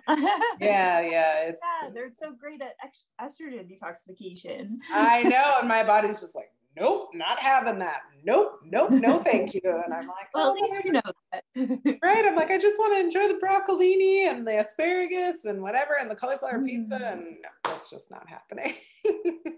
yeah. 1.01 1.39
It's, 1.41 1.59
yeah, 1.61 1.89
they're 1.93 2.11
so 2.17 2.31
great 2.31 2.61
at 2.61 2.75
estrogen 3.21 3.69
detoxification. 3.69 4.77
I 4.93 5.23
know. 5.23 5.55
And 5.59 5.67
my 5.67 5.83
body's 5.87 6.21
just 6.21 6.33
like, 6.33 6.49
nope, 6.79 7.09
not 7.13 7.39
having 7.39 7.79
that. 7.79 8.01
Nope, 8.23 8.59
nope, 8.65 8.91
no, 8.91 9.19
thank 9.23 9.53
you. 9.53 9.61
And 9.63 9.93
I'm 9.93 10.07
like, 10.07 10.27
well, 10.33 10.49
oh, 10.49 10.55
at 10.55 10.61
least 10.61 10.85
you 10.85 10.91
know 10.91 11.01
that. 11.31 11.43
right. 12.03 12.25
I'm 12.25 12.35
like, 12.35 12.51
I 12.51 12.57
just 12.57 12.77
want 12.77 12.93
to 12.93 12.99
enjoy 12.99 13.27
the 13.27 13.39
broccolini 13.43 14.27
and 14.27 14.47
the 14.47 14.59
asparagus 14.59 15.45
and 15.45 15.61
whatever 15.61 15.95
and 15.99 16.09
the 16.09 16.15
cauliflower 16.15 16.59
mm. 16.59 16.65
pizza. 16.65 16.95
And 16.95 17.21
no, 17.21 17.49
that's 17.63 17.89
just 17.89 18.11
not 18.11 18.27
happening. 18.29 18.73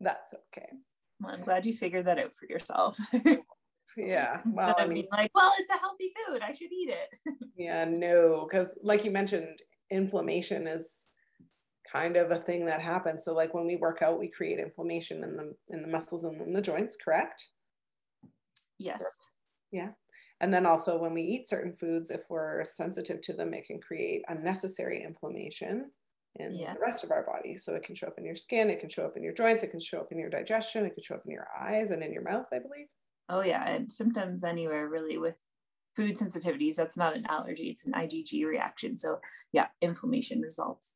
that's 0.00 0.34
okay. 0.34 0.68
Well, 1.20 1.34
I'm 1.34 1.44
glad 1.44 1.66
you 1.66 1.74
figured 1.74 2.06
that 2.06 2.18
out 2.18 2.32
for 2.38 2.46
yourself. 2.48 2.98
yeah. 3.96 4.40
Well, 4.46 4.74
I 4.78 4.86
mean, 4.86 5.06
like, 5.12 5.30
well, 5.34 5.52
it's 5.58 5.70
a 5.70 5.78
healthy 5.78 6.12
food. 6.26 6.42
I 6.42 6.52
should 6.52 6.72
eat 6.72 6.90
it. 6.90 7.36
yeah, 7.56 7.84
no, 7.84 8.46
because 8.48 8.78
like 8.82 9.04
you 9.04 9.10
mentioned, 9.10 9.60
inflammation 9.90 10.66
is 10.66 11.04
kind 11.92 12.16
of 12.16 12.30
a 12.30 12.36
thing 12.36 12.66
that 12.66 12.80
happens. 12.80 13.24
So 13.24 13.34
like 13.34 13.54
when 13.54 13.66
we 13.66 13.76
work 13.76 14.02
out, 14.02 14.18
we 14.18 14.28
create 14.28 14.58
inflammation 14.58 15.22
in 15.22 15.36
the 15.36 15.54
in 15.68 15.82
the 15.82 15.88
muscles 15.88 16.24
and 16.24 16.40
in 16.40 16.52
the 16.52 16.62
joints, 16.62 16.96
correct? 17.02 17.48
Yes. 18.78 19.04
Yeah. 19.70 19.90
And 20.40 20.52
then 20.52 20.66
also 20.66 20.98
when 20.98 21.14
we 21.14 21.22
eat 21.22 21.48
certain 21.48 21.72
foods, 21.72 22.10
if 22.10 22.22
we're 22.28 22.64
sensitive 22.64 23.20
to 23.22 23.32
them, 23.32 23.54
it 23.54 23.66
can 23.66 23.80
create 23.80 24.22
unnecessary 24.28 25.04
inflammation 25.04 25.90
in 26.36 26.56
yeah. 26.56 26.74
the 26.74 26.80
rest 26.80 27.04
of 27.04 27.10
our 27.10 27.24
body. 27.24 27.56
So 27.56 27.74
it 27.74 27.84
can 27.84 27.94
show 27.94 28.08
up 28.08 28.18
in 28.18 28.24
your 28.24 28.36
skin, 28.36 28.70
it 28.70 28.80
can 28.80 28.88
show 28.88 29.04
up 29.04 29.16
in 29.16 29.22
your 29.22 29.34
joints, 29.34 29.62
it 29.62 29.70
can 29.70 29.80
show 29.80 30.00
up 30.00 30.10
in 30.10 30.18
your 30.18 30.30
digestion, 30.30 30.84
it 30.84 30.94
can 30.94 31.02
show 31.02 31.14
up 31.14 31.22
in 31.24 31.30
your 31.30 31.46
eyes 31.60 31.90
and 31.90 32.02
in 32.02 32.12
your 32.12 32.22
mouth, 32.22 32.46
I 32.52 32.58
believe. 32.58 32.88
Oh 33.28 33.42
yeah, 33.42 33.68
and 33.68 33.90
symptoms 33.90 34.42
anywhere 34.42 34.88
really 34.88 35.16
with 35.16 35.36
food 35.94 36.16
sensitivities. 36.16 36.74
That's 36.74 36.96
not 36.96 37.14
an 37.14 37.24
allergy, 37.28 37.68
it's 37.68 37.84
an 37.84 37.92
IgG 37.92 38.44
reaction. 38.44 38.98
So 38.98 39.20
yeah, 39.52 39.68
inflammation 39.80 40.40
results 40.40 40.92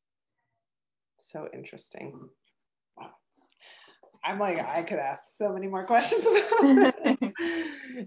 so 1.19 1.47
interesting. 1.53 2.29
I'm 4.23 4.39
like, 4.39 4.59
I 4.59 4.83
could 4.83 4.99
ask 4.99 5.23
so 5.35 5.53
many 5.53 5.67
more 5.67 5.85
questions 5.85 6.25
about 6.25 7.17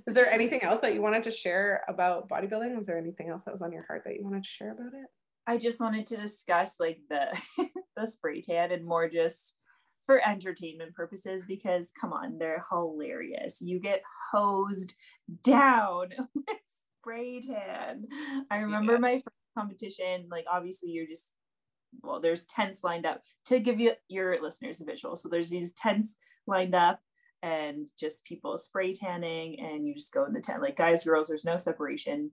Is 0.07 0.15
there 0.15 0.31
anything 0.31 0.63
else 0.63 0.81
that 0.81 0.95
you 0.95 1.01
wanted 1.01 1.23
to 1.25 1.31
share 1.31 1.83
about 1.89 2.29
bodybuilding? 2.29 2.77
Was 2.77 2.87
there 2.87 2.99
anything 2.99 3.31
else 3.31 3.45
that 3.45 3.53
was 3.53 3.63
on 3.63 3.73
your 3.73 3.85
heart 3.87 4.03
that 4.05 4.15
you 4.15 4.25
wanted 4.25 4.45
to 4.45 4.49
share 4.49 4.73
about 4.73 4.93
it? 4.93 5.07
I 5.47 5.57
just 5.57 5.81
wanted 5.81 6.07
to 6.09 6.17
discuss 6.17 6.77
like 6.79 6.99
the 7.09 7.27
the 7.97 8.07
spray 8.07 8.43
tan 8.43 8.71
and 8.71 8.85
more 8.85 9.09
just 9.09 9.57
for 10.05 10.21
entertainment 10.27 10.95
purposes 10.95 11.45
because 11.47 11.93
come 11.99 12.13
on, 12.13 12.39
they're 12.39 12.65
hilarious. 12.71 13.61
You 13.61 13.81
get 13.81 14.03
hosed 14.33 14.97
down 15.43 16.11
with 16.35 16.57
spray 17.01 17.41
tan. 17.41 18.05
I 18.51 18.59
remember 18.59 18.95
yeah. 18.95 18.99
my 18.99 19.15
first 19.15 19.37
competition, 19.57 20.27
like 20.31 20.45
obviously 20.53 20.91
you're 20.91 21.07
just 21.07 21.33
well, 22.03 22.21
there's 22.21 22.47
tents 22.47 22.85
lined 22.85 23.07
up 23.07 23.23
to 23.47 23.59
give 23.59 23.81
you 23.81 23.93
your 24.09 24.41
listeners 24.43 24.81
a 24.81 24.85
visual. 24.85 25.17
So 25.17 25.29
there's 25.29 25.51
these 25.51 25.73
tents 25.73 26.17
lined 26.47 26.75
up 26.75 27.01
and 27.43 27.91
just 27.99 28.25
people 28.25 28.59
spray 28.59 28.93
tanning 28.93 29.59
and 29.61 29.87
you 29.87 29.95
just 29.95 30.13
go 30.13 30.25
in 30.25 30.33
the 30.33 30.41
tent 30.41 30.61
like 30.61 30.77
guys 30.77 31.05
girls 31.05 31.29
there's 31.29 31.45
no 31.45 31.57
separation 31.57 32.31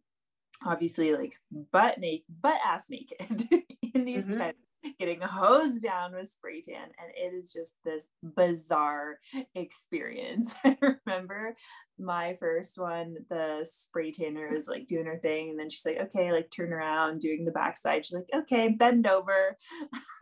obviously 0.66 1.14
like 1.14 1.36
butt 1.72 1.98
naked 1.98 2.26
butt 2.42 2.60
ass 2.66 2.90
naked 2.90 3.48
in 3.94 4.06
these 4.06 4.26
mm-hmm. 4.26 4.40
tents 4.40 4.67
getting 5.00 5.22
hosed 5.22 5.82
down 5.82 6.14
with 6.14 6.28
spray 6.28 6.62
tan 6.62 6.84
and 6.84 7.12
it 7.16 7.36
is 7.36 7.52
just 7.52 7.76
this 7.84 8.10
bizarre 8.22 9.20
experience. 9.56 10.56
I 10.64 10.78
remember 11.06 11.56
my 12.00 12.38
first 12.40 12.78
one 12.78 13.18
the 13.30 13.66
spray 13.66 14.12
tanner 14.12 14.54
is 14.54 14.68
like 14.68 14.88
doing 14.88 15.06
her 15.06 15.18
thing 15.18 15.50
and 15.50 15.60
then 15.60 15.70
she's 15.70 15.86
like 15.86 16.00
okay 16.08 16.32
like 16.32 16.52
turn 16.52 16.74
around 16.74 17.20
doing 17.20 17.46
the 17.46 17.52
backside. 17.52 18.06
She's 18.06 18.16
like 18.16 18.44
okay 18.44 18.70
bend 18.70 19.08
over. 19.08 19.58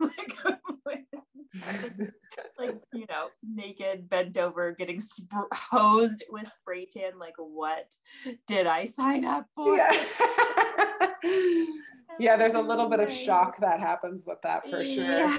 Like 0.00 0.36
like 2.58 2.76
you 2.92 3.06
know 3.08 3.28
naked 3.42 4.08
bent 4.08 4.36
over 4.36 4.72
getting 4.72 5.00
sp- 5.00 5.50
hosed 5.52 6.24
with 6.30 6.46
spray 6.46 6.86
tan 6.86 7.18
like 7.18 7.34
what 7.38 7.94
did 8.46 8.66
i 8.66 8.84
sign 8.84 9.24
up 9.24 9.46
for? 9.54 9.76
Yeah. 9.76 9.92
Yeah 12.18 12.36
there's 12.36 12.54
a 12.54 12.60
little 12.60 12.88
bit 12.88 13.00
of 13.00 13.10
shock 13.10 13.58
that 13.58 13.80
happens 13.80 14.24
with 14.26 14.38
that 14.42 14.68
for 14.68 14.84
sure 14.84 15.04
yeah. 15.04 15.38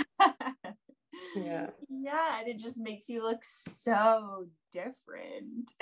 yeah 1.36 1.68
yeah 1.90 2.40
and 2.40 2.48
it 2.48 2.60
just 2.60 2.80
makes 2.80 3.10
you 3.10 3.24
look 3.24 3.40
so 3.44 4.46
different 4.72 5.72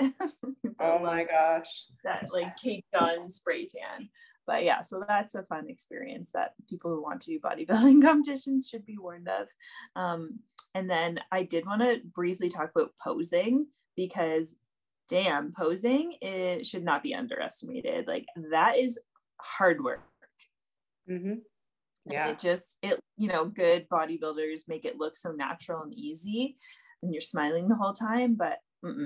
oh 0.80 0.98
my 0.98 1.24
gosh 1.24 1.86
that 2.04 2.26
like 2.32 2.56
caked 2.56 2.94
on 2.94 3.28
spray 3.28 3.66
tan 3.66 4.08
but 4.46 4.62
yeah, 4.62 4.82
so 4.82 5.04
that's 5.06 5.34
a 5.34 5.42
fun 5.42 5.68
experience 5.68 6.30
that 6.32 6.54
people 6.68 6.90
who 6.90 7.02
want 7.02 7.20
to 7.22 7.32
do 7.32 7.40
bodybuilding 7.40 8.00
competitions 8.02 8.68
should 8.68 8.86
be 8.86 8.96
warned 8.96 9.28
of. 9.28 9.48
Um, 9.96 10.38
and 10.74 10.88
then 10.88 11.20
I 11.32 11.42
did 11.42 11.66
want 11.66 11.82
to 11.82 12.00
briefly 12.14 12.48
talk 12.48 12.70
about 12.74 12.92
posing 13.02 13.66
because 13.96 14.54
damn, 15.08 15.52
posing 15.52 16.14
it 16.20 16.66
should 16.66 16.84
not 16.84 17.02
be 17.02 17.14
underestimated. 17.14 18.06
Like 18.06 18.26
that 18.50 18.76
is 18.76 18.98
hard 19.40 19.82
work. 19.82 20.00
Mm-hmm. 21.10 21.34
Yeah. 22.08 22.28
it 22.28 22.38
just 22.38 22.78
it 22.82 23.00
you 23.16 23.26
know 23.26 23.46
good 23.46 23.88
bodybuilders 23.88 24.68
make 24.68 24.84
it 24.84 24.96
look 24.96 25.16
so 25.16 25.32
natural 25.32 25.82
and 25.82 25.94
easy, 25.94 26.56
and 27.02 27.12
you're 27.12 27.20
smiling 27.20 27.68
the 27.68 27.76
whole 27.76 27.94
time, 27.94 28.34
but 28.34 28.58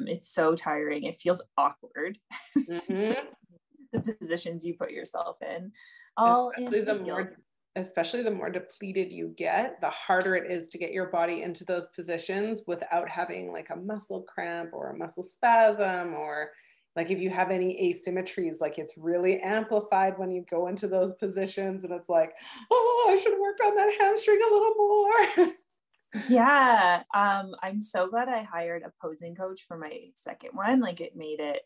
it's 0.06 0.28
so 0.28 0.54
tiring. 0.54 1.04
It 1.04 1.16
feels 1.16 1.42
awkward. 1.56 2.18
Mm-hmm. 2.58 3.12
the 3.92 4.14
positions 4.20 4.64
you 4.64 4.74
put 4.74 4.90
yourself 4.90 5.36
in. 5.42 5.72
All 6.16 6.50
especially 6.50 6.80
the 6.82 6.98
more 6.98 7.36
especially 7.76 8.22
the 8.22 8.30
more 8.30 8.50
depleted 8.50 9.12
you 9.12 9.32
get, 9.36 9.80
the 9.80 9.90
harder 9.90 10.34
it 10.34 10.50
is 10.50 10.68
to 10.68 10.78
get 10.78 10.92
your 10.92 11.06
body 11.06 11.42
into 11.42 11.64
those 11.64 11.88
positions 11.88 12.62
without 12.66 13.08
having 13.08 13.52
like 13.52 13.70
a 13.70 13.76
muscle 13.76 14.22
cramp 14.22 14.70
or 14.72 14.90
a 14.90 14.96
muscle 14.96 15.22
spasm 15.22 16.14
or 16.14 16.50
like 16.96 17.10
if 17.10 17.18
you 17.20 17.30
have 17.30 17.50
any 17.50 17.92
asymmetries 17.92 18.60
like 18.60 18.78
it's 18.78 18.94
really 18.96 19.38
amplified 19.40 20.18
when 20.18 20.30
you 20.30 20.44
go 20.50 20.66
into 20.66 20.88
those 20.88 21.14
positions 21.14 21.84
and 21.84 21.92
it's 21.92 22.08
like 22.08 22.32
oh 22.70 23.08
i 23.10 23.16
should 23.16 23.38
work 23.40 23.58
on 23.64 23.74
that 23.76 23.94
hamstring 23.98 24.40
a 24.40 24.52
little 24.52 24.74
more 24.76 25.52
yeah 26.28 27.02
um 27.14 27.54
i'm 27.62 27.80
so 27.80 28.08
glad 28.08 28.28
i 28.28 28.42
hired 28.42 28.82
a 28.82 28.92
posing 29.00 29.34
coach 29.34 29.64
for 29.66 29.78
my 29.78 30.00
second 30.14 30.50
one 30.52 30.80
like 30.80 31.00
it 31.00 31.14
made 31.14 31.40
it 31.40 31.62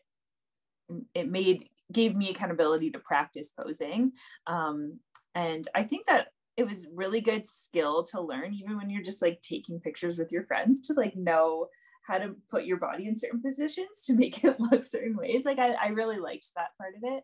it 1.13 1.29
made 1.29 1.67
gave 1.91 2.15
me 2.15 2.29
accountability 2.29 2.91
to 2.91 2.99
practice 2.99 3.49
posing. 3.49 4.13
Um, 4.47 4.99
and 5.33 5.67
I 5.75 5.83
think 5.83 6.05
that 6.07 6.27
it 6.57 6.65
was 6.65 6.87
really 6.93 7.21
good 7.21 7.47
skill 7.47 8.03
to 8.05 8.21
learn, 8.21 8.53
even 8.53 8.77
when 8.77 8.89
you're 8.89 9.03
just 9.03 9.21
like 9.21 9.41
taking 9.41 9.79
pictures 9.79 10.17
with 10.17 10.31
your 10.31 10.45
friends 10.45 10.81
to 10.81 10.93
like 10.93 11.15
know 11.15 11.67
how 12.07 12.17
to 12.17 12.35
put 12.49 12.65
your 12.65 12.77
body 12.77 13.07
in 13.07 13.17
certain 13.17 13.41
positions 13.41 14.03
to 14.05 14.13
make 14.13 14.43
it 14.43 14.59
look 14.59 14.83
certain 14.83 15.15
ways. 15.15 15.45
Like 15.45 15.59
I, 15.59 15.73
I 15.73 15.87
really 15.89 16.17
liked 16.17 16.47
that 16.55 16.77
part 16.77 16.95
of 16.95 17.03
it. 17.03 17.23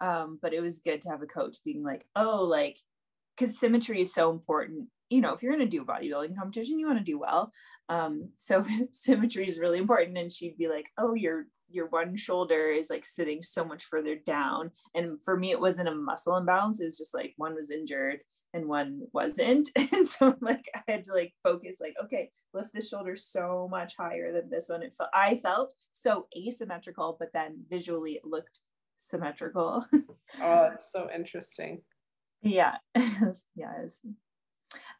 Um, 0.00 0.38
but 0.42 0.52
it 0.52 0.60
was 0.60 0.80
good 0.80 1.02
to 1.02 1.10
have 1.10 1.22
a 1.22 1.26
coach 1.26 1.58
being 1.64 1.82
like, 1.82 2.06
oh, 2.16 2.42
like, 2.42 2.78
because 3.36 3.58
symmetry 3.58 4.00
is 4.00 4.12
so 4.12 4.30
important. 4.30 4.88
You 5.08 5.20
know, 5.20 5.32
if 5.32 5.42
you're 5.42 5.54
going 5.54 5.68
to 5.68 5.76
do 5.76 5.82
a 5.82 5.86
bodybuilding 5.86 6.36
competition, 6.36 6.78
you 6.78 6.86
want 6.86 6.98
to 6.98 7.04
do 7.04 7.18
well. 7.18 7.52
Um, 7.88 8.30
so 8.36 8.64
symmetry 8.92 9.46
is 9.46 9.58
really 9.58 9.78
important. 9.78 10.18
And 10.18 10.32
she'd 10.32 10.58
be 10.58 10.68
like, 10.68 10.90
oh, 10.98 11.14
you're 11.14 11.46
your 11.68 11.86
one 11.88 12.16
shoulder 12.16 12.70
is 12.70 12.90
like 12.90 13.04
sitting 13.04 13.42
so 13.42 13.64
much 13.64 13.84
further 13.84 14.16
down. 14.16 14.70
And 14.94 15.18
for 15.24 15.36
me, 15.36 15.50
it 15.50 15.60
wasn't 15.60 15.88
a 15.88 15.94
muscle 15.94 16.36
imbalance. 16.36 16.80
It 16.80 16.86
was 16.86 16.98
just 16.98 17.14
like 17.14 17.34
one 17.36 17.54
was 17.54 17.70
injured 17.70 18.20
and 18.54 18.66
one 18.66 19.02
wasn't. 19.12 19.70
And 19.92 20.06
so 20.06 20.34
like 20.40 20.64
I 20.74 20.82
had 20.90 21.04
to 21.04 21.12
like 21.12 21.34
focus, 21.42 21.78
like, 21.80 21.94
okay, 22.04 22.30
lift 22.54 22.72
the 22.72 22.82
shoulder 22.82 23.16
so 23.16 23.68
much 23.70 23.94
higher 23.98 24.32
than 24.32 24.50
this 24.50 24.68
one. 24.68 24.82
It 24.82 24.94
felt 24.96 25.10
I 25.14 25.36
felt 25.36 25.74
so 25.92 26.26
asymmetrical, 26.36 27.16
but 27.18 27.32
then 27.32 27.64
visually 27.68 28.12
it 28.12 28.24
looked 28.24 28.60
symmetrical. 28.96 29.84
oh, 30.42 30.70
it's 30.72 30.92
so 30.92 31.08
interesting. 31.14 31.82
Yeah. 32.42 32.76
yeah, 32.96 33.72
it 33.78 33.82
was 33.82 34.00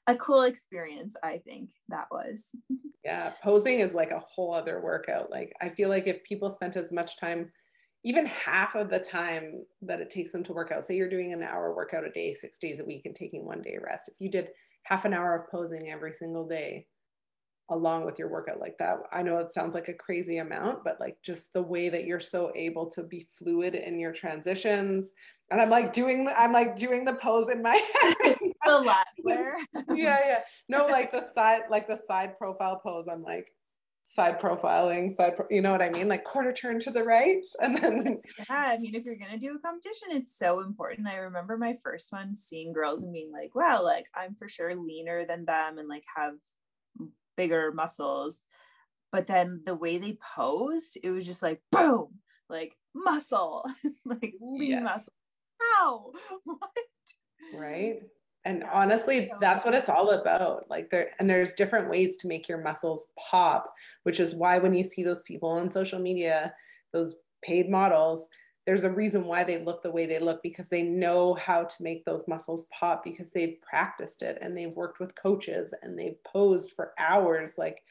a 0.07 0.17
cool 0.17 0.43
experience 0.43 1.15
i 1.23 1.39
think 1.39 1.71
that 1.89 2.07
was. 2.11 2.51
Yeah 3.05 3.31
posing 3.41 3.79
is 3.79 3.95
like 3.95 4.11
a 4.11 4.19
whole 4.19 4.53
other 4.53 4.81
workout. 4.81 5.31
Like 5.31 5.53
i 5.63 5.69
feel 5.69 5.89
like 5.89 6.09
if 6.09 6.25
people 6.25 6.51
spent 6.51 6.77
as 6.77 6.93
much 6.93 7.19
time 7.19 7.53
even 8.07 8.27
half 8.27 8.77
of 8.77 8.89
the 8.89 9.01
time 9.01 9.65
that 9.83 10.01
it 10.01 10.11
takes 10.11 10.31
them 10.31 10.45
to 10.45 10.53
work 10.53 10.71
out 10.73 10.85
say 10.85 10.95
you're 10.95 11.09
doing 11.09 11.33
an 11.33 11.43
hour 11.43 11.75
workout 11.75 12.05
a 12.07 12.11
day 12.11 12.33
six 12.33 12.59
days 12.59 12.81
a 12.81 12.85
week 12.85 13.03
and 13.05 13.15
taking 13.15 13.45
one 13.45 13.63
day 13.63 13.77
rest 13.83 14.09
if 14.09 14.21
you 14.21 14.31
did 14.31 14.51
half 14.85 15.05
an 15.05 15.13
hour 15.13 15.35
of 15.35 15.51
posing 15.51 15.91
every 15.91 16.13
single 16.13 16.47
day 16.47 16.87
along 17.71 18.05
with 18.05 18.17
your 18.19 18.31
workout 18.31 18.61
like 18.61 18.79
that 18.79 18.99
i 19.13 19.23
know 19.23 19.39
it 19.39 19.51
sounds 19.51 19.75
like 19.75 19.89
a 19.89 19.95
crazy 19.95 20.39
amount 20.39 20.85
but 20.85 21.01
like 21.01 21.17
just 21.23 21.53
the 21.53 21.63
way 21.63 21.89
that 21.89 22.05
you're 22.05 22.21
so 22.21 22.53
able 22.55 22.89
to 22.89 23.03
be 23.03 23.27
fluid 23.37 23.75
in 23.75 23.99
your 23.99 24.13
transitions 24.13 25.13
and 25.51 25.61
i'm 25.61 25.71
like 25.71 25.93
doing 25.93 26.29
i'm 26.39 26.53
like 26.53 26.77
doing 26.77 27.05
the 27.05 27.15
pose 27.15 27.49
in 27.49 27.61
my 27.61 27.75
head 28.25 28.36
a 28.67 28.79
lot 28.79 29.07
yeah 29.95 30.19
yeah 30.27 30.41
no 30.69 30.87
like 30.87 31.13
the 31.13 31.27
side 31.35 31.63
like 31.71 31.87
the 31.89 31.99
side 32.07 32.37
profile 32.39 32.81
pose 32.83 33.07
i'm 33.11 33.23
like 33.23 33.51
side 34.09 34.41
profiling 34.41 35.11
side 35.11 35.35
pro- 35.35 35.47
you 35.51 35.61
know 35.61 35.73
what 35.73 35.83
i 35.83 35.91
mean 35.91 36.09
like 36.09 36.23
quarter 36.23 36.53
turn 36.53 36.79
to 36.79 36.93
the 36.93 37.03
right 37.03 37.43
and 37.61 37.77
then 37.77 38.21
yeah 38.39 38.55
i 38.55 38.79
mean 38.79 38.95
if 38.95 39.05
you're 39.05 39.17
gonna 39.17 39.39
do 39.39 39.57
a 39.57 39.59
competition 39.59 40.09
it's 40.13 40.39
so 40.39 40.61
important 40.61 41.09
i 41.09 41.17
remember 41.17 41.57
my 41.57 41.75
first 41.83 42.13
one 42.13 42.37
seeing 42.37 42.73
girls 42.73 43.03
and 43.03 43.13
being 43.13 43.33
like 43.33 43.55
wow 43.57 43.83
like 43.83 44.07
i'm 44.15 44.35
for 44.37 44.49
sure 44.49 44.77
leaner 44.77 45.27
than 45.27 45.45
them 45.45 45.79
and 45.79 45.89
like 45.89 46.05
have 46.15 46.35
bigger 47.37 47.73
muscles. 47.73 48.41
But 49.13 49.27
then 49.27 49.63
the 49.65 49.75
way 49.75 49.99
they 49.99 50.19
posed, 50.37 50.99
it 51.03 51.11
was 51.11 51.25
just 51.25 51.43
like 51.43 51.61
boom, 51.71 52.09
like 52.51 52.77
muscle, 52.95 53.65
like 54.05 54.35
lean 54.41 54.71
yes. 54.71 54.83
muscle. 54.83 55.13
How? 55.61 56.13
What? 56.45 56.61
Right. 57.55 58.01
And 58.47 58.63
honestly, 58.73 59.29
that's 59.41 59.65
what 59.65 59.75
it's 59.75 59.89
all 59.89 60.11
about. 60.11 60.71
Like 60.71 60.89
there, 60.89 61.11
and 61.19 61.29
there's 61.29 61.55
different 61.55 61.91
ways 61.91 62.17
to 62.19 62.29
make 62.29 62.49
your 62.49 62.63
muscles 62.63 63.09
pop, 63.19 63.75
which 64.05 64.21
is 64.21 64.37
why 64.37 64.59
when 64.59 64.73
you 64.73 64.85
see 64.85 65.03
those 65.03 65.25
people 65.25 65.49
on 65.51 65.71
social 65.71 65.99
media, 65.99 66.55
those 66.93 67.17
paid 67.43 67.69
models, 67.69 68.29
there's 68.65 68.85
a 68.85 68.91
reason 68.91 69.25
why 69.25 69.43
they 69.43 69.65
look 69.65 69.83
the 69.83 69.91
way 69.91 70.07
they 70.07 70.21
look 70.21 70.45
because 70.45 70.69
they 70.69 70.83
know 70.83 71.35
how 71.35 71.65
to 71.65 71.83
make 71.83 72.05
those 72.05 72.29
muscles 72.29 72.67
pop 72.73 73.03
because 73.03 73.33
they've 73.33 73.61
practiced 73.69 74.23
it 74.23 74.39
and 74.41 74.57
they've 74.57 74.75
worked 74.75 75.01
with 75.01 75.21
coaches 75.21 75.75
and 75.83 75.99
they've 75.99 76.23
posed 76.25 76.73
for 76.73 76.93
hours 76.99 77.55
like 77.57 77.83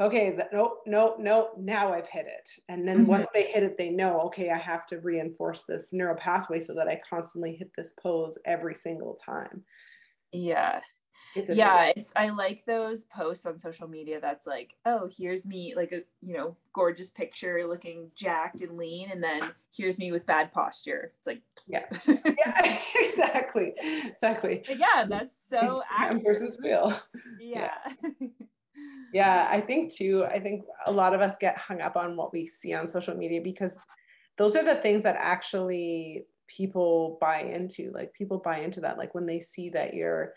okay 0.00 0.38
no 0.52 0.78
no 0.86 1.16
no 1.18 1.50
now 1.58 1.92
i've 1.92 2.08
hit 2.08 2.26
it 2.26 2.50
and 2.70 2.88
then 2.88 3.00
mm-hmm. 3.00 3.10
once 3.10 3.28
they 3.34 3.44
hit 3.44 3.62
it 3.62 3.76
they 3.76 3.90
know 3.90 4.20
okay 4.20 4.48
i 4.48 4.56
have 4.56 4.86
to 4.86 5.00
reinforce 5.00 5.64
this 5.64 5.92
neural 5.92 6.16
pathway 6.16 6.58
so 6.58 6.72
that 6.72 6.88
i 6.88 6.98
constantly 7.08 7.54
hit 7.54 7.70
this 7.76 7.92
pose 8.02 8.38
every 8.46 8.74
single 8.74 9.14
time 9.14 9.62
yeah. 10.32 10.80
Yeah 11.34 11.92
it's 11.96 12.12
i 12.14 12.28
like 12.28 12.62
those 12.66 13.04
posts 13.04 13.46
on 13.46 13.58
social 13.58 13.88
media 13.88 14.20
that's 14.20 14.46
like 14.46 14.74
oh 14.84 15.08
here's 15.16 15.46
me 15.46 15.72
like 15.74 15.90
a 15.92 16.02
you 16.20 16.36
know 16.36 16.56
gorgeous 16.74 17.08
picture 17.08 17.66
looking 17.66 18.10
jacked 18.14 18.60
and 18.60 18.76
lean 18.76 19.10
and 19.10 19.22
then 19.22 19.50
here's 19.74 19.98
me 19.98 20.12
with 20.12 20.26
bad 20.26 20.52
posture. 20.52 21.12
It's 21.18 21.26
like 21.26 21.42
yeah. 21.66 21.84
Yeah 22.06 22.76
exactly 23.00 23.72
exactly. 24.04 24.62
Yeah 24.68 25.06
that's 25.08 25.34
so 25.48 25.82
versus 26.22 26.58
real 26.62 26.92
yeah, 27.40 27.70
yeah. 28.20 28.28
yeah, 29.12 29.48
I 29.50 29.60
think 29.60 29.92
too, 29.92 30.24
I 30.24 30.38
think 30.38 30.64
a 30.86 30.92
lot 30.92 31.14
of 31.14 31.20
us 31.20 31.36
get 31.38 31.56
hung 31.56 31.80
up 31.80 31.96
on 31.96 32.16
what 32.16 32.32
we 32.32 32.46
see 32.46 32.74
on 32.74 32.88
social 32.88 33.16
media 33.16 33.40
because 33.42 33.78
those 34.38 34.56
are 34.56 34.64
the 34.64 34.74
things 34.76 35.02
that 35.02 35.16
actually 35.18 36.24
people 36.48 37.18
buy 37.20 37.40
into. 37.40 37.90
Like 37.92 38.12
people 38.12 38.38
buy 38.38 38.58
into 38.58 38.80
that. 38.80 38.98
Like 38.98 39.14
when 39.14 39.26
they 39.26 39.40
see 39.40 39.70
that 39.70 39.94
you're, 39.94 40.34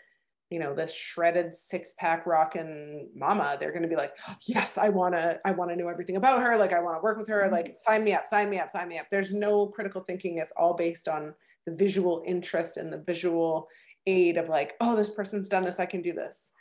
you 0.50 0.58
know, 0.58 0.74
this 0.74 0.94
shredded 0.94 1.54
six 1.54 1.94
pack 1.98 2.26
rockin' 2.26 3.10
mama, 3.14 3.56
they're 3.58 3.72
going 3.72 3.82
to 3.82 3.88
be 3.88 3.96
like, 3.96 4.12
yes, 4.46 4.78
I 4.78 4.88
want 4.88 5.14
to, 5.14 5.40
I 5.44 5.52
want 5.52 5.70
to 5.70 5.76
know 5.76 5.88
everything 5.88 6.16
about 6.16 6.42
her. 6.42 6.56
Like 6.56 6.72
I 6.72 6.80
want 6.80 6.96
to 6.96 7.02
work 7.02 7.18
with 7.18 7.28
her. 7.28 7.42
Mm-hmm. 7.42 7.52
Like 7.52 7.76
sign 7.76 8.04
me 8.04 8.12
up, 8.12 8.26
sign 8.26 8.50
me 8.50 8.58
up, 8.58 8.68
sign 8.68 8.88
me 8.88 8.98
up. 8.98 9.06
There's 9.10 9.34
no 9.34 9.66
critical 9.66 10.02
thinking. 10.02 10.38
It's 10.38 10.52
all 10.56 10.74
based 10.74 11.08
on 11.08 11.34
the 11.66 11.74
visual 11.74 12.22
interest 12.26 12.76
and 12.76 12.92
the 12.92 13.02
visual 13.06 13.68
aid 14.06 14.36
of 14.36 14.48
like, 14.48 14.74
oh, 14.80 14.94
this 14.94 15.10
person's 15.10 15.48
done 15.48 15.64
this. 15.64 15.80
I 15.80 15.86
can 15.86 16.02
do 16.02 16.12
this 16.12 16.52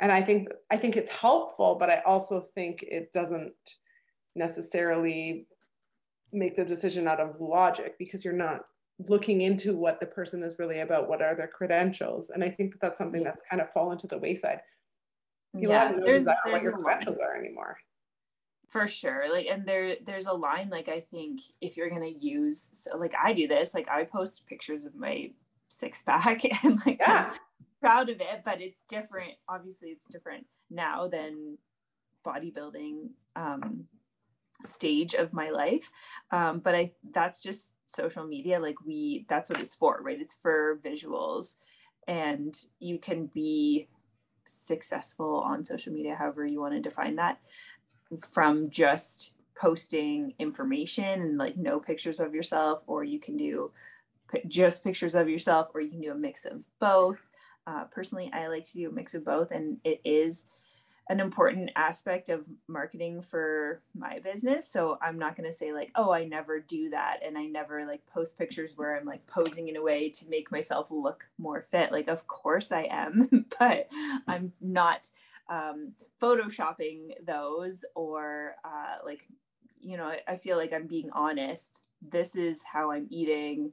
and 0.00 0.12
i 0.12 0.20
think 0.20 0.48
i 0.70 0.76
think 0.76 0.96
it's 0.96 1.10
helpful 1.10 1.76
but 1.78 1.90
i 1.90 2.00
also 2.06 2.40
think 2.40 2.82
it 2.82 3.12
doesn't 3.12 3.52
necessarily 4.34 5.46
make 6.32 6.56
the 6.56 6.64
decision 6.64 7.08
out 7.08 7.20
of 7.20 7.40
logic 7.40 7.96
because 7.98 8.24
you're 8.24 8.34
not 8.34 8.60
looking 9.06 9.42
into 9.42 9.76
what 9.76 10.00
the 10.00 10.06
person 10.06 10.42
is 10.42 10.58
really 10.58 10.80
about 10.80 11.08
what 11.08 11.22
are 11.22 11.36
their 11.36 11.46
credentials 11.46 12.30
and 12.30 12.42
i 12.42 12.50
think 12.50 12.72
that 12.72 12.80
that's 12.80 12.98
something 12.98 13.22
that's 13.22 13.42
kind 13.48 13.62
of 13.62 13.70
fallen 13.72 13.96
to 13.96 14.06
the 14.06 14.18
wayside. 14.18 14.60
You 15.54 15.70
yeah 15.70 15.92
there's, 15.92 16.26
there's 16.26 16.36
what 16.44 16.62
your 16.62 16.72
credentials 16.72 17.18
are 17.18 17.36
anymore. 17.36 17.78
For 18.68 18.86
sure 18.86 19.32
like 19.32 19.46
and 19.46 19.64
there 19.64 19.96
there's 20.04 20.26
a 20.26 20.32
line 20.32 20.68
like 20.68 20.88
i 20.88 21.00
think 21.00 21.40
if 21.60 21.76
you're 21.76 21.88
going 21.88 22.02
to 22.02 22.26
use 22.26 22.70
so 22.74 22.98
like 22.98 23.14
i 23.22 23.32
do 23.32 23.48
this 23.48 23.72
like 23.72 23.88
i 23.88 24.04
post 24.04 24.46
pictures 24.46 24.84
of 24.84 24.94
my 24.94 25.30
six 25.68 26.02
pack 26.02 26.42
and 26.64 26.80
like 26.84 26.98
yeah. 27.00 27.32
proud 27.80 28.08
of 28.08 28.20
it, 28.20 28.42
but 28.44 28.60
it's 28.60 28.82
different. 28.88 29.32
Obviously, 29.48 29.88
it's 29.88 30.06
different 30.06 30.46
now 30.70 31.08
than 31.08 31.58
bodybuilding 32.26 33.10
um, 33.36 33.84
stage 34.64 35.14
of 35.14 35.32
my 35.32 35.50
life. 35.50 35.90
Um, 36.30 36.60
but 36.60 36.74
I 36.74 36.92
that's 37.12 37.42
just 37.42 37.72
social 37.86 38.24
media. 38.24 38.60
Like 38.60 38.84
we, 38.84 39.24
that's 39.28 39.50
what 39.50 39.60
it's 39.60 39.74
for, 39.74 40.00
right? 40.02 40.20
It's 40.20 40.34
for 40.34 40.78
visuals, 40.84 41.56
and 42.06 42.54
you 42.78 42.98
can 42.98 43.26
be 43.26 43.88
successful 44.44 45.42
on 45.44 45.64
social 45.64 45.92
media, 45.92 46.16
however 46.16 46.46
you 46.46 46.60
want 46.60 46.74
to 46.74 46.80
define 46.80 47.16
that, 47.16 47.38
from 48.30 48.70
just 48.70 49.34
posting 49.56 50.34
information 50.38 51.04
and 51.04 51.38
like 51.38 51.56
no 51.56 51.80
pictures 51.80 52.20
of 52.20 52.34
yourself, 52.34 52.82
or 52.86 53.04
you 53.04 53.20
can 53.20 53.36
do 53.36 53.70
just 54.46 54.84
pictures 54.84 55.14
of 55.14 55.28
yourself, 55.28 55.68
or 55.74 55.80
you 55.80 55.90
can 55.90 56.00
do 56.00 56.12
a 56.12 56.14
mix 56.14 56.44
of 56.44 56.64
both 56.78 57.18
uh, 57.68 57.84
personally, 57.84 58.30
I 58.32 58.46
like 58.46 58.64
to 58.64 58.78
do 58.78 58.88
a 58.88 58.92
mix 58.92 59.12
of 59.12 59.26
both, 59.26 59.50
and 59.50 59.76
it 59.84 60.00
is 60.02 60.46
an 61.08 61.20
important 61.20 61.70
aspect 61.74 62.28
of 62.28 62.44
marketing 62.66 63.22
for 63.22 63.80
my 63.94 64.18
business. 64.18 64.70
So 64.70 64.98
I'm 65.00 65.18
not 65.18 65.36
going 65.36 65.48
to 65.48 65.56
say 65.56 65.72
like, 65.72 65.90
oh, 65.94 66.12
I 66.12 66.24
never 66.24 66.60
do 66.60 66.90
that, 66.90 67.20
and 67.24 67.38
I 67.38 67.46
never 67.46 67.86
like 67.86 68.06
post 68.06 68.36
pictures 68.36 68.74
where 68.76 68.96
I'm 68.96 69.06
like 69.06 69.26
posing 69.26 69.68
in 69.68 69.76
a 69.76 69.82
way 69.82 70.10
to 70.10 70.28
make 70.28 70.52
myself 70.52 70.90
look 70.90 71.28
more 71.38 71.66
fit. 71.70 71.92
Like, 71.92 72.08
of 72.08 72.26
course 72.26 72.70
I 72.70 72.88
am, 72.90 73.46
but 73.58 73.88
I'm 74.26 74.52
not 74.60 75.08
um, 75.48 75.92
photoshopping 76.20 77.24
those 77.26 77.84
or 77.94 78.56
uh, 78.64 79.04
like, 79.04 79.26
you 79.80 79.96
know, 79.96 80.12
I, 80.26 80.36
feel 80.36 80.58
like 80.58 80.74
I'm 80.74 80.86
being 80.86 81.08
honest. 81.12 81.82
This 82.02 82.36
is 82.36 82.62
how 82.62 82.90
I'm 82.90 83.06
eating. 83.10 83.72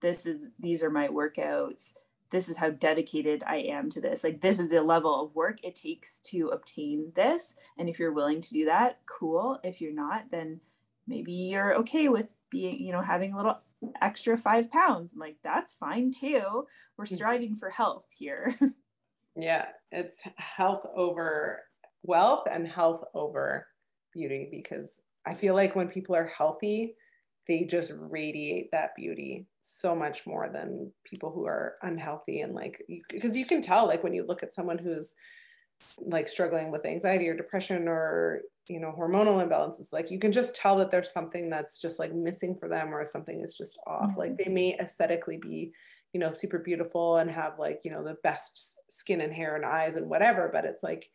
This 0.00 0.26
is 0.26 0.48
these 0.58 0.82
are 0.82 0.90
my 0.90 1.08
workouts 1.08 1.92
this 2.34 2.48
is 2.48 2.56
how 2.56 2.68
dedicated 2.70 3.44
I 3.46 3.58
am 3.58 3.88
to 3.90 4.00
this. 4.00 4.24
Like, 4.24 4.40
this 4.40 4.58
is 4.58 4.68
the 4.68 4.82
level 4.82 5.22
of 5.22 5.36
work 5.36 5.58
it 5.62 5.76
takes 5.76 6.18
to 6.30 6.48
obtain 6.48 7.12
this. 7.14 7.54
And 7.78 7.88
if 7.88 8.00
you're 8.00 8.12
willing 8.12 8.40
to 8.40 8.52
do 8.52 8.64
that, 8.64 8.98
cool. 9.06 9.60
If 9.62 9.80
you're 9.80 9.94
not, 9.94 10.32
then 10.32 10.60
maybe 11.06 11.30
you're 11.32 11.76
okay 11.76 12.08
with 12.08 12.26
being, 12.50 12.80
you 12.80 12.90
know, 12.90 13.02
having 13.02 13.32
a 13.32 13.36
little 13.36 13.58
extra 14.02 14.36
five 14.36 14.68
pounds. 14.72 15.12
I'm 15.12 15.20
like, 15.20 15.36
that's 15.44 15.74
fine 15.74 16.10
too. 16.10 16.66
We're 16.96 17.04
mm-hmm. 17.04 17.14
striving 17.14 17.54
for 17.54 17.70
health 17.70 18.06
here. 18.18 18.58
yeah, 19.36 19.66
it's 19.92 20.20
health 20.34 20.84
over 20.92 21.62
wealth 22.02 22.48
and 22.50 22.66
health 22.66 23.04
over 23.14 23.68
beauty 24.12 24.48
because 24.50 25.02
I 25.24 25.34
feel 25.34 25.54
like 25.54 25.76
when 25.76 25.86
people 25.86 26.16
are 26.16 26.26
healthy, 26.26 26.96
they 27.46 27.64
just 27.64 27.92
radiate 27.98 28.70
that 28.70 28.94
beauty 28.96 29.46
so 29.60 29.94
much 29.94 30.26
more 30.26 30.48
than 30.48 30.90
people 31.04 31.30
who 31.30 31.44
are 31.46 31.74
unhealthy 31.82 32.40
and 32.40 32.54
like 32.54 32.82
because 33.08 33.36
you 33.36 33.46
can 33.46 33.60
tell 33.60 33.86
like 33.86 34.02
when 34.02 34.14
you 34.14 34.26
look 34.26 34.42
at 34.42 34.52
someone 34.52 34.78
who's 34.78 35.14
like 36.00 36.28
struggling 36.28 36.70
with 36.70 36.86
anxiety 36.86 37.28
or 37.28 37.36
depression 37.36 37.88
or 37.88 38.40
you 38.68 38.80
know 38.80 38.94
hormonal 38.96 39.46
imbalances 39.46 39.92
like 39.92 40.10
you 40.10 40.18
can 40.18 40.32
just 40.32 40.56
tell 40.56 40.76
that 40.76 40.90
there's 40.90 41.12
something 41.12 41.50
that's 41.50 41.80
just 41.80 41.98
like 41.98 42.14
missing 42.14 42.56
for 42.56 42.68
them 42.68 42.94
or 42.94 43.04
something 43.04 43.40
is 43.40 43.56
just 43.56 43.78
off 43.86 44.10
mm-hmm. 44.10 44.20
like 44.20 44.36
they 44.36 44.50
may 44.50 44.76
aesthetically 44.78 45.36
be 45.36 45.72
you 46.12 46.20
know 46.20 46.30
super 46.30 46.58
beautiful 46.58 47.18
and 47.18 47.30
have 47.30 47.58
like 47.58 47.80
you 47.84 47.90
know 47.90 48.02
the 48.02 48.16
best 48.22 48.78
skin 48.88 49.20
and 49.20 49.32
hair 49.32 49.56
and 49.56 49.64
eyes 49.64 49.96
and 49.96 50.08
whatever 50.08 50.48
but 50.52 50.64
it's 50.64 50.82
like 50.82 51.10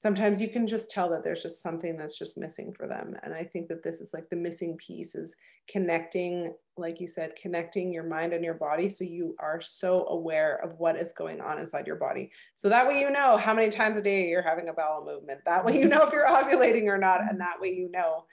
sometimes 0.00 0.40
you 0.40 0.48
can 0.48 0.66
just 0.66 0.90
tell 0.90 1.10
that 1.10 1.22
there's 1.22 1.42
just 1.42 1.62
something 1.62 1.96
that's 1.96 2.18
just 2.18 2.38
missing 2.38 2.72
for 2.72 2.88
them. 2.88 3.14
And 3.22 3.34
i 3.34 3.44
think 3.44 3.68
that 3.68 3.82
this 3.82 4.00
is 4.00 4.12
like 4.14 4.28
the 4.28 4.36
missing 4.36 4.76
piece 4.76 5.14
is 5.14 5.36
connecting 5.68 6.54
like 6.76 7.00
you 7.00 7.06
said 7.06 7.36
connecting 7.40 7.92
your 7.92 8.02
mind 8.04 8.32
and 8.32 8.42
your 8.42 8.54
body 8.54 8.88
so 8.88 9.04
you 9.04 9.36
are 9.38 9.60
so 9.60 10.06
aware 10.08 10.56
of 10.64 10.72
what 10.78 10.96
is 10.96 11.12
going 11.12 11.40
on 11.40 11.58
inside 11.58 11.86
your 11.86 11.96
body. 11.96 12.30
So 12.54 12.68
that 12.70 12.88
way 12.88 12.98
you 13.00 13.10
know 13.10 13.36
how 13.36 13.54
many 13.54 13.70
times 13.70 13.96
a 13.96 14.02
day 14.02 14.28
you're 14.28 14.42
having 14.42 14.68
a 14.68 14.72
bowel 14.72 15.04
movement. 15.04 15.40
That 15.44 15.64
way 15.64 15.78
you 15.78 15.86
know 15.86 16.02
if 16.06 16.12
you're 16.12 16.26
ovulating 16.38 16.86
or 16.86 16.98
not. 16.98 17.20
And 17.22 17.40
that 17.40 17.60
way 17.60 17.68
you 17.68 17.90
know 17.90 18.24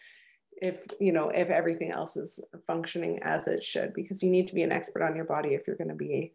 if 0.59 0.85
you 0.99 1.11
know 1.11 1.29
if 1.29 1.49
everything 1.49 1.91
else 1.91 2.15
is 2.15 2.39
functioning 2.65 3.19
as 3.21 3.47
it 3.47 3.63
should 3.63 3.93
because 3.93 4.23
you 4.23 4.31
need 4.31 4.47
to 4.47 4.55
be 4.55 4.63
an 4.63 4.71
expert 4.71 5.03
on 5.03 5.15
your 5.15 5.25
body 5.25 5.49
if 5.49 5.67
you're 5.67 5.75
going 5.75 5.89
to 5.89 5.95
be 5.95 6.33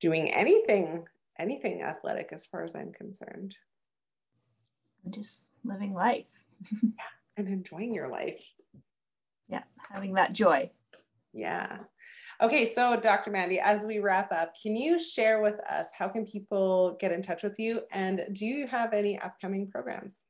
doing 0.00 0.32
anything 0.32 1.04
anything 1.38 1.82
athletic 1.82 2.30
as 2.32 2.46
far 2.46 2.64
as 2.64 2.74
i'm 2.74 2.90
concerned 2.92 3.54
just 5.08 5.50
living 5.64 5.94
life. 5.94 6.44
yeah, 6.82 6.90
and 7.36 7.48
enjoying 7.48 7.94
your 7.94 8.08
life. 8.08 8.44
Yeah, 9.48 9.62
having 9.90 10.14
that 10.14 10.32
joy. 10.32 10.70
Yeah. 11.32 11.78
Okay, 12.42 12.66
so 12.66 12.98
Dr. 12.98 13.30
Mandy, 13.30 13.60
as 13.60 13.84
we 13.84 13.98
wrap 13.98 14.32
up, 14.32 14.54
can 14.60 14.74
you 14.74 14.98
share 14.98 15.42
with 15.42 15.60
us 15.60 15.88
how 15.96 16.08
can 16.08 16.24
people 16.24 16.96
get 16.98 17.12
in 17.12 17.22
touch 17.22 17.42
with 17.42 17.58
you 17.58 17.82
and 17.92 18.22
do 18.32 18.46
you 18.46 18.66
have 18.66 18.94
any 18.94 19.18
upcoming 19.20 19.68
programs? 19.70 20.24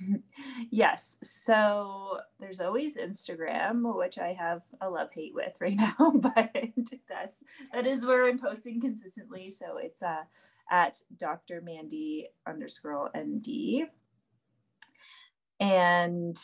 yes. 0.70 1.16
So 1.22 2.18
there's 2.40 2.60
always 2.60 2.96
Instagram, 2.96 3.96
which 3.96 4.18
I 4.18 4.32
have 4.32 4.62
a 4.80 4.88
love 4.88 5.10
hate 5.12 5.34
with 5.34 5.54
right 5.60 5.76
now, 5.98 6.12
but 6.14 6.54
that's 7.08 7.44
that 7.72 7.86
is 7.86 8.06
where 8.06 8.26
I'm 8.26 8.38
posting 8.38 8.80
consistently. 8.80 9.50
So 9.50 9.76
it's 9.76 10.02
uh, 10.02 10.22
at 10.70 11.02
Dr. 11.16 11.60
Mandy 11.60 12.28
underscore 12.46 13.10
ND. 13.16 13.88
And 15.62 16.36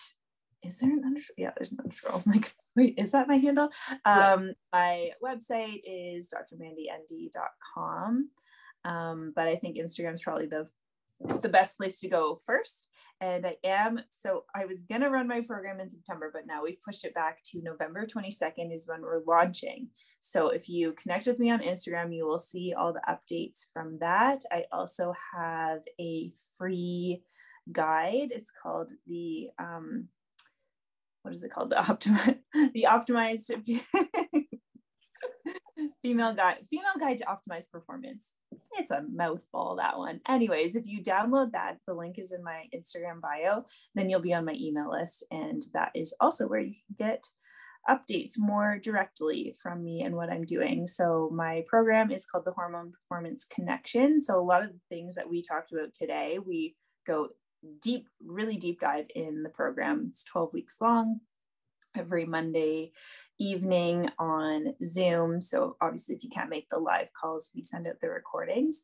is 0.63 0.77
there 0.79 0.91
an 0.91 1.03
underscore? 1.05 1.35
Yeah, 1.37 1.51
there's 1.57 1.73
an 1.73 1.81
underscore. 1.81 2.15
I'm 2.15 2.23
like, 2.33 2.55
wait, 2.77 2.95
is 2.97 3.11
that 3.13 3.27
my 3.29 3.37
handle? 3.37 3.71
Um, 4.05 4.53
My 4.73 5.11
website 5.23 5.81
is 5.85 6.29
drmandynd.com. 6.33 8.31
Um, 8.85 9.33
but 9.35 9.49
I 9.49 9.57
think 9.57 9.77
Instagram 9.77 10.15
is 10.15 10.23
probably 10.23 10.47
the 10.47 10.69
the 11.41 11.49
best 11.49 11.77
place 11.77 11.99
to 11.99 12.09
go 12.09 12.39
first. 12.47 12.91
And 13.21 13.45
I 13.45 13.57
am, 13.65 14.01
so 14.09 14.45
I 14.55 14.67
was 14.67 14.83
going 14.83 15.01
to 15.01 15.11
run 15.11 15.27
my 15.27 15.41
program 15.41 15.81
in 15.81 15.91
September, 15.91 16.31
but 16.33 16.47
now 16.47 16.63
we've 16.63 16.81
pushed 16.81 17.05
it 17.05 17.13
back 17.13 17.43
to 17.47 17.61
November 17.61 18.07
22nd 18.07 18.73
is 18.73 18.87
when 18.87 19.03
we're 19.03 19.25
launching. 19.27 19.89
So 20.21 20.51
if 20.51 20.69
you 20.69 20.93
connect 20.93 21.27
with 21.27 21.41
me 21.41 21.51
on 21.51 21.59
Instagram, 21.59 22.15
you 22.15 22.25
will 22.25 22.39
see 22.39 22.73
all 22.73 22.93
the 22.93 23.03
updates 23.09 23.67
from 23.73 23.99
that. 23.99 24.45
I 24.53 24.67
also 24.71 25.13
have 25.35 25.81
a 26.01 26.31
free 26.57 27.25
guide. 27.73 28.31
It's 28.31 28.51
called 28.51 28.93
the 29.07 29.49
um, 29.59 30.09
what 31.23 31.35
is 31.35 31.43
it 31.45 31.51
called? 31.51 31.71
The 31.75 31.91
optimi- 31.91 32.41
the 32.75 32.87
optimized 32.89 33.51
female 36.03 36.35
guide 36.35 36.59
female 36.71 36.99
guide 36.99 37.19
to 37.19 37.25
optimized 37.25 37.71
performance. 37.71 38.33
It's 38.79 38.91
a 38.91 39.05
mouthful 39.11 39.77
that 39.77 39.99
one. 39.99 40.21
Anyways, 40.29 40.75
if 40.75 40.87
you 40.87 41.03
download 41.03 41.53
that, 41.53 41.79
the 41.87 41.95
link 41.95 42.19
is 42.19 42.33
in 42.33 42.43
my 42.43 42.65
Instagram 42.75 43.21
bio. 43.21 43.65
Then 43.95 44.09
you'll 44.09 44.21
be 44.21 44.35
on 44.35 44.45
my 44.45 44.55
email 44.55 44.91
list, 44.91 45.25
and 45.31 45.63
that 45.75 45.91
is 45.95 46.15
also 46.21 46.47
where 46.47 46.61
you 46.61 46.75
can 46.75 46.97
get 46.99 47.29
updates 47.89 48.33
more 48.37 48.79
directly 48.83 49.55
from 49.63 49.83
me 49.83 50.03
and 50.03 50.15
what 50.15 50.31
I'm 50.31 50.45
doing. 50.45 50.87
So, 50.87 51.31
my 51.33 51.65
program 51.67 52.11
is 52.11 52.27
called 52.27 52.45
the 52.45 52.53
Hormone 52.53 52.93
Performance 52.93 53.45
Connection. 53.45 54.21
So, 54.21 54.39
a 54.39 54.43
lot 54.43 54.63
of 54.63 54.71
the 54.71 54.81
things 54.89 55.15
that 55.15 55.29
we 55.29 55.43
talked 55.43 55.73
about 55.73 55.95
today, 55.95 56.39
we 56.45 56.77
go 57.07 57.29
deep, 57.81 58.09
really 58.25 58.57
deep 58.57 58.81
dive 58.81 59.07
in 59.15 59.43
the 59.43 59.49
program. 59.49 60.07
It's 60.11 60.25
12 60.25 60.53
weeks 60.53 60.77
long, 60.81 61.21
every 61.97 62.25
Monday 62.25 62.93
evening 63.39 64.11
on 64.19 64.75
Zoom. 64.83 65.41
So, 65.41 65.77
obviously, 65.81 66.17
if 66.17 66.25
you 66.25 66.31
can't 66.31 66.51
make 66.51 66.69
the 66.69 66.79
live 66.79 67.09
calls, 67.19 67.51
we 67.55 67.63
send 67.63 67.87
out 67.87 68.01
the 68.01 68.11
recordings. 68.11 68.83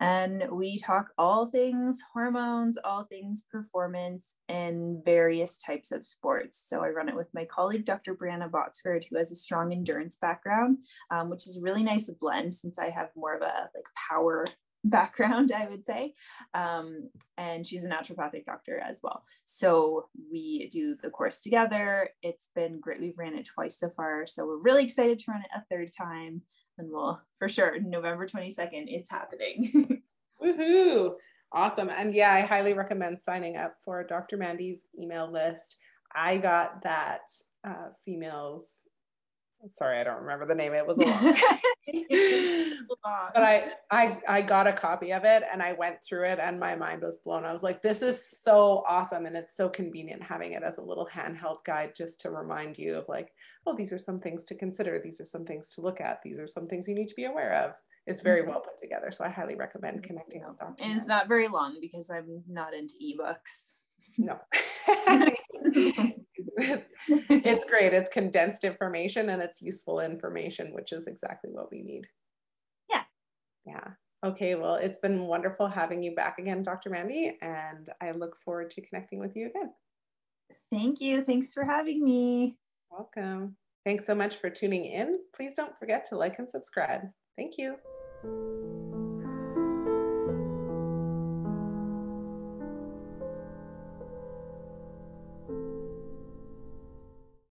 And 0.00 0.44
we 0.52 0.78
talk 0.78 1.08
all 1.18 1.46
things 1.46 2.00
hormones, 2.12 2.78
all 2.84 3.04
things 3.04 3.44
performance, 3.50 4.36
and 4.48 5.04
various 5.04 5.58
types 5.58 5.90
of 5.90 6.06
sports. 6.06 6.64
So 6.68 6.84
I 6.84 6.90
run 6.90 7.08
it 7.08 7.16
with 7.16 7.34
my 7.34 7.44
colleague, 7.46 7.84
Dr. 7.84 8.14
Brianna 8.14 8.48
Botsford, 8.48 9.04
who 9.10 9.16
has 9.16 9.32
a 9.32 9.36
strong 9.36 9.72
endurance 9.72 10.16
background, 10.16 10.78
um, 11.10 11.30
which 11.30 11.48
is 11.48 11.58
really 11.60 11.82
nice 11.82 12.06
to 12.06 12.12
blend 12.20 12.54
since 12.54 12.78
I 12.78 12.90
have 12.90 13.08
more 13.16 13.34
of 13.34 13.42
a 13.42 13.70
like 13.74 13.86
power 14.08 14.44
background, 14.84 15.52
I 15.56 15.68
would 15.68 15.84
say. 15.84 16.14
Um, 16.54 17.10
and 17.36 17.66
she's 17.66 17.84
a 17.84 17.88
naturopathic 17.88 18.44
doctor 18.44 18.78
as 18.78 19.00
well. 19.02 19.24
So 19.44 20.08
we 20.30 20.68
do 20.72 20.96
the 21.02 21.10
course 21.10 21.40
together. 21.40 22.10
It's 22.22 22.48
been 22.54 22.80
great. 22.80 23.00
We've 23.00 23.18
ran 23.18 23.36
it 23.36 23.46
twice 23.46 23.78
so 23.78 23.90
far. 23.90 24.26
So 24.26 24.46
we're 24.46 24.58
really 24.58 24.84
excited 24.84 25.18
to 25.18 25.30
run 25.30 25.42
it 25.42 25.50
a 25.56 25.64
third 25.70 25.90
time. 25.92 26.42
And 26.78 26.88
we'll, 26.90 27.20
for 27.38 27.48
sure, 27.48 27.80
November 27.80 28.26
22nd, 28.26 28.84
it's 28.86 29.10
happening. 29.10 30.02
Woohoo! 30.42 31.14
Awesome. 31.52 31.88
And 31.88 32.14
yeah, 32.14 32.32
I 32.32 32.42
highly 32.42 32.74
recommend 32.74 33.20
signing 33.20 33.56
up 33.56 33.76
for 33.84 34.04
Dr. 34.04 34.36
Mandy's 34.36 34.86
email 34.98 35.30
list. 35.30 35.78
I 36.14 36.36
got 36.38 36.82
that 36.82 37.22
uh, 37.66 37.88
females 38.04 38.86
sorry, 39.72 40.00
I 40.00 40.04
don't 40.04 40.22
remember 40.22 40.46
the 40.46 40.54
name. 40.54 40.72
It 40.72 40.86
was 40.86 41.02
a 41.02 41.06
lot. 41.06 41.36
but 43.34 43.42
I, 43.42 43.70
I, 43.90 44.18
I 44.28 44.42
got 44.42 44.66
a 44.66 44.72
copy 44.72 45.12
of 45.12 45.24
it 45.24 45.42
and 45.50 45.62
I 45.62 45.72
went 45.72 45.96
through 46.02 46.24
it 46.24 46.38
and 46.40 46.60
my 46.60 46.76
mind 46.76 47.02
was 47.02 47.18
blown. 47.18 47.44
I 47.44 47.52
was 47.52 47.62
like, 47.62 47.82
this 47.82 48.02
is 48.02 48.38
so 48.42 48.84
awesome. 48.86 49.26
And 49.26 49.36
it's 49.36 49.56
so 49.56 49.68
convenient 49.68 50.22
having 50.22 50.52
it 50.52 50.62
as 50.62 50.78
a 50.78 50.82
little 50.82 51.06
handheld 51.06 51.64
guide 51.64 51.94
just 51.96 52.20
to 52.22 52.30
remind 52.30 52.78
you 52.78 52.96
of 52.96 53.08
like, 53.08 53.32
oh, 53.66 53.74
these 53.74 53.92
are 53.92 53.98
some 53.98 54.18
things 54.18 54.44
to 54.46 54.54
consider. 54.54 55.00
These 55.02 55.20
are 55.20 55.24
some 55.24 55.44
things 55.44 55.74
to 55.74 55.80
look 55.80 56.00
at. 56.00 56.20
These 56.22 56.38
are 56.38 56.46
some 56.46 56.66
things 56.66 56.88
you 56.88 56.94
need 56.94 57.08
to 57.08 57.16
be 57.16 57.24
aware 57.24 57.54
of. 57.64 57.72
It's 58.06 58.22
very 58.22 58.40
mm-hmm. 58.40 58.50
well 58.50 58.60
put 58.60 58.78
together. 58.78 59.10
So 59.10 59.24
I 59.24 59.28
highly 59.28 59.54
recommend 59.54 60.02
connecting 60.02 60.42
with 60.46 60.58
Dr. 60.58 60.74
And 60.82 60.92
it's 60.92 61.06
not 61.06 61.28
very 61.28 61.48
long 61.48 61.78
because 61.80 62.10
I'm 62.10 62.42
not 62.48 62.74
into 62.74 62.94
ebooks. 63.02 63.64
No. 64.16 64.38
it's 66.58 67.64
great. 67.68 67.92
It's 67.94 68.10
condensed 68.10 68.64
information 68.64 69.30
and 69.30 69.42
it's 69.42 69.62
useful 69.62 70.00
information, 70.00 70.74
which 70.74 70.92
is 70.92 71.06
exactly 71.06 71.50
what 71.50 71.70
we 71.70 71.82
need. 71.82 72.06
Yeah. 72.90 73.02
Yeah. 73.66 73.88
Okay. 74.24 74.54
Well, 74.54 74.74
it's 74.74 74.98
been 74.98 75.26
wonderful 75.26 75.68
having 75.68 76.02
you 76.02 76.14
back 76.14 76.38
again, 76.38 76.62
Dr. 76.62 76.90
Mandy, 76.90 77.36
and 77.40 77.88
I 78.00 78.10
look 78.12 78.36
forward 78.44 78.70
to 78.72 78.80
connecting 78.82 79.20
with 79.20 79.36
you 79.36 79.46
again. 79.46 79.72
Thank 80.70 81.00
you. 81.00 81.22
Thanks 81.22 81.54
for 81.54 81.64
having 81.64 82.04
me. 82.04 82.56
Welcome. 82.90 83.56
Thanks 83.84 84.06
so 84.06 84.14
much 84.14 84.36
for 84.36 84.50
tuning 84.50 84.84
in. 84.84 85.18
Please 85.34 85.54
don't 85.54 85.78
forget 85.78 86.04
to 86.06 86.16
like 86.16 86.38
and 86.38 86.48
subscribe. 86.48 87.02
Thank 87.36 87.56
you. 87.56 87.76